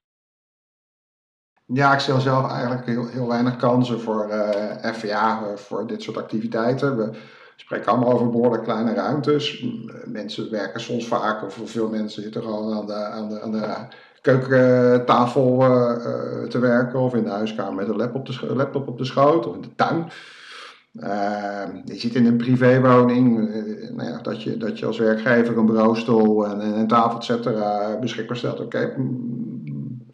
Ja, 1.74 1.94
ik 1.94 2.00
zie 2.00 2.20
zelf 2.20 2.52
eigenlijk 2.52 2.86
heel, 2.86 3.08
heel 3.08 3.28
weinig 3.28 3.56
kansen 3.56 4.00
voor 4.00 4.28
uh, 4.30 4.84
eh, 4.84 4.94
FVA 4.94 5.42
eh, 5.42 5.56
voor 5.56 5.88
dit 5.88 6.02
soort 6.02 6.18
activiteiten. 6.18 6.98
We 6.98 7.10
spreken 7.56 7.92
allemaal 7.92 8.12
over 8.12 8.30
behoorlijk 8.30 8.64
kleine 8.64 8.94
ruimtes. 8.94 9.66
Mensen 10.06 10.52
werken 10.52 10.82
soms 10.82 11.08
vaak, 11.08 11.44
of 11.44 11.60
veel 11.66 11.90
mensen 11.90 12.22
zitten 12.22 12.44
gewoon 12.44 12.78
aan 12.78 12.86
de, 12.86 12.94
aan 12.94 13.30
de, 13.30 13.42
aan 13.42 13.52
de 13.52 13.76
keukentafel 14.22 15.62
uh, 15.62 16.44
te 16.44 16.60
werken, 16.60 17.00
of 17.00 17.14
in 17.14 17.24
de 17.24 17.30
huiskamer 17.30 17.74
met 17.74 17.88
een 17.88 17.96
laptop, 17.96 18.30
laptop 18.42 18.88
op 18.88 18.98
de 18.98 19.06
schoot, 19.06 19.48
of 19.48 19.56
in 19.56 19.62
de 19.62 19.76
tuin. 19.76 20.10
Uh, 20.94 21.84
je 21.86 21.96
ziet 21.96 22.16
in 22.16 22.26
een 22.26 22.38
privéwoning 22.38 23.50
nou 23.96 24.10
ja, 24.10 24.20
dat, 24.22 24.44
je, 24.44 24.58
dat 24.58 24.80
je 24.80 24.86
als 24.86 24.98
werkgever 24.98 25.58
een 25.58 25.66
bureaustoel 25.66 26.46
en, 26.46 26.62
en 26.62 26.74
een 26.74 26.88
tafel, 26.88 27.18
et 27.18 27.24
cetera, 27.24 27.98
beschikbaar 28.00 28.38
stelt. 28.38 28.60
Oké, 28.60 28.94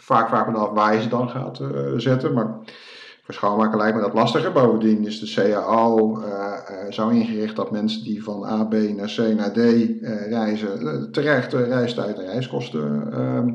vaak 0.04 0.28
vraag 0.28 0.48
me 0.48 0.58
af 0.58 0.70
waar 0.70 0.96
je 0.96 1.02
ze 1.02 1.10
dan 1.10 1.30
gaat 1.30 1.60
uh, 1.60 1.70
zetten. 1.98 2.34
Maar 2.34 2.56
Voor 3.24 3.34
schoonmaken 3.34 3.78
lijkt 3.78 3.96
me 3.96 4.02
dat 4.02 4.14
lastiger. 4.14 4.52
Bovendien 4.52 5.06
is 5.06 5.20
de 5.20 5.34
CAO 5.34 6.24
zo 6.90 7.10
ingericht 7.10 7.56
dat 7.56 7.72
mensen 7.72 8.04
die 8.04 8.24
van 8.24 8.44
A, 8.44 8.64
B 8.64 8.74
naar 8.74 9.14
C 9.16 9.18
naar 9.18 9.52
D 9.52 9.58
reizen, 10.30 11.12
terecht 11.12 11.54
reistijd 11.54 12.20
en 12.20 12.26
reiskosten 12.26 13.14
ehm, 13.14 13.54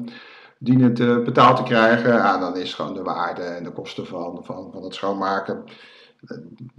dienen 0.59 0.95
te, 0.95 1.23
betaald 1.25 1.57
te 1.57 1.63
krijgen. 1.63 2.13
Ja, 2.13 2.39
dan 2.39 2.57
is 2.57 2.75
gewoon 2.75 2.95
de 2.95 3.03
waarde 3.03 3.43
en 3.43 3.65
de 3.65 3.71
kosten 3.71 4.07
van, 4.07 4.41
van, 4.43 4.69
van 4.73 4.83
het 4.83 4.95
schoonmaken 4.95 5.65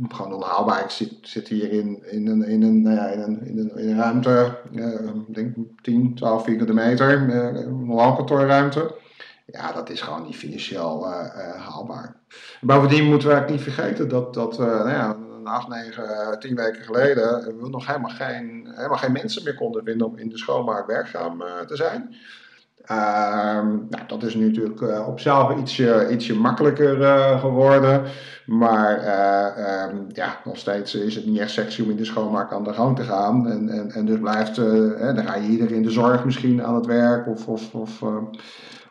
gewoon 0.10 0.34
onhaalbaar. 0.34 0.84
Ik 0.84 0.90
zit, 0.90 1.14
zit 1.22 1.48
hier 1.48 1.72
in, 1.72 2.04
in, 2.12 2.28
een, 2.28 2.44
in, 2.44 2.62
een, 2.64 2.82
nou 2.82 2.96
ja, 2.96 3.06
in, 3.08 3.20
een, 3.20 3.46
in, 3.46 3.72
een, 3.76 3.98
ruimte, 3.98 4.58
uh, 4.72 5.12
denk 5.28 5.56
10, 5.82 6.16
12 6.16 6.44
vierkante 6.44 6.74
meter, 6.74 7.12
een 7.12 7.88
kantoorruimte. 8.16 8.96
Ja, 9.52 9.72
dat 9.72 9.90
is 9.90 10.02
gewoon 10.02 10.24
niet 10.24 10.36
financieel 10.36 11.08
uh, 11.08 11.66
haalbaar. 11.68 12.16
Bovendien 12.62 13.06
moeten 13.06 13.28
we 13.28 13.34
eigenlijk 13.34 13.66
niet 13.66 13.76
vergeten 13.76 14.10
dat, 14.10 14.34
dat 14.34 14.58
nou 14.58 14.90
ja, 14.90 15.18
8, 15.44 15.68
9, 15.68 16.40
10 16.40 16.56
weken 16.56 16.84
geleden 16.84 17.58
we 17.62 17.70
nog 17.70 17.86
helemaal 17.86 18.10
geen, 18.10 18.72
helemaal 18.76 18.98
geen 18.98 19.12
mensen 19.12 19.44
meer 19.44 19.56
konden 19.56 19.84
vinden 19.84 20.08
om 20.08 20.18
in 20.18 20.30
de 20.30 20.38
schoonmaak 20.38 20.88
werkzaam 20.88 21.44
te 21.68 21.76
zijn. 21.76 22.16
Ehm, 22.86 23.68
nou, 23.68 24.04
dat 24.08 24.24
is 24.24 24.36
nu 24.36 24.48
natuurlijk 24.48 24.82
uh, 24.82 25.08
op 25.08 25.20
zichzelf 25.20 25.60
ietsje, 25.60 26.08
ietsje 26.12 26.36
makkelijker 26.36 26.96
geworden. 27.40 28.04
Maar 28.46 28.94
um, 29.90 30.06
ja, 30.14 30.40
nog 30.44 30.58
steeds 30.58 30.96
is 30.96 31.16
het 31.16 31.26
niet 31.26 31.40
echt 31.40 31.52
sexy 31.52 31.82
om 31.82 31.90
in 31.90 31.96
de 31.96 32.06
schoonmaak 32.06 32.54
aan 32.54 32.64
de 32.64 32.74
gang 32.74 32.96
te 32.96 33.04
gaan. 33.04 33.50
En, 33.50 33.70
en, 33.70 33.92
en 33.92 34.06
dus 34.06 34.20
blijft, 34.20 34.56
dan 34.56 35.28
ga 35.28 35.36
je 35.36 35.48
ieder 35.48 35.72
in 35.72 35.84
de 35.84 35.92
zorg 35.92 36.26
misschien 36.26 36.64
aan 36.64 36.76
het 36.76 36.86
werk 36.86 37.28
of, 37.28 37.48
of, 37.48 37.74
of 37.74 38.02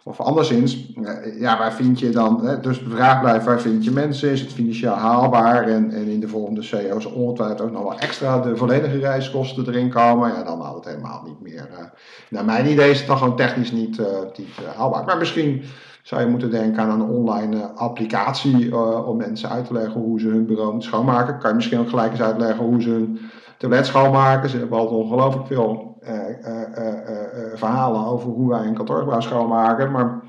of 0.04 0.20
anderszins, 0.20 0.92
ja, 1.38 1.58
waar 1.58 1.72
vind 1.72 1.98
je 1.98 2.10
dan, 2.10 2.58
dus 2.62 2.78
de 2.78 2.90
vraag 2.90 3.20
blijft, 3.20 3.44
waar 3.44 3.60
vind 3.60 3.84
je 3.84 3.90
mensen? 3.90 4.30
Is 4.30 4.40
het 4.40 4.52
financieel 4.52 4.92
haalbaar? 4.92 5.68
En, 5.68 5.90
en 5.90 6.06
in 6.06 6.20
de 6.20 6.28
volgende 6.28 6.62
CEO's 6.62 7.04
ongetwijfeld 7.04 7.60
ook 7.60 7.72
nog 7.72 7.82
wel 7.82 7.98
extra 7.98 8.38
de 8.38 8.56
volledige 8.56 8.98
reiskosten 8.98 9.66
erin 9.66 9.90
komen. 9.90 10.28
Ja, 10.28 10.42
dan 10.42 10.60
haalt 10.60 10.84
het 10.84 10.94
helemaal 10.94 11.22
niet 11.24 11.40
meer. 11.40 11.68
Uh, 11.72 11.84
naar 12.30 12.44
mijn 12.44 12.70
idee 12.70 12.90
is 12.90 12.98
het 12.98 13.06
dan 13.06 13.18
gewoon 13.18 13.36
technisch 13.36 13.72
niet, 13.72 13.98
uh, 13.98 14.06
niet 14.36 14.48
haalbaar. 14.76 15.04
Maar 15.04 15.18
misschien 15.18 15.62
zou 16.02 16.20
je 16.20 16.26
moeten 16.26 16.50
denken 16.50 16.82
aan 16.82 17.00
een 17.00 17.08
online 17.08 17.62
applicatie 17.74 18.76
om 19.06 19.16
mensen 19.16 19.50
uit 19.50 19.66
te 19.66 19.72
leggen 19.72 20.00
hoe 20.00 20.20
ze 20.20 20.28
hun 20.28 20.46
bureau 20.46 20.70
moeten 20.72 20.88
schoonmaken. 20.88 21.38
Kan 21.38 21.50
je 21.50 21.56
misschien 21.56 21.78
ook 21.78 21.88
gelijk 21.88 22.10
eens 22.10 22.22
uitleggen 22.22 22.64
hoe 22.64 22.82
ze 22.82 22.90
hun 22.90 23.18
toilet 23.58 23.86
schoonmaken. 23.86 24.50
Ze 24.50 24.58
hebben 24.58 24.78
altijd 24.78 25.00
ongelooflijk 25.00 25.46
veel 25.46 25.96
eh, 26.00 26.46
eh, 26.46 26.76
eh, 26.76 27.58
verhalen 27.58 28.04
over 28.04 28.28
hoe 28.28 28.48
wij 28.48 28.66
een 28.66 28.74
kantoorgebouw 28.74 29.20
schoonmaken. 29.20 29.90
Maar 29.90 30.20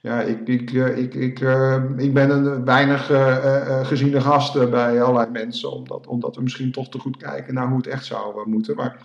ja, 0.00 0.20
ik, 0.20 0.48
ik, 0.48 0.70
ik, 0.70 1.14
ik, 1.96 2.14
ben 2.14 2.30
een 2.30 2.64
weinig 2.64 3.10
geziene 3.86 4.20
gast 4.20 4.70
bij 4.70 5.02
allerlei 5.02 5.30
mensen, 5.30 5.72
omdat, 5.72 6.06
omdat 6.06 6.36
we 6.36 6.42
misschien 6.42 6.72
toch 6.72 6.88
te 6.88 6.98
goed 6.98 7.16
kijken 7.16 7.54
naar 7.54 7.68
hoe 7.68 7.76
het 7.76 7.86
echt 7.86 8.04
zou 8.04 8.48
moeten. 8.48 8.76
Maar 8.76 8.96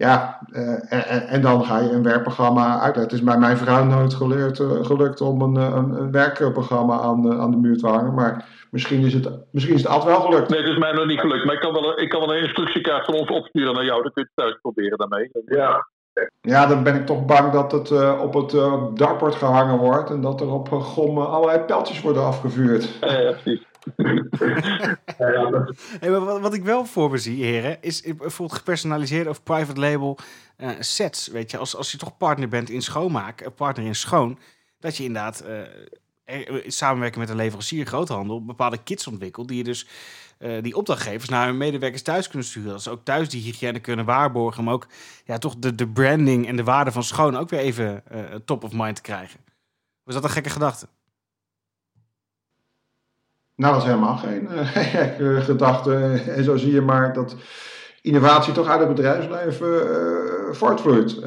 ja, 0.00 0.40
en, 0.88 1.28
en, 1.28 1.40
dan 1.40 1.64
ga 1.64 1.78
je 1.78 1.90
een 1.90 2.02
werkprogramma 2.02 2.72
uitleggen. 2.72 3.02
Het 3.02 3.12
is 3.12 3.22
bij 3.22 3.38
mijn 3.38 3.56
vrouw 3.56 3.84
nooit 3.84 4.14
geleerd, 4.14 4.56
gelukt 4.82 5.20
om 5.20 5.42
een, 5.42 5.54
een, 5.54 5.90
een 6.00 6.10
werkprogramma 6.10 7.00
aan, 7.00 7.40
aan 7.40 7.50
de 7.50 7.56
muur 7.56 7.78
te 7.78 7.86
hangen. 7.86 8.14
Maar 8.14 8.44
Misschien 8.70 9.04
is, 9.04 9.14
het, 9.14 9.28
misschien 9.50 9.74
is 9.74 9.82
het 9.82 9.92
altijd 9.92 10.16
wel 10.16 10.26
gelukt. 10.26 10.48
Nee, 10.48 10.60
het 10.60 10.68
is 10.68 10.78
mij 10.78 10.92
nog 10.92 11.06
niet 11.06 11.20
gelukt. 11.20 11.44
Maar 11.44 11.54
ik 11.54 11.60
kan 11.60 11.72
wel, 11.72 12.00
ik 12.00 12.08
kan 12.08 12.20
wel 12.20 12.34
een 12.34 12.42
instructiekaart 12.42 13.04
van 13.04 13.14
ons 13.14 13.30
opsturen 13.30 13.74
naar 13.74 13.84
jou. 13.84 14.02
Dan 14.02 14.12
kun 14.12 14.22
je 14.22 14.30
het 14.34 14.44
thuis 14.44 14.60
proberen 14.60 14.98
daarmee. 14.98 15.30
Ja. 15.44 15.88
Ja, 16.40 16.66
dan 16.66 16.82
ben 16.82 16.94
ik 16.94 17.06
toch 17.06 17.24
bang 17.24 17.52
dat 17.52 17.72
het 17.72 17.90
uh, 17.90 18.20
op 18.22 18.34
het 18.34 18.52
uh, 18.52 18.84
dartbord 18.94 19.34
gehangen 19.34 19.78
wordt. 19.78 20.10
En 20.10 20.20
dat 20.20 20.40
er 20.40 20.52
op 20.52 20.68
uh, 20.72 20.80
gommen 20.80 21.30
allerlei 21.30 21.58
pijltjes 21.58 22.00
worden 22.00 22.24
afgevuurd. 22.24 22.98
Ja, 23.00 23.32
precies. 23.32 23.66
hey, 26.00 26.10
wat, 26.10 26.40
wat, 26.40 26.54
ik 26.54 26.62
wel 26.62 26.84
voor 26.84 27.10
me 27.10 27.18
zie, 27.18 27.44
heren, 27.44 27.82
is 27.82 28.02
bijvoorbeeld 28.02 28.58
gepersonaliseerde 28.58 29.30
of 29.30 29.42
private 29.42 29.80
label 29.80 30.18
sets. 30.78 31.26
Weet 31.26 31.50
je, 31.50 31.58
als, 31.58 31.76
als 31.76 31.92
je 31.92 31.98
toch 31.98 32.16
partner 32.16 32.48
bent 32.48 32.70
in 32.70 32.82
schoonmaak, 32.82 33.54
partner 33.56 33.86
in 33.86 33.94
schoon, 33.94 34.38
dat 34.78 34.96
je 34.96 35.04
inderdaad 35.04 35.40
eh, 35.40 36.64
samenwerken 36.66 37.20
met 37.20 37.28
een 37.28 37.36
leverancier, 37.36 37.86
groothandel, 37.86 38.44
bepaalde 38.44 38.82
kits 38.82 39.06
ontwikkeld. 39.06 39.48
Die 39.48 39.56
je 39.56 39.64
dus 39.64 39.86
uh, 40.38 40.62
die 40.62 40.76
opdrachtgevers 40.76 41.28
naar 41.28 41.46
hun 41.46 41.56
medewerkers 41.56 42.02
thuis 42.02 42.28
kunnen 42.28 42.46
sturen. 42.46 42.70
Dat 42.70 42.82
ze 42.82 42.90
ook 42.90 43.04
thuis 43.04 43.28
die 43.28 43.42
hygiëne 43.42 43.80
kunnen 43.80 44.04
waarborgen. 44.04 44.64
Maar 44.64 44.74
ook 44.74 44.86
ja, 45.24 45.38
toch 45.38 45.56
de, 45.56 45.74
de 45.74 45.88
branding 45.88 46.46
en 46.46 46.56
de 46.56 46.64
waarde 46.64 46.92
van 46.92 47.04
schoon 47.04 47.36
ook 47.36 47.48
weer 47.48 47.60
even 47.60 48.02
uh, 48.12 48.24
top 48.44 48.64
of 48.64 48.72
mind 48.72 48.96
te 48.96 49.02
krijgen. 49.02 49.40
Was 50.04 50.14
dat 50.14 50.24
een 50.24 50.30
gekke 50.30 50.50
gedachte? 50.50 50.88
Nou, 53.60 53.72
dat 53.72 53.82
is 53.82 53.88
helemaal 53.88 54.16
geen 54.16 54.48
gekke 54.50 55.40
gedachte. 55.50 56.22
En 56.36 56.44
zo 56.44 56.56
zie 56.56 56.72
je 56.72 56.80
maar 56.80 57.12
dat 57.12 57.36
innovatie 58.02 58.52
toch 58.52 58.68
uit 58.68 58.78
het 58.80 58.88
bedrijfsleven 58.88 59.68
uh, 59.68 60.54
voortvloeit. 60.54 61.20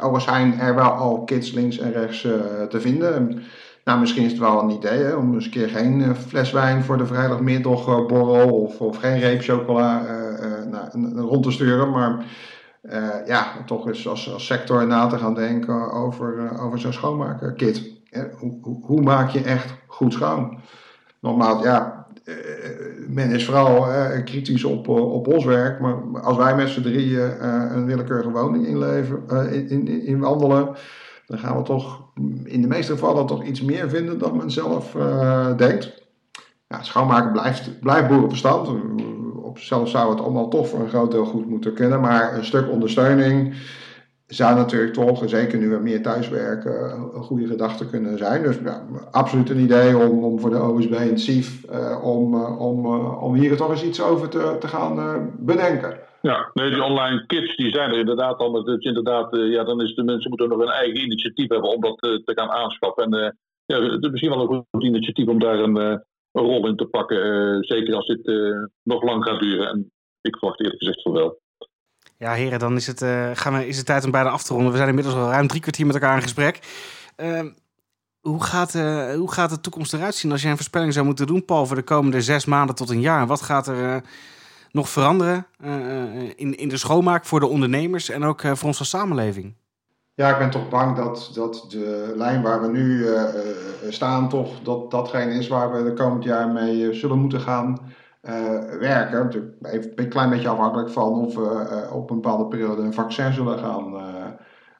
Uh, 0.00 0.18
zijn 0.18 0.58
er 0.58 0.74
wel 0.74 0.90
al 0.90 1.24
kits 1.24 1.52
links 1.52 1.78
en 1.78 1.92
rechts 1.92 2.20
te 2.68 2.80
vinden. 2.80 3.42
Nou, 3.84 4.00
misschien 4.00 4.24
is 4.24 4.30
het 4.30 4.40
wel 4.40 4.62
een 4.62 4.70
idee 4.70 5.16
om 5.16 5.34
eens 5.34 5.44
een 5.44 5.50
keer 5.50 5.68
geen 5.68 6.16
fles 6.16 6.52
wijn 6.52 6.82
voor 6.82 6.98
de 6.98 7.06
vrijdagmiddagborrel 7.06 8.50
of, 8.50 8.80
of 8.80 8.96
geen 8.96 9.18
reep 9.18 9.42
chocola 9.42 10.02
nou, 10.70 11.20
rond 11.20 11.42
te 11.42 11.50
sturen. 11.50 11.90
Maar 11.90 12.24
ja, 13.26 13.46
toch 13.66 13.86
eens 13.86 14.08
als, 14.08 14.32
als 14.32 14.46
sector 14.46 14.86
na 14.86 15.06
te 15.06 15.18
gaan 15.18 15.34
denken 15.34 15.92
over, 15.92 16.60
over 16.60 16.78
zo'n 16.78 16.92
schoonmakerkit. 16.92 17.90
Hoe, 18.38 18.78
hoe, 18.82 19.02
maak 19.02 19.30
je 19.30 19.42
echt 19.42 19.74
goed 19.86 20.12
schoon? 20.12 20.60
Nogmaals, 21.24 21.62
ja, 21.62 22.06
men 23.08 23.30
is 23.30 23.44
vooral 23.44 23.86
kritisch 24.24 24.64
op, 24.64 24.88
op 24.88 25.26
ons 25.26 25.44
werk. 25.44 25.80
Maar 25.80 26.20
als 26.20 26.36
wij 26.36 26.56
met 26.56 26.68
z'n 26.68 26.82
drieën 26.82 27.44
een 27.74 27.86
willekeurige 27.86 28.30
woning 28.30 28.66
inleven, 28.66 29.28
in, 29.52 29.68
in, 29.68 30.06
in 30.06 30.18
wandelen 30.18 30.76
dan 31.26 31.38
gaan 31.38 31.56
we 31.56 31.62
toch 31.62 32.02
in 32.44 32.60
de 32.60 32.68
meeste 32.68 32.92
gevallen 32.92 33.26
toch 33.26 33.44
iets 33.44 33.62
meer 33.62 33.88
vinden 33.88 34.18
dan 34.18 34.36
men 34.36 34.50
zelf 34.50 34.96
denkt. 35.56 36.02
Ja, 36.68 36.82
schoonmaken 36.82 37.32
blijft, 37.32 37.80
blijft 37.80 38.08
boerenverstand. 38.08 38.68
Op 39.42 39.58
zichzelf 39.58 39.88
zou 39.88 40.10
het 40.10 40.20
allemaal 40.20 40.48
toch 40.48 40.68
voor 40.68 40.80
een 40.80 40.88
groot 40.88 41.10
deel 41.10 41.24
goed 41.24 41.48
moeten 41.48 41.74
kunnen, 41.74 42.00
maar 42.00 42.34
een 42.34 42.44
stuk 42.44 42.70
ondersteuning 42.70 43.54
zou 44.26 44.54
natuurlijk 44.54 44.92
toch, 44.92 45.28
zeker 45.28 45.58
nu 45.58 45.68
we 45.68 45.78
meer 45.78 46.02
thuiswerken, 46.02 46.90
een 47.14 47.22
goede 47.22 47.46
gedachte 47.46 47.86
kunnen 47.86 48.18
zijn. 48.18 48.42
Dus 48.42 48.58
ja, 48.64 48.86
absoluut 49.10 49.50
een 49.50 49.58
idee 49.58 49.96
om, 49.96 50.24
om 50.24 50.40
voor 50.40 50.50
de 50.50 50.62
OSB 50.62 50.92
en 50.92 51.18
SIF 51.18 51.64
uh, 51.70 52.04
om, 52.04 52.34
uh, 52.34 52.60
om, 52.60 52.84
uh, 52.86 53.22
om 53.22 53.34
hier 53.34 53.56
toch 53.56 53.70
eens 53.70 53.84
iets 53.84 54.02
over 54.02 54.28
te, 54.28 54.56
te 54.60 54.68
gaan 54.68 55.30
bedenken. 55.38 55.98
Ja, 56.22 56.50
nee, 56.54 56.70
die 56.70 56.82
online 56.82 57.26
kits 57.26 57.56
die 57.56 57.70
zijn 57.70 57.90
er 57.90 57.98
inderdaad 57.98 58.38
al. 58.38 58.50
Maar 58.50 58.62
het 58.62 58.84
inderdaad, 58.84 59.36
ja, 59.36 59.64
dan 59.64 59.82
is 59.82 59.94
de 59.94 60.02
mensen 60.02 60.28
moeten 60.28 60.48
nog 60.48 60.58
een 60.58 60.68
eigen 60.68 61.00
initiatief 61.00 61.48
hebben 61.48 61.70
om 61.70 61.80
dat 61.80 61.98
te 61.98 62.32
gaan 62.34 62.50
aanschaffen. 62.50 63.12
En 63.12 63.36
ja, 63.66 63.82
het 63.82 64.04
is 64.04 64.10
misschien 64.10 64.30
wel 64.30 64.40
een 64.40 64.66
goed 64.70 64.84
initiatief 64.84 65.28
om 65.28 65.38
daar 65.38 65.58
een, 65.58 65.76
een 65.76 66.02
rol 66.32 66.66
in 66.66 66.76
te 66.76 66.84
pakken. 66.84 67.64
zeker 67.64 67.94
als 67.94 68.06
dit 68.06 68.32
nog 68.82 69.02
lang 69.02 69.24
gaat 69.24 69.40
duren. 69.40 69.68
En 69.68 69.92
ik 70.20 70.36
verwacht 70.36 70.60
eerlijk 70.60 70.78
gezegd 70.78 71.02
van 71.02 71.12
wel. 71.12 71.42
Ja, 72.18 72.32
heren, 72.32 72.58
dan 72.58 72.76
is 72.76 72.86
het, 72.86 73.04
gaan 73.38 73.52
we, 73.52 73.66
is 73.66 73.76
het 73.76 73.86
tijd 73.86 74.04
om 74.04 74.10
bijna 74.10 74.28
af 74.28 74.42
te 74.42 74.52
ronden. 74.52 74.70
We 74.70 74.76
zijn 74.76 74.88
inmiddels 74.88 75.14
al 75.16 75.30
ruim 75.30 75.46
drie 75.46 75.60
kwartier 75.60 75.86
met 75.86 75.94
elkaar 75.94 76.16
in 76.16 76.22
gesprek. 76.22 76.58
Ehm, 77.16 77.48
hoe, 78.20 78.42
gaat, 78.42 78.72
hoe 79.16 79.32
gaat 79.32 79.50
de 79.50 79.60
toekomst 79.60 79.92
eruit 79.92 80.14
zien 80.14 80.30
als 80.32 80.42
jij 80.42 80.50
een 80.50 80.56
voorspelling 80.56 80.92
zou 80.92 81.06
moeten 81.06 81.26
doen, 81.26 81.44
Paul, 81.44 81.66
voor 81.66 81.76
de 81.76 81.82
komende 81.82 82.22
zes 82.22 82.44
maanden 82.44 82.74
tot 82.74 82.90
een 82.90 83.00
jaar? 83.00 83.26
Wat 83.26 83.42
gaat 83.42 83.66
er 83.66 84.02
nog 84.70 84.88
veranderen 84.88 85.46
in, 86.36 86.56
in 86.56 86.68
de 86.68 86.76
schoonmaak 86.76 87.24
voor 87.24 87.40
de 87.40 87.46
ondernemers 87.46 88.08
en 88.08 88.24
ook 88.24 88.40
voor 88.40 88.68
onze 88.68 88.84
samenleving? 88.84 89.54
Ja, 90.14 90.30
ik 90.30 90.38
ben 90.38 90.50
toch 90.50 90.68
bang 90.68 90.96
dat, 90.96 91.30
dat 91.34 91.66
de 91.68 92.12
lijn 92.16 92.42
waar 92.42 92.60
we 92.60 92.68
nu 92.68 93.06
staan, 93.92 94.28
toch 94.28 94.62
dat 94.62 94.90
datgene 94.90 95.34
is 95.34 95.48
waar 95.48 95.72
we 95.72 95.82
de 95.82 95.92
komend 95.92 96.24
jaar 96.24 96.48
mee 96.48 96.94
zullen 96.94 97.18
moeten 97.18 97.40
gaan 97.40 97.78
werken. 98.78 99.18
Natuurlijk 99.22 99.54
een 99.94 100.08
klein 100.08 100.30
beetje 100.30 100.48
afhankelijk 100.48 100.90
van 100.90 101.12
of 101.12 101.34
we 101.34 101.88
op 101.92 102.10
een 102.10 102.20
bepaalde 102.20 102.46
periode 102.46 102.82
een 102.82 102.92
vaccin 102.92 103.32
zullen 103.32 103.58
gaan 103.58 103.94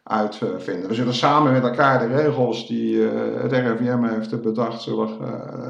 uitvinden. 0.03 0.89
We 0.89 0.95
zullen 0.95 1.15
samen 1.15 1.53
met 1.53 1.63
elkaar 1.63 1.99
de 1.99 2.15
regels 2.15 2.67
die 2.67 3.03
het 3.43 3.53
RIVM 3.53 4.03
heeft 4.03 4.43
bedacht, 4.43 4.83
zullen 4.83 5.09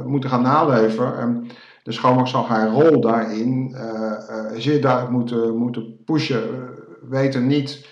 moeten 0.07 0.31
gaan 0.31 0.43
naleven 0.43 1.47
de 1.83 1.93
schoonmaak 1.93 2.27
zal 2.27 2.47
haar 2.47 2.69
rol 2.69 3.01
daarin 3.01 3.77
zeer 4.57 4.81
duidelijk 4.81 5.13
moeten, 5.13 5.57
moeten 5.57 6.05
pushen. 6.05 6.43
We 7.01 7.09
weten 7.09 7.47
niet 7.47 7.87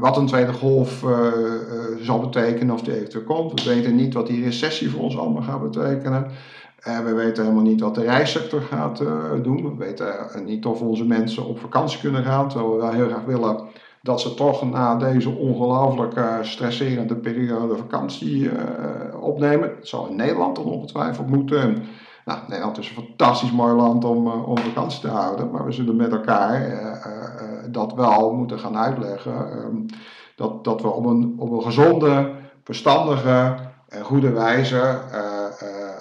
wat 0.00 0.16
een 0.16 0.26
tweede 0.26 0.52
golf 0.52 1.04
zal 2.00 2.20
betekenen 2.20 2.74
of 2.74 2.82
die 2.82 2.94
eventueel 2.94 3.24
komt. 3.24 3.62
We 3.62 3.74
weten 3.74 3.94
niet 3.94 4.14
wat 4.14 4.26
die 4.26 4.44
recessie 4.44 4.90
voor 4.90 5.00
ons 5.00 5.18
allemaal 5.18 5.42
gaat 5.42 5.70
betekenen. 5.70 6.30
We 6.84 7.12
weten 7.14 7.42
helemaal 7.42 7.64
niet 7.64 7.80
wat 7.80 7.94
de 7.94 8.02
reissector 8.02 8.60
gaat 8.60 8.98
doen. 9.42 9.62
We 9.62 9.84
weten 9.84 10.44
niet 10.44 10.66
of 10.66 10.80
onze 10.80 11.04
mensen 11.04 11.46
op 11.46 11.58
vakantie 11.58 12.00
kunnen 12.00 12.24
gaan, 12.24 12.48
terwijl 12.48 12.72
we 12.72 12.80
wel 12.80 12.92
heel 12.92 13.08
graag 13.08 13.24
willen 13.24 13.60
dat 14.02 14.20
ze 14.20 14.34
toch 14.34 14.70
na 14.70 14.96
deze 14.96 15.30
ongelooflijk 15.30 16.20
stresserende 16.42 17.16
periode 17.16 17.76
vakantie 17.76 18.50
opnemen. 19.20 19.72
Dat 19.78 19.88
zal 19.88 20.08
in 20.08 20.16
Nederland 20.16 20.56
dan 20.56 20.64
ongetwijfeld 20.64 21.26
moeten. 21.26 21.82
Nou, 22.24 22.38
Nederland 22.48 22.78
is 22.78 22.88
een 22.88 23.04
fantastisch 23.04 23.52
mooi 23.52 23.74
land 23.74 24.04
om, 24.04 24.28
om 24.28 24.58
vakantie 24.58 25.00
te 25.00 25.08
houden, 25.08 25.50
maar 25.50 25.64
we 25.64 25.72
zullen 25.72 25.96
met 25.96 26.12
elkaar 26.12 26.80
dat 27.70 27.94
wel 27.94 28.32
moeten 28.32 28.58
gaan 28.58 28.76
uitleggen. 28.76 29.50
Ehm, 29.50 29.76
dat, 30.36 30.64
dat 30.64 30.82
we 30.82 30.88
op 30.88 31.04
een, 31.04 31.34
op 31.38 31.50
een 31.50 31.62
gezonde, 31.62 32.32
verstandige 32.64 33.54
en 33.88 34.04
goede 34.04 34.30
wijze 34.30 34.98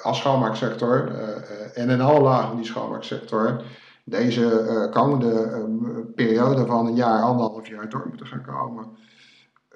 als 0.09 0.17
schoonmaaksector 0.17 1.11
en 1.73 1.89
in 1.89 2.01
alle 2.01 2.21
lagen 2.21 2.55
die 2.55 2.65
schoonmaaksector 2.65 3.61
deze 4.09 4.67
uh, 4.69 4.91
komende 4.91 5.31
uh, 5.31 5.99
periode 6.15 6.65
van 6.65 6.87
een 6.87 6.95
jaar, 6.95 7.21
anderhalf 7.21 7.67
jaar 7.67 7.89
door 7.89 8.05
moeten 8.07 8.27
gaan 8.27 8.45
komen. 8.45 8.85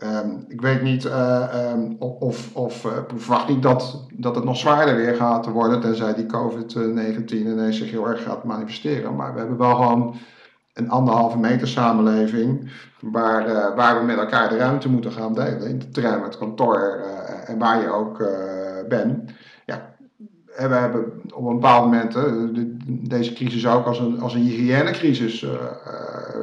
Um, 0.04 0.46
ik 0.48 0.62
weet 0.62 0.82
niet 0.82 1.06
uh, 1.06 1.72
um, 1.74 1.96
of, 2.00 2.56
of 2.56 2.86
ik 2.86 3.04
verwacht 3.16 3.48
niet 3.48 3.62
dat, 3.62 4.06
dat 4.14 4.36
het 4.36 4.44
nog 4.44 4.58
zwaarder 4.58 4.96
weer 4.96 5.16
gaat 5.16 5.46
worden, 5.46 5.82
tenzij 5.82 6.14
die 6.14 6.26
COVID-19 6.26 7.34
ineens 7.34 7.78
zich 7.78 7.92
heel 7.92 8.08
erg 8.08 8.24
gaat 8.24 8.44
manifesteren. 8.44 9.16
Maar 9.16 9.34
we 9.34 9.40
hebben 9.40 9.58
wel 9.58 9.76
gewoon 9.76 10.16
een 10.74 10.90
anderhalve 10.90 11.38
meter 11.38 11.68
samenleving 11.68 12.72
waar, 13.00 13.76
waar 13.76 14.00
we 14.00 14.06
met 14.06 14.18
elkaar 14.18 14.50
de 14.50 14.58
ruimte 14.58 14.90
moeten 14.90 15.12
gaan 15.12 15.34
delen. 15.34 15.68
In 15.68 15.80
de 15.80 15.90
trein, 15.90 16.24
het 16.24 16.38
kantoor 16.38 17.04
en 17.46 17.58
waar 17.58 17.82
je 17.82 17.92
ook 17.92 18.18
bent. 18.88 19.32
We 20.56 20.74
hebben 20.74 21.22
op 21.34 21.45
een 21.45 21.54
bepaald 21.54 21.86
moment 21.86 22.12
de, 22.12 22.76
deze 22.88 23.34
crisis 23.34 23.68
ook 23.68 23.86
als 23.86 23.99
een, 23.99 24.22
als 24.22 24.34
een 24.34 24.41
hygiënecrisis 24.41 25.41
uh, 25.41 25.51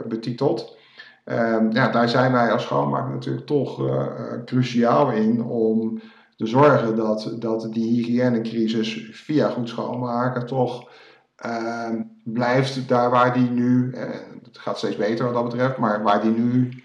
betiteld. 0.08 0.76
Um, 1.24 1.72
ja, 1.72 1.88
daar 1.88 2.08
zijn 2.08 2.32
wij 2.32 2.52
als 2.52 2.62
schoonmaak 2.62 3.08
natuurlijk 3.08 3.46
toch 3.46 3.80
uh, 3.80 4.06
cruciaal 4.44 5.11
in 5.11 5.42
om 5.42 6.00
te 6.36 6.46
zorgen 6.46 6.96
dat, 6.96 7.34
dat 7.38 7.68
die 7.72 7.92
hygiënecrisis 7.92 9.08
via 9.12 9.48
goed 9.48 9.68
schoonmaken 9.68 10.46
toch 10.46 10.90
ehm, 11.36 12.02
blijft 12.24 12.88
daar 12.88 13.11
waar 13.11 13.32
die 13.32 13.50
nu, 13.50 13.94
het 14.42 14.58
gaat 14.58 14.78
steeds 14.78 14.96
beter 14.96 15.24
wat 15.24 15.34
dat 15.34 15.44
betreft, 15.44 15.76
maar 15.76 16.02
waar 16.02 16.20
die 16.20 16.30
nu 16.30 16.82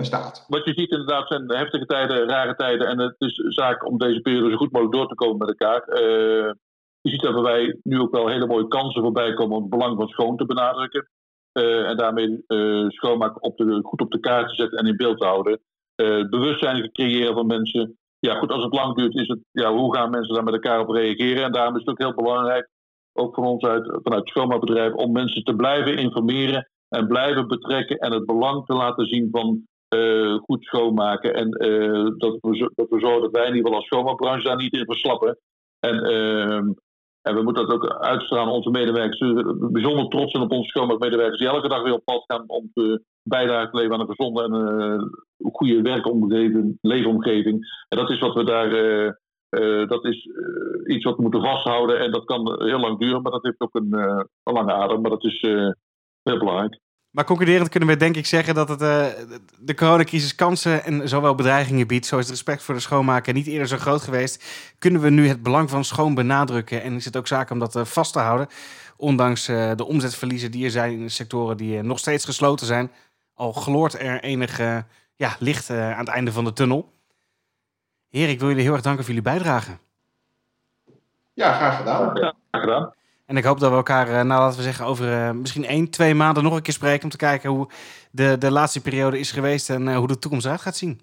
staat. 0.00 0.44
Wat 0.48 0.64
je 0.64 0.72
ziet 0.74 0.90
inderdaad 0.90 1.28
zijn 1.28 1.52
heftige 1.52 1.86
tijden, 1.86 2.28
rare 2.28 2.54
tijden. 2.54 2.86
En 2.86 2.98
het 2.98 3.14
is 3.18 3.34
zaak 3.34 3.86
om 3.86 3.98
deze 3.98 4.20
periode 4.20 4.50
zo 4.50 4.56
goed 4.56 4.72
mogelijk 4.72 4.96
door 4.96 5.08
te 5.08 5.14
komen 5.14 5.36
met 5.36 5.48
elkaar. 5.48 5.88
Uh, 5.88 6.52
je 7.00 7.10
ziet 7.10 7.22
dat 7.22 7.40
wij 7.40 7.78
nu 7.82 8.00
ook 8.00 8.12
wel 8.12 8.28
hele 8.28 8.46
mooie 8.46 8.68
kansen 8.68 9.02
voorbij 9.02 9.34
komen 9.34 9.56
om 9.56 9.62
het 9.62 9.70
belang 9.70 9.96
van 9.96 10.08
schoon 10.08 10.36
te 10.36 10.46
benadrukken. 10.46 11.08
Uh, 11.52 11.88
en 11.88 11.96
daarmee 11.96 12.44
schoonmaak 12.88 13.44
op 13.44 13.56
de, 13.56 13.80
goed 13.82 14.00
op 14.00 14.10
de 14.10 14.20
kaart 14.20 14.48
te 14.48 14.54
zetten 14.54 14.78
en 14.78 14.86
in 14.86 14.96
beeld 14.96 15.18
te 15.18 15.26
houden. 15.26 15.60
Bewustzijn 16.30 16.82
te 16.82 16.90
creëren 16.90 17.34
van 17.34 17.46
mensen. 17.46 17.98
Ja, 18.18 18.34
goed, 18.34 18.50
als 18.50 18.64
het 18.64 18.74
lang 18.74 18.96
duurt, 18.96 19.14
is 19.14 19.28
het, 19.28 19.38
ja, 19.50 19.72
hoe 19.72 19.94
gaan 19.94 20.10
mensen 20.10 20.34
daar 20.34 20.44
met 20.44 20.54
elkaar 20.54 20.80
op 20.80 20.88
reageren? 20.88 21.44
En 21.44 21.52
daarom 21.52 21.74
is 21.74 21.80
het 21.80 21.90
ook 21.90 21.98
heel 21.98 22.14
belangrijk, 22.14 22.68
ook 23.12 23.34
van 23.34 23.44
ons 23.44 23.64
uit, 23.64 23.86
vanuit 24.02 24.20
het 24.20 24.28
schoonmaakbedrijf, 24.28 24.92
om 24.92 25.12
mensen 25.12 25.44
te 25.44 25.56
blijven 25.56 25.96
informeren 25.96 26.68
en 26.88 27.06
blijven 27.06 27.48
betrekken 27.48 27.98
en 27.98 28.12
het 28.12 28.26
belang 28.26 28.66
te 28.66 28.74
laten 28.74 29.06
zien 29.06 29.28
van 29.30 29.66
goed 30.42 30.64
schoonmaken. 30.64 31.34
En 31.34 31.50
dat, 32.18 32.38
we, 32.40 32.70
dat 32.74 32.88
we 32.88 33.00
zorgen 33.00 33.20
dat 33.20 33.30
wij 33.30 33.46
in 33.46 33.54
ieder 33.54 33.62
geval 33.62 33.76
als 33.76 33.86
schoonmaakbranche 33.86 34.48
daar 34.48 34.56
niet 34.56 34.76
in 34.76 34.84
verslappen. 34.84 35.38
En 35.80 36.04
ehm, 36.04 36.70
en 37.28 37.34
we 37.34 37.42
moeten 37.42 37.66
dat 37.66 37.74
ook 37.74 37.98
uitstralen 38.00 38.52
onze 38.52 38.70
medewerkers. 38.70 39.18
Bijzonder 39.72 40.08
trots 40.08 40.30
zijn 40.30 40.42
op 40.42 40.52
onze 40.52 40.68
schoonmaakmedewerkers 40.68 41.38
die 41.38 41.48
elke 41.48 41.68
dag 41.68 41.82
weer 41.82 41.92
op 41.92 42.04
pad 42.04 42.24
gaan 42.26 42.44
om 42.46 42.70
te 42.74 43.02
bijdragen 43.22 43.70
te 43.70 43.76
leveren 43.76 44.00
aan 44.00 44.08
een 44.08 44.14
gezonde 44.14 44.42
en 44.42 44.54
uh, 44.54 45.52
goede 45.52 45.82
werkomgeving, 45.82 46.78
leefomgeving. 46.80 47.84
En 47.88 47.98
dat 47.98 48.10
is 48.10 48.18
wat 48.18 48.34
we 48.34 48.44
daar. 48.44 48.70
Dat 49.86 50.04
is 50.04 50.28
iets 50.86 51.04
wat 51.04 51.16
we 51.16 51.22
moeten 51.22 51.42
vasthouden 51.42 52.00
en 52.00 52.12
dat 52.12 52.24
kan 52.24 52.62
heel 52.62 52.78
lang 52.78 52.98
duren, 52.98 53.22
maar 53.22 53.32
dat 53.32 53.42
heeft 53.42 53.60
ook 53.60 53.74
een, 53.74 53.92
een 54.42 54.54
lange 54.54 54.72
adem. 54.72 55.00
Maar 55.00 55.10
dat 55.10 55.24
is 55.24 55.40
heel 56.28 56.38
belangrijk. 56.38 56.80
Maar 57.10 57.24
concluderend 57.24 57.68
kunnen 57.68 57.88
we 57.88 57.96
denk 57.96 58.16
ik 58.16 58.26
zeggen 58.26 58.54
dat 58.54 58.68
het, 58.68 58.82
uh, 58.82 59.06
de 59.58 59.74
coronacrisis 59.74 60.34
kansen 60.34 60.84
en 60.84 61.08
zowel 61.08 61.34
bedreigingen 61.34 61.86
biedt. 61.86 62.06
Zo 62.06 62.16
is 62.16 62.22
het 62.22 62.30
respect 62.30 62.62
voor 62.62 62.74
de 62.74 62.80
schoonmaken 62.80 63.34
niet 63.34 63.46
eerder 63.46 63.68
zo 63.68 63.76
groot 63.76 64.02
geweest. 64.02 64.44
Kunnen 64.78 65.00
we 65.00 65.10
nu 65.10 65.28
het 65.28 65.42
belang 65.42 65.70
van 65.70 65.84
schoon 65.84 66.14
benadrukken 66.14 66.82
en 66.82 66.94
is 66.94 67.04
het 67.04 67.16
ook 67.16 67.26
zaak 67.26 67.50
om 67.50 67.58
dat 67.58 67.76
uh, 67.76 67.84
vast 67.84 68.12
te 68.12 68.18
houden. 68.18 68.46
Ondanks 68.96 69.48
uh, 69.48 69.72
de 69.74 69.84
omzetverliezen 69.84 70.50
die 70.50 70.64
er 70.64 70.70
zijn 70.70 70.92
in 70.92 71.02
de 71.02 71.08
sectoren 71.08 71.56
die 71.56 71.82
nog 71.82 71.98
steeds 71.98 72.24
gesloten 72.24 72.66
zijn. 72.66 72.90
Al 73.34 73.52
gloort 73.52 74.00
er 74.00 74.22
enig 74.22 74.58
ja, 75.16 75.36
licht 75.38 75.70
aan 75.70 75.98
het 75.98 76.08
einde 76.08 76.32
van 76.32 76.44
de 76.44 76.52
tunnel. 76.52 76.92
Heer, 78.08 78.28
ik 78.28 78.38
wil 78.38 78.48
jullie 78.48 78.62
heel 78.62 78.72
erg 78.72 78.82
danken 78.82 79.04
voor 79.04 79.14
jullie 79.14 79.30
bijdrage. 79.30 79.78
Ja, 81.34 81.52
graag 81.52 81.76
gedaan. 81.76 82.10
Ja, 82.14 82.34
graag 82.50 82.62
gedaan. 82.62 82.92
En 83.28 83.36
ik 83.36 83.44
hoop 83.44 83.60
dat 83.60 83.70
we 83.70 83.76
elkaar, 83.76 84.26
nou 84.26 84.40
laten 84.40 84.56
we 84.56 84.62
zeggen, 84.62 84.86
over 84.86 85.36
misschien 85.36 85.64
één, 85.64 85.90
twee 85.90 86.14
maanden 86.14 86.42
nog 86.42 86.54
een 86.54 86.62
keer 86.62 86.72
spreken. 86.72 87.04
Om 87.04 87.10
te 87.10 87.16
kijken 87.16 87.50
hoe 87.50 87.68
de, 88.10 88.36
de 88.38 88.50
laatste 88.50 88.80
periode 88.80 89.18
is 89.18 89.32
geweest 89.32 89.70
en 89.70 89.94
hoe 89.94 90.06
de 90.06 90.18
toekomst 90.18 90.44
eruit 90.44 90.60
gaat 90.60 90.76
zien. 90.76 91.00